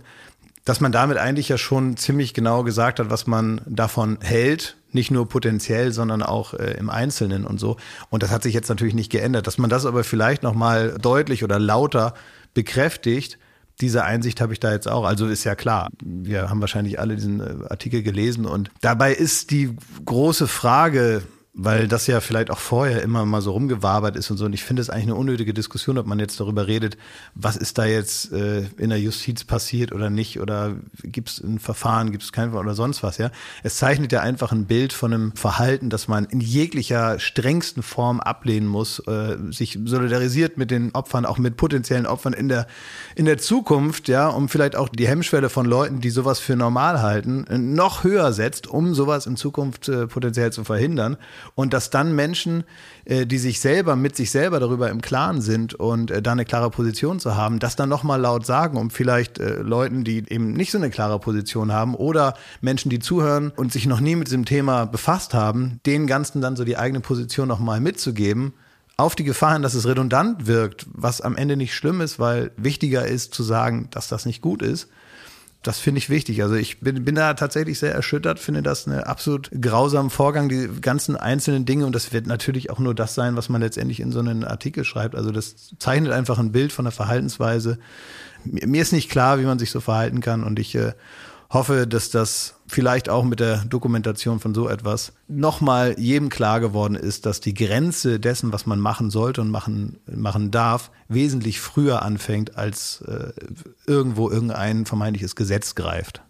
[0.64, 5.12] dass man damit eigentlich ja schon ziemlich genau gesagt hat, was man davon hält, nicht
[5.12, 7.78] nur potenziell, sondern auch äh, im Einzelnen und so.
[8.10, 9.46] Und das hat sich jetzt natürlich nicht geändert.
[9.46, 12.16] Dass man das aber vielleicht noch mal deutlich oder lauter
[12.56, 13.38] bekräftigt,
[13.82, 15.06] diese Einsicht habe ich da jetzt auch.
[15.06, 19.52] Also ist ja klar, wir haben wahrscheinlich alle diesen äh, Artikel gelesen und dabei ist
[19.52, 21.24] die große Frage,
[21.58, 24.46] weil das ja vielleicht auch vorher immer mal so rumgewabert ist und so.
[24.46, 26.98] Und ich finde es eigentlich eine unnötige Diskussion, ob man jetzt darüber redet,
[27.34, 31.60] was ist da jetzt äh, in der Justiz passiert oder nicht oder gibt es ein
[31.60, 33.18] Verfahren, gibt es kein Verfahren oder sonst was.
[33.18, 33.32] Ja,
[33.64, 38.20] es zeichnet ja einfach ein Bild von einem Verhalten, das man in jeglicher strengsten Form
[38.20, 42.68] ablehnen muss, äh, sich solidarisiert mit den Opfern, auch mit potenziellen Opfern in der
[43.16, 47.02] in der Zukunft, ja, um vielleicht auch die Hemmschwelle von Leuten, die sowas für normal
[47.02, 51.16] halten, noch höher setzt, um sowas in Zukunft äh, potenziell zu verhindern.
[51.54, 52.64] Und dass dann Menschen,
[53.06, 56.46] äh, die sich selber mit sich selber darüber im Klaren sind und äh, da eine
[56.46, 60.54] klare Position zu haben, das dann nochmal laut sagen, um vielleicht äh, Leuten, die eben
[60.54, 64.28] nicht so eine klare Position haben oder Menschen, die zuhören und sich noch nie mit
[64.28, 68.54] diesem Thema befasst haben, den Ganzen dann so die eigene Position nochmal mitzugeben,
[68.98, 72.52] auf die Gefahr hin, dass es redundant wirkt, was am Ende nicht schlimm ist, weil
[72.56, 74.88] wichtiger ist zu sagen, dass das nicht gut ist.
[75.66, 76.44] Das finde ich wichtig.
[76.44, 80.70] Also ich bin, bin da tatsächlich sehr erschüttert, finde das einen absolut grausamen Vorgang, die
[80.80, 81.88] ganzen einzelnen Dinge.
[81.88, 84.84] Und das wird natürlich auch nur das sein, was man letztendlich in so einen Artikel
[84.84, 85.16] schreibt.
[85.16, 87.80] Also das zeichnet einfach ein Bild von der Verhaltensweise.
[88.44, 90.44] Mir ist nicht klar, wie man sich so verhalten kann.
[90.44, 90.94] Und ich äh,
[91.50, 96.96] hoffe, dass das vielleicht auch mit der Dokumentation von so etwas nochmal jedem klar geworden
[96.96, 102.02] ist, dass die Grenze dessen, was man machen sollte und machen, machen darf, wesentlich früher
[102.02, 103.32] anfängt, als äh,
[103.86, 106.22] irgendwo irgendein vermeintliches Gesetz greift.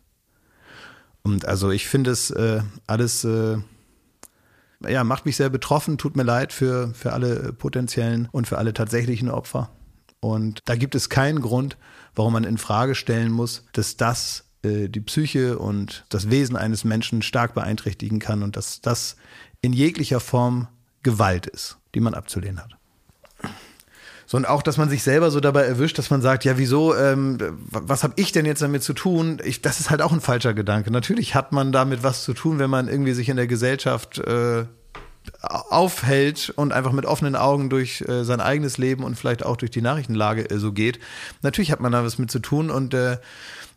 [1.24, 3.57] Und also ich finde es äh, alles, äh,
[4.88, 8.74] ja, macht mich sehr betroffen, tut mir leid für, für alle potenziellen und für alle
[8.74, 9.72] tatsächlichen Opfer.
[10.20, 11.78] Und da gibt es keinen Grund,
[12.13, 16.84] warum man in Frage stellen muss, dass das äh, die Psyche und das Wesen eines
[16.84, 19.16] Menschen stark beeinträchtigen kann und dass das
[19.61, 20.68] in jeglicher Form
[21.03, 22.76] Gewalt ist, die man abzulehnen hat.
[24.28, 26.95] So, und auch, dass man sich selber so dabei erwischt, dass man sagt, ja, wieso,
[26.95, 27.38] ähm,
[27.70, 29.39] was habe ich denn jetzt damit zu tun?
[29.43, 30.89] Ich, das ist halt auch ein falscher Gedanke.
[30.89, 34.66] Natürlich hat man damit was zu tun, wenn man irgendwie sich in der Gesellschaft äh,
[35.41, 39.72] aufhält und einfach mit offenen Augen durch äh, sein eigenes Leben und vielleicht auch durch
[39.72, 40.99] die Nachrichtenlage äh, so geht.
[41.41, 43.18] Natürlich hat man da was mit zu tun und äh,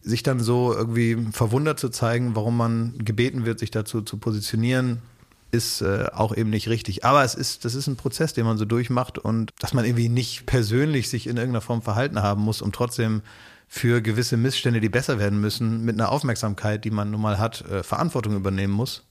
[0.03, 5.03] sich dann so irgendwie verwundert zu zeigen, warum man gebeten wird, sich dazu zu positionieren,
[5.51, 7.05] ist äh, auch eben nicht richtig.
[7.05, 10.09] Aber es ist, das ist ein Prozess, den man so durchmacht und dass man irgendwie
[10.09, 13.23] nicht persönlich sich in irgendeiner Form verhalten haben muss, um trotzdem
[13.67, 17.63] für gewisse Missstände, die besser werden müssen, mit einer Aufmerksamkeit, die man nun mal hat,
[17.63, 19.05] äh, Verantwortung übernehmen muss.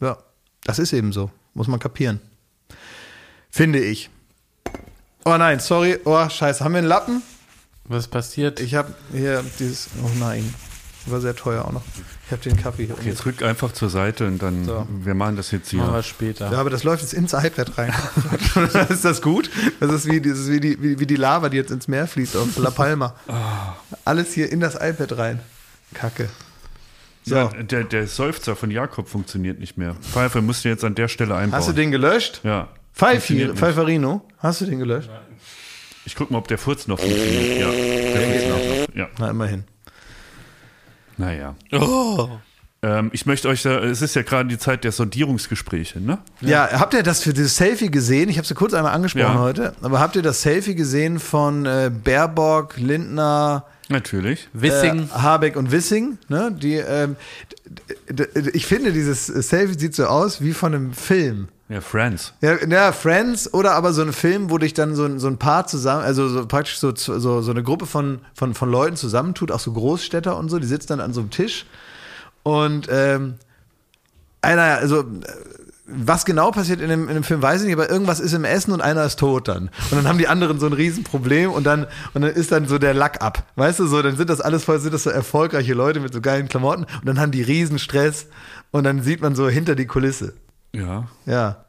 [0.00, 0.18] Ja,
[0.64, 1.30] das ist eben so.
[1.54, 2.20] Muss man kapieren.
[3.50, 4.10] Finde ich.
[5.24, 5.98] Oh nein, sorry.
[6.04, 6.62] Oh, scheiße.
[6.62, 7.22] Haben wir einen Lappen?
[7.88, 8.60] Was passiert?
[8.60, 9.88] Ich habe hier dieses.
[10.02, 10.52] Oh nein.
[11.08, 11.82] War sehr teuer auch noch.
[12.26, 12.96] Ich habe den Kaffee hier.
[13.04, 14.88] Jetzt rück einfach zur Seite und dann, So.
[14.90, 16.02] wir machen das jetzt Machen wir hier.
[16.02, 16.50] später.
[16.50, 17.92] Ja, aber das läuft jetzt ins iPad rein.
[18.88, 19.48] ist das gut?
[19.78, 22.08] Das ist wie, das ist wie, die, wie, wie die Lava, die jetzt ins Meer
[22.08, 23.14] fließt auf La Palma.
[24.04, 25.40] Alles hier in das iPad rein.
[25.94, 26.28] Kacke.
[27.22, 27.36] So.
[27.36, 29.94] Ja, der, der Seufzer von Jakob funktioniert nicht mehr.
[30.00, 31.60] Pfeife musste jetzt an der Stelle einbauen.
[31.60, 32.40] Hast du den gelöscht?
[32.42, 32.66] Ja.
[32.94, 33.48] Pfeifi.
[33.54, 35.10] Pfeiferino, hast du den gelöscht?
[36.06, 37.60] Ich guck mal, ob der Furz noch funktioniert.
[37.60, 38.94] Ja, der funktioniert noch.
[38.96, 39.08] Ja.
[39.18, 39.64] Na, immerhin.
[41.18, 41.54] Naja.
[41.72, 42.28] Oh.
[42.82, 46.18] Ähm, ich möchte euch, da, es ist ja gerade die Zeit der Sondierungsgespräche, ne?
[46.42, 46.68] Ja.
[46.78, 48.28] habt ihr das für dieses Selfie gesehen?
[48.28, 49.38] Ich habe es kurz einmal angesprochen Ja.
[49.40, 54.48] heute, aber habt ihr das Selfie gesehen von äh, Baerbock, Lindner, Natürlich.
[54.52, 55.08] Wissing.
[55.08, 56.18] äh, Habeck und Wissing?
[56.28, 56.52] Ne?
[56.52, 57.16] Die, ähm,
[58.52, 61.48] ich finde, dieses Selfie sieht so aus wie von einem Film.
[61.68, 62.32] Ja, Friends.
[62.42, 65.36] Ja, ja, Friends oder aber so ein Film, wo dich dann so ein, so ein
[65.36, 69.50] Paar zusammen, also so praktisch so, so, so eine Gruppe von, von, von Leuten zusammentut,
[69.50, 71.66] auch so Großstädter und so, die sitzen dann an so einem Tisch
[72.44, 73.34] und ähm,
[74.42, 75.04] einer, also
[75.88, 78.44] was genau passiert in dem, in dem Film, weiß ich nicht, aber irgendwas ist im
[78.44, 79.70] Essen und einer ist tot dann.
[79.90, 82.78] Und dann haben die anderen so ein Riesenproblem und dann, und dann ist dann so
[82.78, 83.44] der Lack ab.
[83.54, 86.20] Weißt du, so, dann sind das alles voll, sind das so erfolgreiche Leute mit so
[86.20, 88.26] geilen Klamotten und dann haben die Riesenstress
[88.72, 90.34] und dann sieht man so hinter die Kulisse.
[90.76, 91.08] Ja.
[91.24, 91.65] Ja.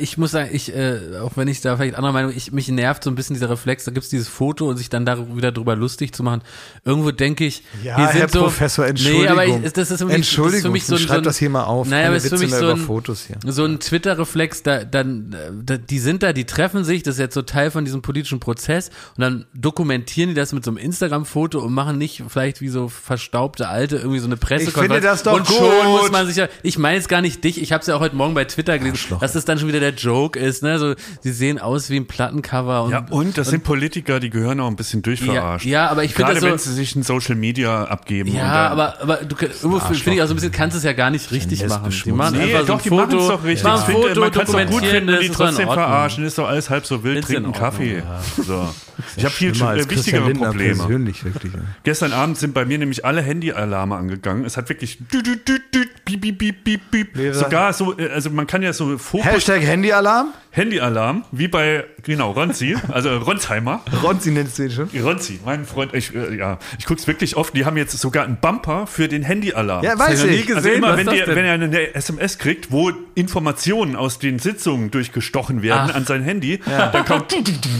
[0.00, 3.02] Ich muss sagen, ich, äh, auch wenn ich da vielleicht anderer Meinung, ich, mich nervt
[3.02, 5.76] so ein bisschen dieser Reflex, da gibt's dieses Foto und sich dann da wieder drüber
[5.76, 6.42] lustig zu machen.
[6.84, 9.72] Irgendwo denke ich, Ja, hier sind Herr so, Professor, Nee, aber ich, Entschuldigung.
[9.74, 11.50] das ist für mich, Entschuldigung, ist für mich so ein, schreib so ein, das hier
[11.50, 11.88] mal auf.
[11.88, 13.36] Naja, aber es ist für mich so über ein, Fotos hier.
[13.44, 17.34] so ein Twitter-Reflex, da, dann, da, die sind da, die treffen sich, das ist jetzt
[17.34, 21.60] so Teil von diesem politischen Prozess und dann dokumentieren die das mit so einem Instagram-Foto
[21.60, 24.92] und machen nicht vielleicht wie so verstaubte Alte irgendwie so eine Pressekonferenz.
[24.92, 26.02] finde das doch und schon gut.
[26.02, 28.00] muss man sich ja, ich meine jetzt gar nicht dich, ich habe es ja auch
[28.00, 30.94] heute Morgen bei Twitter gelesen, dass das dann schon wieder der Joke ist, ne, so,
[31.20, 34.68] sie sehen aus wie ein Plattencover und, Ja, und das sind Politiker, die gehören auch
[34.68, 35.64] ein bisschen durchverarscht.
[35.66, 38.30] Ja, ja, aber ich finde Gerade das so- wenn sie sich in Social Media abgeben.
[38.30, 40.84] und Ja, aber, aber du irgendwo finde ich auch so ein bisschen, kannst du es
[40.84, 41.90] ja gar nicht richtig machen.
[42.04, 43.64] Die machen Nee, einfach so doch, ein die Foto, machen es doch richtig.
[43.64, 46.24] machen Ich finde, Foto, man kann es doch gut finden und die doch trotzdem verarschen.
[46.24, 48.02] Ist doch alles halb so wild, trinken Ordnung, Kaffee.
[48.44, 48.68] So.
[49.16, 50.76] Ich habe viel äh, wichtigere Lindner Probleme.
[50.76, 51.52] persönlich, wirklich.
[51.82, 54.44] Gestern Abend sind bei mir nämlich alle Handyalarme angegangen.
[54.44, 55.62] Es hat wirklich düt, düt,
[56.04, 57.16] piep, piep, piep, piep, piep.
[57.16, 60.32] Wäre- sogar so, äh, also man kann ja so Fokus Hashtag Handyalarm.
[60.50, 63.80] Handyalarm, wie bei genau Ronzi, also Ronsheimer.
[64.02, 64.88] Ronzi nennst du ihn schon.
[65.02, 67.56] Ronzi, mein Freund, ich, äh, ja, ich guck's wirklich oft.
[67.56, 69.82] Die haben jetzt sogar einen Bumper für den Handyalarm.
[69.84, 70.78] Ja, weiß ich nie Also gesehen.
[70.78, 74.90] immer, Was wenn, ist die, wenn er eine SMS kriegt, wo Informationen aus den Sitzungen
[74.90, 75.96] durchgestochen werden Ach.
[75.96, 77.32] an sein Handy, dann kommt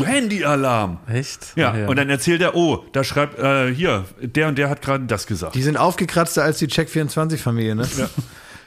[0.04, 0.98] Handyalarm.
[1.12, 1.52] Echt?
[1.56, 4.80] Ja, Ach und dann erzählt er, oh, da schreibt, äh, hier, der und der hat
[4.82, 5.54] gerade das gesagt.
[5.54, 7.86] Die sind aufgekratzter als die Check24-Familie, ne?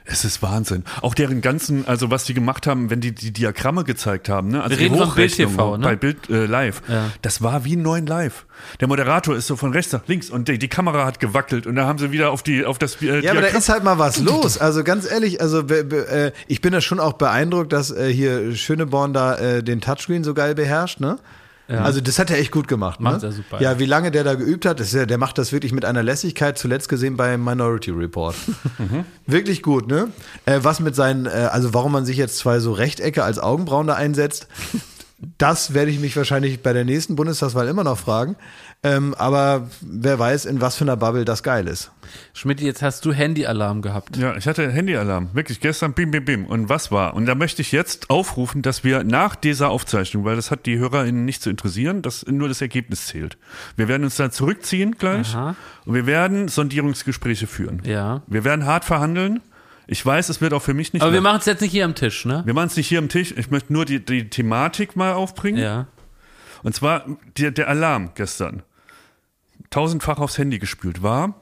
[0.08, 0.84] Es ist Wahnsinn.
[1.02, 4.62] Auch deren ganzen, also was die gemacht haben, wenn die die Diagramme gezeigt haben, ne?
[4.62, 5.84] Also Wir die reden von Hochrechnung Bild TV, ne?
[5.84, 6.82] bei Bild äh, Live.
[6.88, 7.10] Ja.
[7.24, 8.46] Das war wie neun Live.
[8.80, 11.76] Der Moderator ist so von rechts nach links und die, die Kamera hat gewackelt und
[11.76, 13.98] da haben sie wieder auf die auf das äh, Ja, aber da ist halt mal
[13.98, 14.58] was los.
[14.60, 18.12] Also ganz ehrlich, also be- be- äh, ich bin da schon auch beeindruckt, dass äh,
[18.14, 21.18] hier Schöneborn da äh, den Touchscreen so geil beherrscht, ne?
[21.68, 23.00] Also das hat er echt gut gemacht.
[23.00, 23.30] Macht ne?
[23.30, 23.80] er super, Ja, ja.
[23.80, 26.58] wie lange der da geübt hat, ist ja, der macht das wirklich mit einer Lässigkeit,
[26.58, 28.36] zuletzt gesehen bei Minority Report.
[29.26, 30.10] wirklich gut, ne?
[30.46, 33.88] Äh, was mit seinen, äh, also warum man sich jetzt zwei so Rechtecke als Augenbrauen
[33.88, 34.48] da einsetzt,
[35.38, 38.36] das werde ich mich wahrscheinlich bei der nächsten Bundestagswahl immer noch fragen.
[38.86, 41.92] Ähm, aber wer weiß, in was für einer Bubble das geil ist.
[42.34, 44.16] Schmidt, jetzt hast du Handyalarm gehabt.
[44.16, 45.30] Ja, ich hatte Handyalarm.
[45.34, 46.46] Wirklich gestern bim bim bim.
[46.46, 47.16] Und was war?
[47.16, 50.78] Und da möchte ich jetzt aufrufen, dass wir nach dieser Aufzeichnung, weil das hat die
[50.78, 53.40] HörerInnen nicht zu interessieren, dass nur das Ergebnis zählt.
[53.76, 55.56] Wir werden uns dann zurückziehen gleich Aha.
[55.86, 57.82] und wir werden Sondierungsgespräche führen.
[57.86, 58.22] Ja.
[58.28, 59.42] Wir werden hart verhandeln.
[59.88, 61.86] Ich weiß, es wird auch für mich nicht Aber wir machen es jetzt nicht hier
[61.86, 62.44] am Tisch, ne?
[62.46, 63.34] wir machen es nicht hier am Tisch.
[63.36, 65.58] Ich möchte nur die, die Thematik mal aufbringen.
[65.58, 65.88] Ja.
[66.62, 67.06] Und zwar
[67.38, 68.62] der, der Alarm gestern.
[69.70, 71.42] Tausendfach aufs Handy gespült war.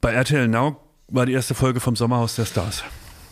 [0.00, 0.76] Bei RTL Now
[1.08, 2.84] war die erste Folge vom Sommerhaus der Stars.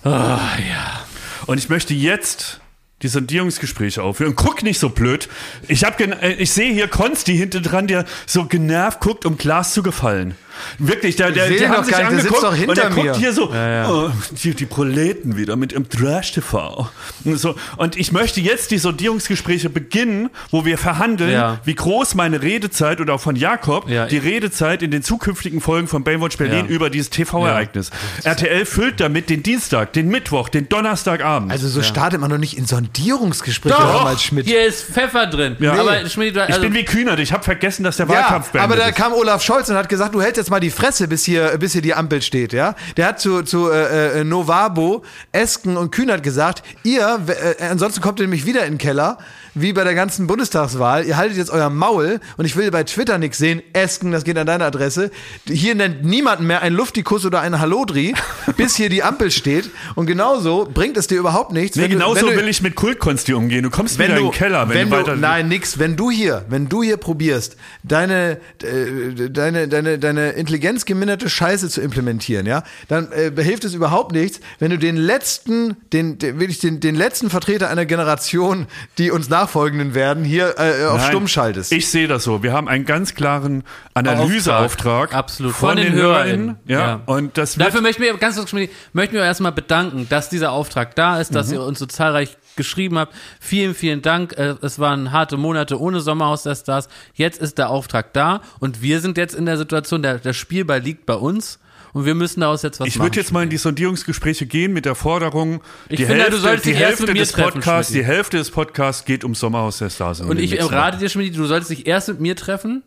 [0.05, 0.39] Ah,
[0.69, 1.07] ja.
[1.47, 2.61] Und ich möchte jetzt
[3.03, 4.35] die Sondierungsgespräche aufhören.
[4.35, 5.29] Guck nicht so blöd.
[5.69, 9.73] Ich hab äh, ich sehe hier Konsti hinten dran, der so genervt guckt, um Glas
[9.73, 10.35] zu gefallen.
[10.79, 12.77] Wirklich, der, der, die haben doch sich gar nicht, der angeguckt sitzt doch hinter und
[12.79, 13.11] der mir.
[13.13, 14.11] guckt hier so, Oh,
[14.43, 16.89] die, die Proleten wieder mit im Trash-TV.
[17.25, 17.55] Und, so.
[17.77, 21.59] und ich möchte jetzt die Sondierungsgespräche beginnen, wo wir verhandeln, Ja.
[21.65, 24.07] wie groß meine Redezeit oder auch von Jakob, Ja.
[24.07, 26.71] die Redezeit in den zukünftigen Folgen von Baywatch Berlin Ja.
[26.71, 27.91] über dieses TV-Ereignis.
[28.25, 31.53] RTL füllt damit den Dienstag, den Mittwoch, den Donnerstagabend.
[31.53, 34.47] Also so startet man doch nicht in Sondierungsgespräche damals Schmidt.
[34.47, 35.57] Hier ist Pfeffer drin.
[35.61, 35.73] Ja.
[35.75, 38.51] Aber Schmidt, du- ich also, bin wie Kühnert, ich habe vergessen, dass der Ja, Wahlkampf
[38.51, 38.97] beendet aber da ist.
[38.97, 41.73] kam Olaf Scholz und hat gesagt, du hältst jetzt mal die Fresse, bis hier, bis
[41.73, 42.75] hier die Ampel steht, ja.
[42.97, 45.03] Der hat zu, zu äh, äh, Novabo,
[45.33, 49.19] Esken und Kühnert gesagt, ihr, w- äh, ansonsten kommt ihr nämlich wieder in den Keller,
[49.55, 51.05] wie bei der ganzen Bundestagswahl.
[51.05, 53.61] Ihr haltet jetzt euer Maul und ich will bei Twitter nichts sehen.
[53.73, 55.11] Esken, das geht an deine Adresse.
[55.47, 58.15] Hier nennt niemanden mehr ein Luftikus oder ein Hallodri,
[58.57, 59.71] bis hier die Ampel steht.
[59.97, 61.77] Und genauso bringt es dir überhaupt nichts.
[61.77, 63.65] Nee, genauso du, will ich mit Kultkunst hier umgehen.
[63.65, 65.17] Du kommst wenn wieder du, in den Keller, wenn, wenn du du, weiter.
[65.17, 65.79] nein, nix.
[65.79, 71.81] Wenn du hier, wenn du hier probierst, deine, äh, deine, deine, deine intelligenzgeminderte Scheiße zu
[71.81, 76.61] implementieren, ja, dann äh, hilft es überhaupt nichts, wenn du den letzten, den, den wirklich
[76.61, 78.67] den, den letzten Vertreter einer Generation,
[78.97, 81.73] die uns nachfolgenden werden, hier äh, auf Nein, Stumm schaltest.
[81.73, 82.43] Ich sehe das so.
[82.43, 85.15] Wir haben einen ganz klaren Analyseauftrag.
[85.15, 85.55] Absolut.
[85.55, 86.57] Von, den, HörerInnen.
[86.67, 87.01] Ja.
[87.07, 88.53] Und das Dafür möchten wir ganz kurz
[88.93, 91.35] möchten wir erstmal bedanken, dass dieser Auftrag da ist, Mhm.
[91.35, 93.15] dass ihr uns so zahlreich geschrieben habt.
[93.41, 94.35] Vielen, vielen Dank.
[94.37, 96.89] Äh, Es waren harte Monate ohne Sommerhaus der Stars.
[97.15, 100.81] Jetzt ist der Auftrag da und wir sind jetzt in der Situation, der, der Spielball
[100.81, 101.59] liegt bei uns
[101.95, 103.07] und wir müssen daraus jetzt was Ich machen.
[103.07, 106.41] würde jetzt mal in die Sondierungsgespräche gehen mit der Forderung, Ich die finde, du Hälfte,
[106.41, 108.07] solltest die Hälfte mit mir des treffen, Podcasts, Schmidti.
[108.07, 110.21] die Hälfte des Podcasts geht ums Sommerhaus der Stars.
[110.21, 112.83] Und ich nächsten rate dir, Schmidt, du solltest dich erst mit mir treffen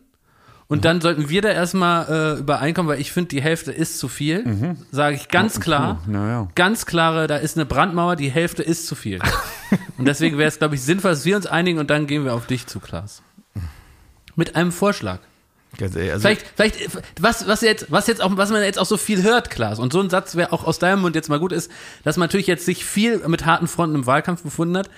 [0.72, 4.08] und dann sollten wir da erstmal äh, übereinkommen, weil ich finde, die Hälfte ist zu
[4.08, 4.76] viel.
[4.90, 6.00] Sage ich ganz klar.
[6.00, 6.12] Wochen.
[6.12, 6.48] Naja.
[6.54, 9.20] Ganz klare, da ist eine Brandmauer, die Hälfte ist zu viel.
[9.98, 12.32] und deswegen wäre es, glaube ich, sinnvoll, dass wir uns einigen und dann gehen wir
[12.32, 13.22] auf dich zu, Klaas.
[14.34, 15.18] Mit einem Vorschlag.
[15.76, 18.86] Ganz ehrlich, also, Vielleicht, vielleicht, was, was jetzt, was jetzt auch, was man jetzt auch
[18.86, 19.78] so viel hört, Klaas.
[19.78, 21.70] Und so ein Satz, wer auch aus deinem Mund jetzt mal gut ist,
[22.02, 24.88] dass man natürlich jetzt sich viel mit harten Fronten im Wahlkampf befunden hat.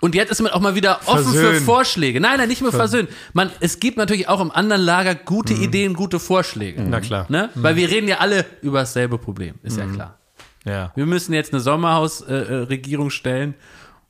[0.00, 1.64] Und jetzt ist man auch mal wieder offen für Versöhnen.
[1.64, 2.20] Vorschläge.
[2.20, 3.08] Nein, nein, nicht nur versöhnen.
[3.32, 6.82] Man, es gibt natürlich auch im anderen Lager gute Ideen, gute Vorschläge.
[6.82, 7.26] Na klar.
[7.28, 7.50] Ne?
[7.54, 10.18] Weil wir reden ja alle über dasselbe Problem, ist ja klar.
[10.64, 10.92] ja.
[10.94, 13.54] Wir müssen jetzt eine Sommerhausregierung äh, Regierung stellen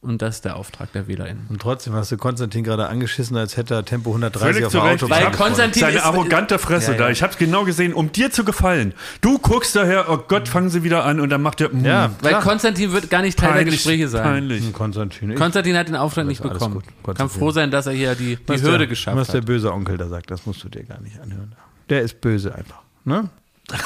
[0.05, 1.47] und das ist der Auftrag der WählerInnen.
[1.49, 4.79] Und trotzdem hast du Konstantin gerade angeschissen, als hätte er Tempo 130 Völlig auf zu
[4.79, 5.03] der Recht.
[5.03, 5.25] Autobahn.
[5.25, 6.99] Weil Konstantin Seine ist- arrogante Fresse Ja, ja.
[7.05, 7.11] da.
[7.11, 8.95] Ich hab's genau gesehen, um dir zu gefallen.
[9.21, 12.11] Du guckst daher, oh Gott, fangen sie wieder an und dann macht er, mm, ja,
[12.21, 12.43] Weil klar.
[12.43, 14.23] Konstantin wird gar nicht Teil der peinlich, Gespräche sein.
[14.23, 14.73] peinlich.
[14.73, 15.31] Konstantin.
[15.31, 16.83] Ich, Konstantin hat den Auftrag nicht alles bekommen.
[17.17, 19.47] Kann froh sein, dass er hier die, die was Hürde der, geschafft Was der hat.
[19.47, 21.55] böse Onkel da sagt, das musst du dir gar nicht anhören.
[21.91, 22.81] Der ist böse einfach.
[23.05, 23.29] Ne?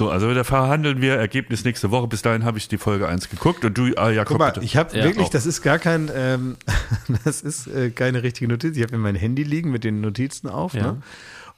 [0.00, 2.06] So, also da verhandeln wir Ergebnis nächste Woche.
[2.08, 4.64] Bis dahin habe ich die Folge 1 geguckt und du, ah, Jakob, Guck mal, bitte.
[4.64, 5.30] ich habe Ja, wirklich, auch.
[5.30, 6.56] das ist gar kein, ähm,
[7.24, 8.78] das ist äh, keine richtige Notiz.
[8.78, 10.72] Ich habe mir mein Handy liegen mit den Notizen auf.
[10.72, 10.92] Ja.
[10.92, 11.02] Ne?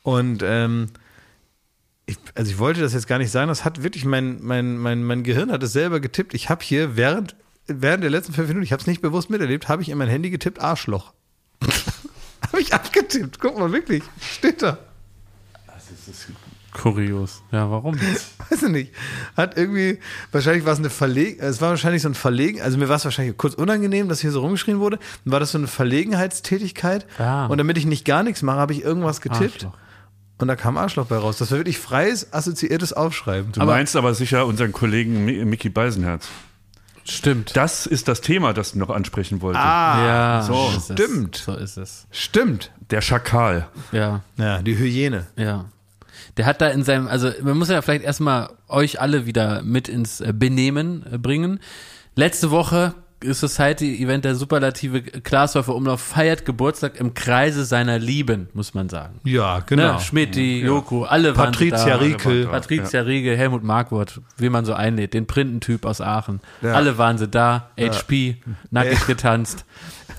[0.03, 0.89] Und ähm,
[2.07, 3.47] ich, also ich wollte das jetzt gar nicht sagen.
[3.47, 6.35] Das hat wirklich mein, mein, mein, mein Gehirn hat es selber getippt.
[6.35, 7.37] Ich habe hier während,
[7.69, 10.09] während der letzten fünf Minuten, ich habe es nicht bewusst miterlebt, habe ich in mein
[10.09, 11.13] Handy getippt Arschloch.
[11.63, 13.39] habe ich abgetippt.
[13.39, 14.03] Guck mal, wirklich.
[14.21, 14.79] Steht da.
[16.73, 17.43] Kurios.
[17.53, 17.99] Ja, warum?
[18.51, 18.93] weiß ich nicht,
[19.37, 19.99] hat irgendwie,
[20.31, 23.05] wahrscheinlich war es eine Verleg, es war wahrscheinlich so ein Verlegen, also mir war es
[23.05, 27.47] wahrscheinlich kurz unangenehm, dass hier so rumgeschrien wurde, dann war das so eine Verlegenheitstätigkeit Ah.
[27.47, 29.73] und damit ich nicht gar nichts mache, habe ich irgendwas getippt Arschloch.
[30.39, 31.37] und da kam Arschloch bei raus.
[31.39, 33.53] Das war wirklich freies, assoziiertes Aufschreiben.
[33.53, 36.29] Du meinst aber sicher unseren Kollegen Mi- Mickey Beisenherz.
[37.05, 37.57] Stimmt.
[37.57, 39.59] Das ist das Thema, das ich noch ansprechen wollte.
[39.59, 40.93] Ah, ja, so, ist es.
[40.97, 41.35] stimmt.
[41.37, 42.07] So ist es.
[42.13, 42.71] Stimmt.
[42.91, 43.67] Der Schakal.
[43.91, 45.27] Ja, Ja, die Hyäne.
[45.37, 45.65] ja.
[46.37, 49.89] Der hat da in seinem, also man muss ja vielleicht erstmal euch alle wieder mit
[49.89, 51.61] ins äh, Benehmen äh, bringen.
[52.15, 52.95] Letzte Woche
[53.25, 59.21] Society-Event der Superlative Glashäufer Umlauf feiert Geburtstag im Kreise seiner Lieben, muss man sagen.
[59.25, 59.95] Ja, genau.
[59.95, 60.01] Ne?
[60.01, 61.97] Schmidti, Joko, alle Patricia waren da.
[61.97, 62.47] Riekel.
[62.47, 66.41] Patricia Riege, Helmut Markwort, wie man so einlädt, den Printentyp aus Aachen.
[66.63, 66.73] Ja.
[66.73, 68.37] Alle waren sie da, HP,
[68.71, 69.65] nackig getanzt.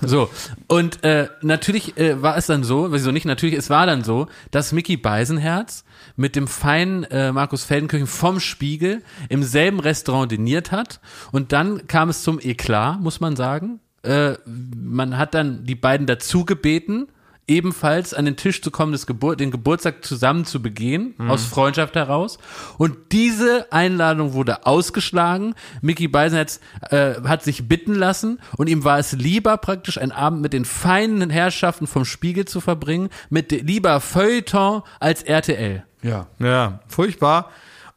[0.00, 0.28] So,
[0.66, 4.26] und äh, natürlich äh, war es dann so, wieso nicht, natürlich, es war dann so,
[4.50, 5.84] dass Mickey Beisenherz
[6.16, 11.00] mit dem feinen äh, Markus Feldenkirchen vom Spiegel im selben Restaurant diniert hat
[11.32, 13.80] und dann kam es zum Eklat, muss man sagen.
[14.02, 17.08] Äh, man hat dann die beiden dazu gebeten,
[17.46, 21.94] ebenfalls an den Tisch zu kommen, das Gebur den Geburtstag zusammen zu begehen, aus Freundschaft
[21.94, 22.38] heraus.
[22.78, 25.54] Und diese Einladung wurde ausgeschlagen.
[25.82, 26.60] Mickey Beisenherz
[26.90, 30.64] äh, hat sich bitten lassen und ihm war es lieber praktisch einen Abend mit den
[30.64, 35.84] feinen Herrschaften vom Spiegel zu verbringen, mit lieber Feuilleton als RTL.
[36.04, 36.26] Ja.
[36.38, 37.50] Ja, furchtbar.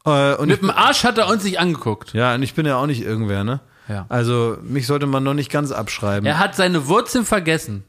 [0.05, 2.13] Äh, und Mit dem Arsch hat er uns nicht angeguckt.
[2.13, 3.59] ja, und ich bin ja auch nicht irgendwer, ne?
[3.87, 4.05] Ja.
[4.09, 6.25] Also, mich sollte man noch nicht ganz abschreiben.
[6.25, 7.83] Er hat seine Wurzeln vergessen.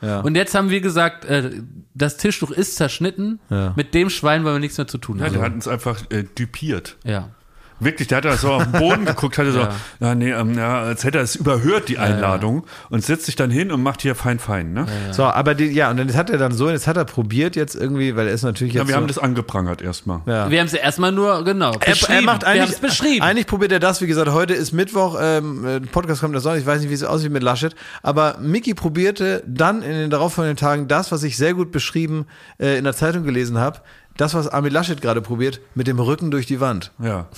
[0.00, 0.20] Ja.
[0.20, 1.50] Und jetzt haben wir gesagt, äh,
[1.94, 3.40] das Tischtuch ist zerschnitten.
[3.48, 3.72] Ja.
[3.74, 5.32] Mit dem Schwein wollen wir nichts mehr zu tun ja haben.
[5.34, 6.96] der hat uns einfach äh, düpiert.
[7.04, 7.30] Ja.
[7.80, 9.70] Wirklich, der hat da so auf den Boden geguckt, hatte so, Ja.
[10.00, 10.14] ja.
[10.14, 13.72] nee, ähm, ja, als hätte er es überhört, die Einladung, und setzt sich dann hin
[13.72, 14.86] und macht hier fein, fein, ne?
[15.06, 17.56] Ja, So, aber die, ja, und dann hat er dann so, jetzt hat er probiert
[17.56, 20.20] jetzt irgendwie, weil er ist natürlich jetzt wir so, haben das angeprangert erstmal.
[20.26, 20.50] ja.
[20.50, 22.12] Wir haben es ja erstmal nur, genau, Er, beschrieben.
[22.12, 23.22] er macht eigentlich, es beschrieben.
[23.22, 26.60] eigentlich probiert er das, wie gesagt, heute ist Mittwoch, ähm, äh, Podcast kommt das Sonntag,
[26.60, 30.56] ich weiß nicht, wie es aussieht mit Laschet, aber Mickey probierte dann in den darauffolgenden
[30.56, 32.26] Tagen das, was ich sehr gut beschrieben
[32.58, 33.80] äh, in der Zeitung gelesen habe,
[34.16, 36.92] das, was Armin Laschet gerade probiert, mit dem Rücken durch die Wand.
[37.02, 37.26] Ja.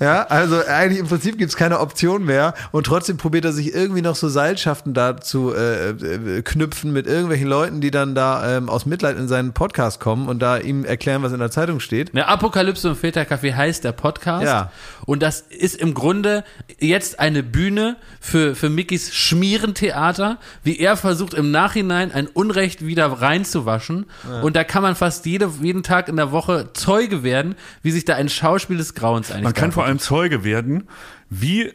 [0.00, 4.00] Ja, also eigentlich im Prinzip gibt's keine Option mehr und trotzdem probiert er sich irgendwie
[4.00, 8.68] noch so Seilschaften da zu äh, äh, knüpfen mit irgendwelchen Leuten, die dann da ähm,
[8.68, 12.14] aus Mitleid in seinen Podcast kommen und da ihm erklären, was in der Zeitung steht.
[12.14, 14.44] Ne, Apokalypse und Filterkaffee heißt der Podcast.
[14.44, 14.70] Ja.
[15.04, 16.44] Und das ist im Grunde
[16.78, 23.06] jetzt eine Bühne für, für Mickys Schmierentheater, wie er versucht im Nachhinein ein Unrecht wieder
[23.06, 24.06] reinzuwaschen.
[24.42, 28.04] Und da kann man fast jede, jeden Tag in der Woche Zeuge werden, wie sich
[28.04, 30.88] da ein Schauspiel des Grauens eigentlich Man kann vor allem Zeuge werden,
[31.30, 31.72] wie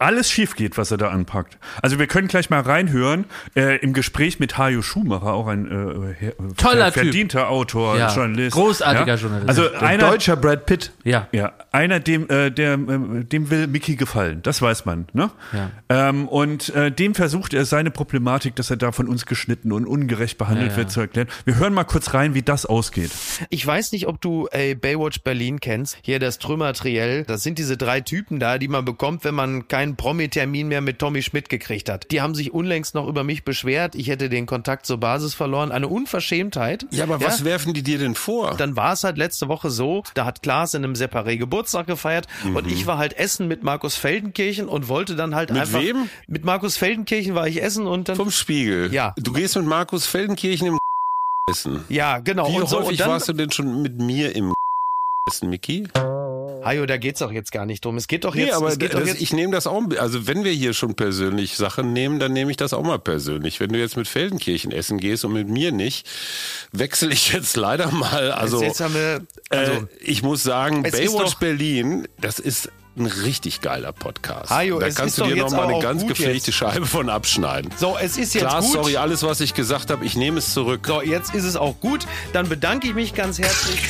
[0.00, 1.58] alles schief geht, was er da anpackt.
[1.82, 3.24] Also wir können gleich mal reinhören
[3.54, 7.02] äh, im Gespräch mit Hajo Schumacher, auch ein äh, her- Toller ver- Typ.
[7.12, 8.56] verdienter Autor, Ja, Journalist.
[8.56, 9.48] großartiger Journalist.
[9.48, 10.92] Also Ein einer, deutscher Brad Pitt.
[11.04, 11.28] Ja.
[11.32, 14.40] ja, einer dem, äh, der, äh, dem will Mickey gefallen.
[14.42, 15.06] Das weiß man.
[15.12, 15.30] Ne?
[15.52, 15.70] Ja.
[16.08, 19.86] Ähm, und äh, dem versucht er seine Problematik, dass er da von uns geschnitten und
[19.86, 20.76] ungerecht behandelt Ja, ja.
[20.78, 21.28] wird, zu erklären.
[21.44, 23.10] Wir hören mal kurz rein, wie das ausgeht.
[23.50, 24.48] Ich weiß nicht, ob du
[24.80, 25.98] Baywatch Berlin kennst.
[26.02, 27.24] Hier das Trümmer-Triell.
[27.24, 30.98] Das sind diese drei Typen da, die man bekommt, wenn man keinen Promi-Termin mehr mit
[30.98, 32.10] Tommy Schmidt gekriegt hat.
[32.10, 33.94] Die haben sich unlängst noch über mich beschwert.
[33.94, 35.72] Ich hätte den Kontakt zur Basis verloren.
[35.72, 36.86] Eine Unverschämtheit.
[36.90, 38.56] Ja, aber was werfen die dir denn vor?
[38.56, 42.26] Dann war es halt letzte Woche so, da hat Klaas in einem Separé Geburtstag gefeiert
[42.54, 45.54] und ich war halt essen mit Markus Feldenkirchen und wollte dann halt Mhm.
[45.54, 45.80] Mit einfach...
[45.80, 46.08] wem?
[46.28, 48.16] Mit Markus Feldenkirchen war ich essen und dann...
[48.16, 48.92] Vom Spiegel.
[48.92, 49.14] Ja.
[49.16, 50.78] Du gehst mit Markus Feldenkirchen im
[51.50, 51.84] essen.
[51.88, 52.48] ja, genau.
[52.48, 54.54] Wie und so, häufig und dann, warst du denn schon mit mir im
[55.30, 55.86] essen, Mickey?
[56.62, 57.96] Hajo, da geht's doch jetzt gar nicht drum.
[57.96, 58.54] Es geht doch Nee, jetzt...
[58.54, 60.94] aber es geht doch das, jetzt ich nehme das auch, also wenn wir hier schon
[60.94, 63.60] persönlich Sachen nehmen, dann nehme ich das auch mal persönlich.
[63.60, 66.06] Wenn du jetzt mit Feldenkirchen essen gehst und mit mir nicht,
[66.72, 68.32] wechsle ich jetzt leider mal.
[68.32, 69.22] Also, jetzt haben wir...
[69.48, 74.50] Also, äh, ich muss sagen, ist Baywatch doch- Berlin, das ist ein richtig geiler Podcast.
[74.50, 76.54] Hajo, da kannst ist du doch dir jetzt noch mal aber eine ganz gepflegte jetzt.
[76.56, 77.70] Scheibe von abschneiden.
[77.78, 78.72] so, es ist jetzt Klar, gut.
[78.72, 80.86] sorry, alles, was ich gesagt habe, ich nehme es zurück.
[80.86, 82.06] So, jetzt ist es auch gut.
[82.34, 83.80] Dann bedanke ich mich ganz herzlich.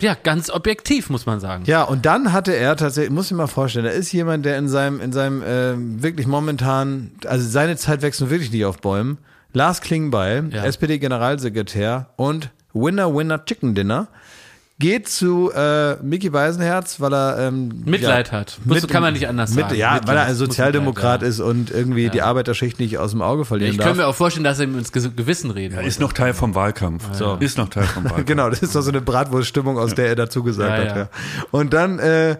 [0.00, 1.64] Ja, ganz objektiv, muss man sagen.
[1.66, 4.58] Ja, und dann hatte er tatsächlich, muss ich mir mal vorstellen, da ist jemand, der
[4.58, 8.78] in seinem, in seinem äh, wirklich momentan, also seine Zeit wächst nun wirklich nicht auf
[8.78, 9.18] Bäumen.
[9.52, 10.64] Lars Klingbeil, Ja.
[10.64, 14.08] SPD-Generalsekretär und Winner Winner Chicken Dinner,
[14.80, 18.58] geht zu äh, Mickey Beisenherz, weil er ähm, Mitleid hat.
[18.64, 19.74] Muss- kann man nicht anders mit, sagen.
[19.76, 20.08] Ja, Mitleid.
[20.08, 23.72] weil er ein Sozialdemokrat Mitleid, ist und irgendwie die Arbeiterschicht nicht aus dem Auge verlieren
[23.72, 23.88] Ich darf.
[23.88, 25.88] kann mir auch vorstellen, dass er ihm ins Ge- Gewissen reden wollte.
[25.88, 27.08] ist noch Teil vom Wahlkampf.
[27.12, 27.36] So.
[27.40, 28.26] Ist noch Teil vom Wahlkampf.
[28.26, 30.96] Genau, das ist doch so eine Bratwurststimmung, aus der er dazu gesagt Ja, hat.
[30.96, 31.02] ja.
[31.02, 31.08] Ja.
[31.50, 32.36] Und dann, äh,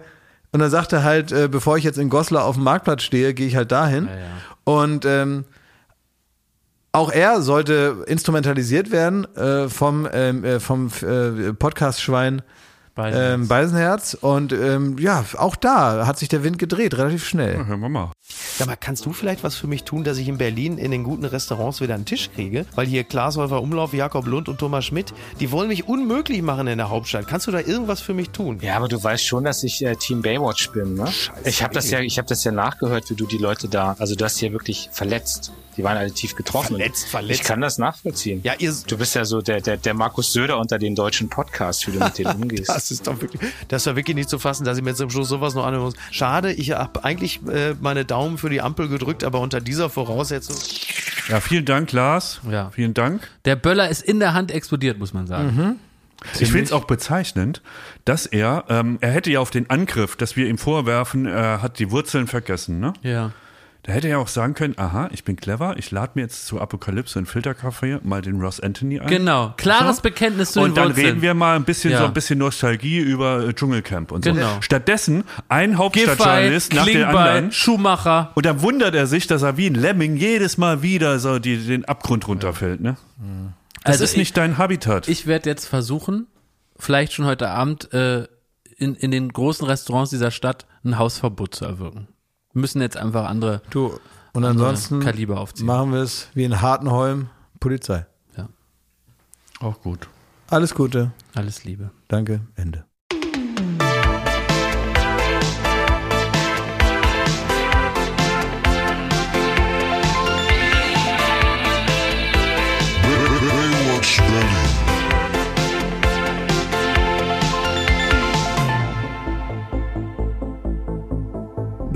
[0.51, 3.33] und dann sagt er halt, äh, bevor ich jetzt in Goslar auf dem Marktplatz stehe,
[3.33, 4.05] gehe ich halt dahin.
[4.05, 4.19] Ja, ja.
[4.63, 5.43] Und ähm,
[6.99, 12.41] auch er sollte instrumentalisiert werden äh, vom, ähm, äh, vom äh, Podcast-Schwein
[12.99, 13.33] Beisenherz.
[13.33, 14.17] ähm, Beisenherz.
[14.19, 17.65] Und ähm, ja, auch da hat sich der Wind gedreht, relativ schnell.
[17.65, 18.11] Hören wir mal.
[18.57, 21.03] Sag mal, kannst du vielleicht was für mich tun, dass ich in Berlin in den
[21.03, 22.65] guten Restaurants wieder einen Tisch kriege?
[22.75, 26.67] Weil hier Klaas Häufer Umlauf, Jakob Lund und Thomas Schmidt, die wollen mich unmöglich machen
[26.67, 27.27] in der Hauptstadt.
[27.27, 28.59] Kannst du da irgendwas für mich tun?
[28.61, 31.07] Ja, aber du weißt schon, dass ich äh, Team Baywatch bin, ne?
[31.45, 34.15] ich habe das ja, ich habe das ja nachgehört, wie du die Leute da, also
[34.15, 35.51] du hast hier wirklich verletzt.
[35.77, 36.75] Die waren alle tief getroffen.
[36.75, 37.39] Verletzt, verletzt.
[37.39, 38.41] Ich kann das nachvollziehen.
[38.43, 41.87] Ja, ihr, Du bist ja so der, der, der Markus Söder unter den deutschen Podcasts,
[41.87, 42.67] wie du mit denen umgehst.
[42.67, 45.09] das ist doch wirklich, das ist doch wirklich nicht zu fassen, dass ich mir zum
[45.09, 45.95] Schluss sowas noch anhören muss.
[46.11, 50.55] Schade, ich habe eigentlich äh, meine Daumen für die Ampel gedrückt, aber unter dieser Voraussetzung.
[51.27, 52.41] Ja, vielen Dank, Lars.
[52.49, 52.71] Ja.
[52.71, 53.29] Vielen Dank.
[53.45, 55.79] Der Böller ist in der Hand explodiert, muss man sagen.
[56.39, 57.61] Ich finde es auch bezeichnend,
[58.05, 61.79] dass er, ähm, er hätte ja auf den Angriff, dass wir ihm vorwerfen, er hat
[61.79, 62.93] die Wurzeln vergessen, ne?
[63.03, 63.31] Ja.
[63.83, 66.45] Da hätte er ja auch sagen können, aha, ich bin clever, ich lade mir jetzt
[66.47, 69.07] zu Apokalypse und Filterkaffee mal den Ross Anthony ein.
[69.07, 69.53] Genau.
[69.55, 70.01] Klares So.
[70.01, 71.05] Bekenntnis zu und den dann Wurzeln.
[71.05, 71.99] reden wir mal ein bisschen Ja.
[71.99, 74.33] so ein bisschen Nostalgie über äh, Dschungelcamp und so.
[74.33, 74.57] Genau.
[74.59, 77.51] Stattdessen ein Hauptstadtjournalist nach dem anderen.
[77.53, 78.31] Schumacher.
[78.35, 81.57] Und dann wundert er sich, dass er wie ein Lemming jedes Mal wieder so die,
[81.57, 82.97] den Abgrund runterfällt, ne?
[83.85, 85.07] Das Also ist nicht dein Habitat.
[85.07, 86.27] Ich werde jetzt versuchen,
[86.77, 88.27] vielleicht schon heute Abend äh,
[88.77, 92.09] in, in den großen Restaurants dieser Stadt ein Hausverbot zu erwirken.
[92.59, 93.97] Wir müssen jetzt einfach andere, Du,
[94.33, 95.65] und ansonsten Kaliber aufziehen.
[95.65, 97.29] machen wir es wie in Hartenholm,
[97.61, 98.05] Polizei.
[99.61, 100.09] auch gut.
[100.49, 101.91] Alles Gute, Alles Liebe.
[102.09, 102.83] danke, Ende.